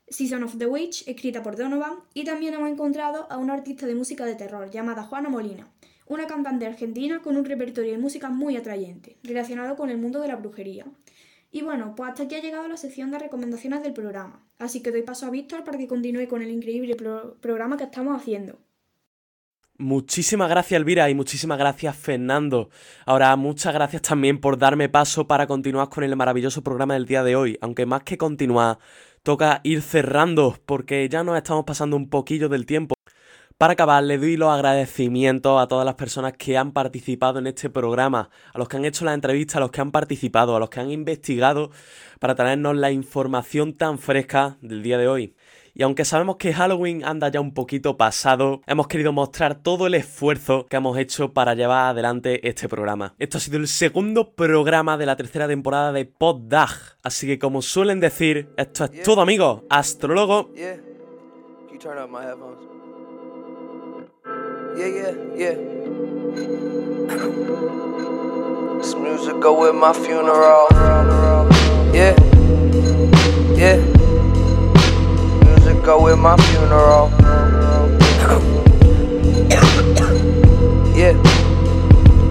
Season 0.08 0.42
of 0.42 0.58
the 0.58 0.66
Witch, 0.66 1.06
escrita 1.08 1.42
por 1.42 1.56
Donovan, 1.56 1.94
y 2.12 2.24
también 2.24 2.54
hemos 2.54 2.70
encontrado 2.70 3.26
a 3.30 3.38
una 3.38 3.54
artista 3.54 3.86
de 3.86 3.94
música 3.94 4.24
de 4.24 4.34
terror 4.34 4.70
llamada 4.70 5.02
Juana 5.02 5.28
Molina, 5.28 5.66
una 6.06 6.26
cantante 6.26 6.66
argentina 6.66 7.22
con 7.22 7.36
un 7.36 7.44
repertorio 7.44 7.92
de 7.92 7.98
música 7.98 8.28
muy 8.28 8.56
atrayente, 8.56 9.16
relacionado 9.22 9.76
con 9.76 9.88
el 9.88 9.98
mundo 9.98 10.20
de 10.20 10.28
la 10.28 10.36
brujería. 10.36 10.86
Y 11.50 11.62
bueno, 11.62 11.94
pues 11.96 12.10
hasta 12.10 12.24
aquí 12.24 12.34
ha 12.34 12.42
llegado 12.42 12.66
la 12.68 12.76
sección 12.76 13.10
de 13.10 13.18
recomendaciones 13.18 13.82
del 13.82 13.92
programa, 13.92 14.44
así 14.58 14.82
que 14.82 14.90
doy 14.90 15.02
paso 15.02 15.26
a 15.26 15.30
Víctor 15.30 15.64
para 15.64 15.78
que 15.78 15.86
continúe 15.86 16.28
con 16.28 16.42
el 16.42 16.50
increíble 16.50 16.96
pro- 16.96 17.36
programa 17.40 17.76
que 17.76 17.84
estamos 17.84 18.20
haciendo. 18.20 18.58
Muchísimas 19.76 20.48
gracias 20.48 20.78
Elvira 20.78 21.10
y 21.10 21.14
muchísimas 21.14 21.58
gracias 21.58 21.96
Fernando. 21.96 22.70
Ahora, 23.06 23.34
muchas 23.34 23.74
gracias 23.74 24.02
también 24.02 24.40
por 24.40 24.56
darme 24.56 24.88
paso 24.88 25.26
para 25.26 25.48
continuar 25.48 25.88
con 25.88 26.04
el 26.04 26.14
maravilloso 26.14 26.62
programa 26.62 26.94
del 26.94 27.06
día 27.06 27.24
de 27.24 27.34
hoy, 27.34 27.58
aunque 27.60 27.84
más 27.84 28.04
que 28.04 28.16
continuar, 28.16 28.78
toca 29.24 29.60
ir 29.64 29.82
cerrando 29.82 30.56
porque 30.66 31.08
ya 31.08 31.24
nos 31.24 31.36
estamos 31.36 31.64
pasando 31.64 31.96
un 31.96 32.08
poquillo 32.10 32.48
del 32.48 32.66
tiempo. 32.66 32.94
Para 33.56 33.72
acabar, 33.72 34.04
le 34.04 34.18
doy 34.18 34.36
los 34.36 34.50
agradecimientos 34.50 35.62
a 35.62 35.66
todas 35.66 35.86
las 35.86 35.94
personas 35.94 36.34
que 36.34 36.58
han 36.58 36.72
participado 36.72 37.38
en 37.38 37.46
este 37.46 37.70
programa, 37.70 38.28
a 38.52 38.58
los 38.58 38.68
que 38.68 38.76
han 38.76 38.84
hecho 38.84 39.04
la 39.06 39.14
entrevista, 39.14 39.58
a 39.58 39.60
los 39.60 39.70
que 39.70 39.80
han 39.80 39.92
participado, 39.92 40.54
a 40.54 40.60
los 40.60 40.68
que 40.68 40.80
han 40.80 40.90
investigado 40.90 41.70
para 42.20 42.34
traernos 42.34 42.76
la 42.76 42.90
información 42.90 43.72
tan 43.72 43.98
fresca 43.98 44.58
del 44.60 44.82
día 44.82 44.98
de 44.98 45.08
hoy. 45.08 45.34
Y 45.76 45.82
aunque 45.82 46.04
sabemos 46.04 46.36
que 46.36 46.54
Halloween 46.54 47.04
anda 47.04 47.28
ya 47.28 47.40
un 47.40 47.52
poquito 47.52 47.96
pasado, 47.96 48.60
hemos 48.68 48.86
querido 48.86 49.12
mostrar 49.12 49.56
todo 49.56 49.88
el 49.88 49.94
esfuerzo 49.94 50.66
que 50.66 50.76
hemos 50.76 50.96
hecho 50.98 51.32
para 51.32 51.54
llevar 51.54 51.86
adelante 51.90 52.48
este 52.48 52.68
programa. 52.68 53.14
Esto 53.18 53.38
ha 53.38 53.40
sido 53.40 53.58
el 53.58 53.66
segundo 53.66 54.34
programa 54.34 54.96
de 54.96 55.06
la 55.06 55.16
tercera 55.16 55.48
temporada 55.48 55.92
de 55.92 56.04
Poddag. 56.04 56.70
Así 57.02 57.26
que 57.26 57.40
como 57.40 57.60
suelen 57.60 57.98
decir, 57.98 58.50
esto 58.56 58.84
es 58.84 59.02
todo 59.02 59.20
amigos. 59.20 59.62
Astrólogo. 59.68 60.52
Yeah. 60.54 60.76
Can 60.76 61.72
you 61.72 61.78
turn 61.80 61.98
up 61.98 62.08
my 62.08 62.22
headphones? 62.22 62.60
Yeah, 64.76 64.86
yeah, 64.86 65.12
yeah. 65.36 65.56
this 68.78 68.94
music 68.94 69.40
go 69.40 69.60
with 69.60 69.74
my 69.74 69.92
funeral. 69.92 70.68
Yeah. 71.92 72.14
Yeah. 73.56 74.03
Go 75.84 76.02
with 76.04 76.18
my 76.18 76.34
funeral. 76.38 77.10
yeah. 80.96 81.12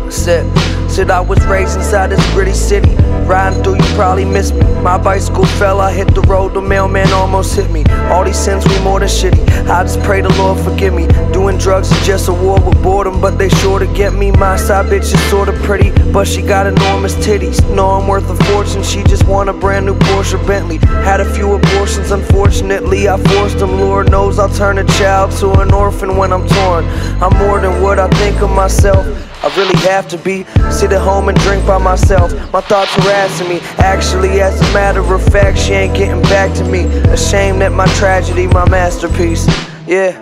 Said, 0.10 0.52
said 0.90 1.12
I 1.12 1.22
was 1.22 1.46
raised 1.46 1.78
inside 1.78 2.08
this 2.08 2.34
gritty 2.34 2.54
city. 2.54 2.90
Riding 3.26 3.64
through, 3.64 3.76
you 3.76 3.96
probably 3.96 4.26
missed 4.26 4.54
me. 4.54 4.64
My 4.82 4.98
bicycle 4.98 5.46
fell, 5.46 5.80
I 5.80 5.92
hit 5.94 6.14
the 6.14 6.22
road, 6.22 6.54
the 6.54 6.62
mailman 6.62 7.12
almost 7.12 7.56
hit 7.56 7.72
me. 7.72 7.84
All 8.12 8.24
these 8.24 8.38
sins, 8.38 8.68
we 8.68 8.78
more 8.84 9.00
than 9.00 9.08
shitty. 9.08 9.42
I 9.70 9.84
just 9.84 10.02
pray 10.02 10.22
the 10.22 10.30
Lord 10.38 10.60
forgive 10.60 10.94
me. 10.94 11.08
Doing 11.32 11.58
drugs 11.58 11.90
is 11.92 12.06
just 12.06 12.28
a 12.28 12.34
war 12.34 12.60
with 12.60 12.82
boredom, 12.84 13.22
but 13.22 13.38
they 13.38 13.50
sure 13.50 13.80
to 13.80 13.88
get 13.88 14.14
me. 14.14 14.32
My 14.32 14.58
side 14.58 14.88
bitch 14.88 15.14
is 15.14 15.30
sorta 15.30 15.54
pretty, 15.64 15.92
but 16.12 16.28
she 16.28 16.42
got 16.42 16.68
enormous 16.68 17.16
titties. 17.16 17.58
Know 17.74 17.92
I'm 17.92 18.08
worth 18.08 18.30
a 18.30 18.36
fortune, 18.46 18.84
she 18.84 19.04
just 19.04 19.26
want 19.26 19.50
a 19.50 19.54
brand 19.54 19.86
new 19.86 19.96
Porsche 19.96 20.46
Bentley. 20.46 20.78
Had 21.04 21.22
a 21.22 21.34
few 21.34 21.54
abortions, 21.54 22.12
unfortunately, 22.12 23.08
I 23.08 23.18
forced 23.18 23.60
them. 23.60 23.80
Lord 23.80 24.12
knows 24.12 24.38
I'll 24.38 24.50
turn 24.50 24.78
a 24.78 24.84
child 25.00 25.32
to 25.40 25.52
an 25.62 25.74
orphan 25.74 26.18
when 26.18 26.34
I'm 26.34 26.48
torn. 26.48 26.86
I'm 27.24 27.36
more 27.38 27.60
than 27.60 27.82
what 27.82 28.00
I 28.00 28.10
think 28.10 28.42
of 28.42 28.52
myself. 28.52 29.06
I 29.44 29.54
really 29.58 29.78
have 29.82 30.08
to 30.08 30.18
be. 30.18 30.46
Sit 30.72 30.94
at 30.94 31.02
home 31.02 31.28
and 31.28 31.38
drink 31.40 31.68
by 31.68 31.78
myself. 31.78 32.32
My 32.54 32.62
thoughts 32.62 32.94
harassing 32.96 33.50
me. 33.50 33.60
Actually, 33.78 34.40
as 34.40 34.58
a 34.62 34.74
matter 34.74 35.02
of 35.14 35.22
fact, 35.22 35.60
she 35.60 35.74
ain't 35.74 35.96
getting 35.96 36.22
back 36.24 36.56
to 36.56 36.64
me. 36.64 36.86
Ashamed 37.12 37.60
that 37.62 37.74
my 37.74 37.86
tragedy, 37.98 38.48
my 38.48 38.68
masterpiece. 38.70 39.46
Yeah. 39.86 40.14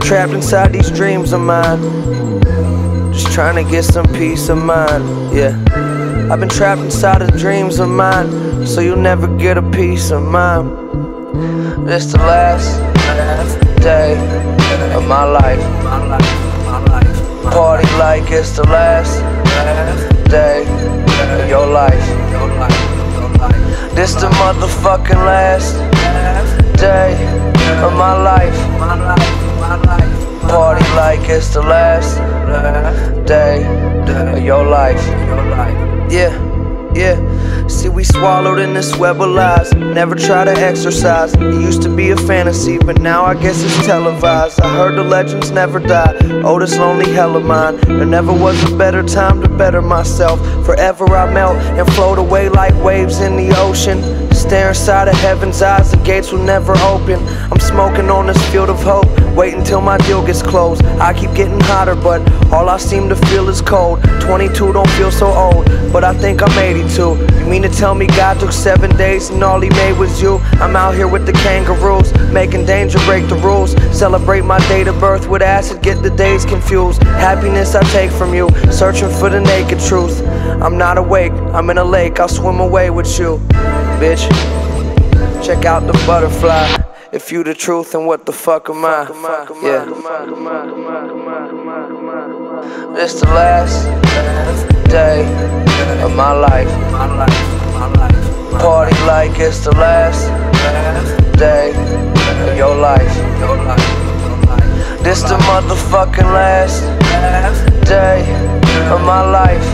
Trapped 0.00 0.32
inside 0.32 0.72
these 0.72 0.90
dreams 0.90 1.34
of 1.34 1.42
mine. 1.42 1.78
Just 3.12 3.30
trying 3.32 3.62
to 3.62 3.70
get 3.70 3.84
some 3.84 4.06
peace 4.14 4.48
of 4.48 4.56
mind. 4.56 5.36
Yeah. 5.36 5.52
I've 6.32 6.40
been 6.40 6.48
trapped 6.48 6.80
inside 6.80 7.20
of 7.20 7.36
dreams 7.38 7.80
of 7.80 7.90
mine. 7.90 8.66
So 8.66 8.80
you'll 8.80 8.96
never 8.96 9.26
get 9.36 9.58
a 9.58 9.70
piece 9.72 10.10
of 10.10 10.22
mine. 10.22 11.84
This 11.84 12.06
the 12.12 12.18
last 12.18 12.80
day 13.82 14.14
of 14.94 15.06
my 15.06 15.24
life. 15.24 16.41
Party 17.50 17.86
like 17.98 18.30
it's 18.30 18.56
the 18.56 18.62
last 18.64 19.20
day 20.30 20.64
of 21.40 21.48
your 21.48 21.66
life. 21.66 22.06
This 23.94 24.14
the 24.14 24.28
motherfucking 24.28 25.22
last 25.24 25.74
day 26.78 27.12
of 27.84 27.92
my 27.94 28.14
life. 28.22 28.56
Party 30.48 30.84
like 30.94 31.28
it's 31.28 31.52
the 31.54 31.62
last 31.62 32.18
day 33.26 33.64
of 34.34 34.42
your 34.42 34.64
life. 34.64 35.02
Yeah, 36.10 36.32
yeah. 36.94 37.31
See, 37.68 37.88
we 37.88 38.04
swallowed 38.04 38.58
in 38.58 38.74
this 38.74 38.96
web 38.96 39.20
of 39.20 39.30
lies. 39.30 39.72
Never 39.74 40.14
try 40.14 40.44
to 40.44 40.52
exercise. 40.52 41.34
It 41.34 41.40
used 41.40 41.82
to 41.82 41.94
be 41.94 42.10
a 42.10 42.16
fantasy, 42.16 42.78
but 42.78 43.00
now 43.00 43.24
I 43.24 43.34
guess 43.34 43.62
it's 43.62 43.86
televised. 43.86 44.60
I 44.60 44.76
heard 44.76 44.96
the 44.96 45.04
legends 45.04 45.50
never 45.50 45.78
die. 45.78 46.16
Oh, 46.44 46.58
this 46.58 46.76
lonely 46.76 47.10
hell 47.12 47.36
of 47.36 47.44
mine. 47.44 47.76
There 47.86 48.06
never 48.06 48.32
was 48.32 48.62
a 48.70 48.76
better 48.76 49.02
time 49.02 49.40
to 49.42 49.48
better 49.48 49.82
myself. 49.82 50.40
Forever 50.66 51.06
I 51.16 51.32
melt 51.32 51.56
and 51.56 51.90
float 51.94 52.18
away 52.18 52.48
like 52.48 52.74
waves 52.82 53.20
in 53.20 53.36
the 53.36 53.56
ocean. 53.58 54.31
Stare 54.42 54.70
inside 54.70 55.06
of 55.06 55.14
heaven's 55.14 55.62
eyes, 55.62 55.92
the 55.92 55.96
gates 55.98 56.32
will 56.32 56.42
never 56.42 56.76
open. 56.78 57.18
I'm 57.50 57.60
smoking 57.60 58.10
on 58.10 58.26
this 58.26 58.50
field 58.50 58.70
of 58.70 58.82
hope. 58.82 59.06
Wait 59.36 59.54
until 59.54 59.80
my 59.80 59.96
deal 59.98 60.22
gets 60.26 60.42
closed. 60.42 60.84
I 61.00 61.14
keep 61.14 61.32
getting 61.32 61.60
hotter, 61.60 61.94
but 61.94 62.20
all 62.52 62.68
I 62.68 62.76
seem 62.76 63.08
to 63.08 63.16
feel 63.16 63.48
is 63.48 63.62
cold. 63.62 64.02
22 64.20 64.72
don't 64.72 64.90
feel 64.90 65.10
so 65.10 65.28
old, 65.28 65.64
but 65.92 66.04
I 66.04 66.12
think 66.12 66.42
I'm 66.42 66.58
82. 66.58 67.16
You 67.38 67.46
mean 67.46 67.62
to 67.62 67.68
tell 67.68 67.94
me 67.94 68.08
God 68.08 68.40
took 68.40 68.52
seven 68.52 68.94
days 68.96 69.30
and 69.30 69.42
all 69.42 69.60
he 69.60 69.70
made 69.70 69.96
was 69.96 70.20
you? 70.20 70.38
I'm 70.60 70.76
out 70.76 70.96
here 70.96 71.08
with 71.08 71.24
the 71.24 71.32
kangaroos, 71.32 72.12
making 72.30 72.66
danger 72.66 72.98
break 73.06 73.28
the 73.28 73.36
rules. 73.36 73.72
Celebrate 73.96 74.42
my 74.42 74.58
date 74.68 74.88
of 74.88 74.98
birth 75.00 75.28
with 75.28 75.40
acid, 75.40 75.82
get 75.82 76.02
the 76.02 76.10
days 76.10 76.44
confused. 76.44 77.02
Happiness 77.04 77.74
I 77.74 77.82
take 77.84 78.10
from 78.10 78.34
you, 78.34 78.50
searching 78.70 79.08
for 79.08 79.30
the 79.30 79.40
naked 79.40 79.80
truth. 79.80 80.20
I'm 80.60 80.76
not 80.76 80.98
awake, 80.98 81.32
I'm 81.54 81.70
in 81.70 81.78
a 81.78 81.84
lake, 81.84 82.20
I'll 82.20 82.28
swim 82.28 82.60
away 82.60 82.90
with 82.90 83.18
you, 83.18 83.40
bitch. 84.02 84.26
Check 85.46 85.64
out 85.64 85.86
the 85.86 85.92
butterfly. 86.06 86.66
If 87.12 87.30
you 87.30 87.44
the 87.44 87.54
truth, 87.54 87.92
then 87.92 88.04
what 88.04 88.26
the 88.26 88.32
fuck 88.32 88.68
am 88.68 88.84
I? 88.84 89.02
Yeah. 89.62 89.84
This 92.96 93.20
the 93.20 93.26
last 93.26 93.76
day 94.90 95.20
of 96.02 96.16
my 96.16 96.32
life. 96.32 96.72
Party 98.60 98.96
like 99.12 99.38
it's 99.38 99.60
the 99.64 99.74
last 99.86 100.22
day 101.38 101.70
of 102.48 102.56
your 102.56 102.74
life. 102.74 103.14
This 105.04 105.22
the 105.22 105.36
motherfucking 105.48 106.30
last 106.40 106.82
day 107.86 108.20
of 108.94 109.00
my 109.12 109.22
life. 109.38 109.68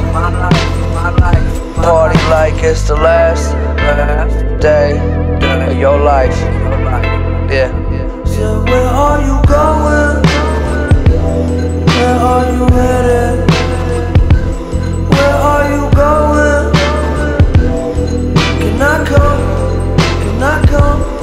Party 1.76 2.18
like 2.28 2.62
it's 2.62 2.88
the 2.88 2.96
last 2.96 3.77
day 4.60 4.98
of 5.68 5.78
your 5.78 5.98
life. 5.98 6.36
Yeah. 7.50 7.70
So 8.24 8.62
where 8.64 8.86
are 8.86 9.20
you 9.22 9.40
going? 9.46 10.22
Where 11.86 12.16
are 12.30 12.52
you 12.52 12.66
headed? 12.76 13.50
Where 15.10 15.34
are 15.50 15.64
you 15.72 15.90
going? 15.94 16.72
Can 18.60 18.82
I 18.82 19.04
come? 19.06 19.40
Can 20.22 20.42
I 20.42 20.66
come? 20.66 21.17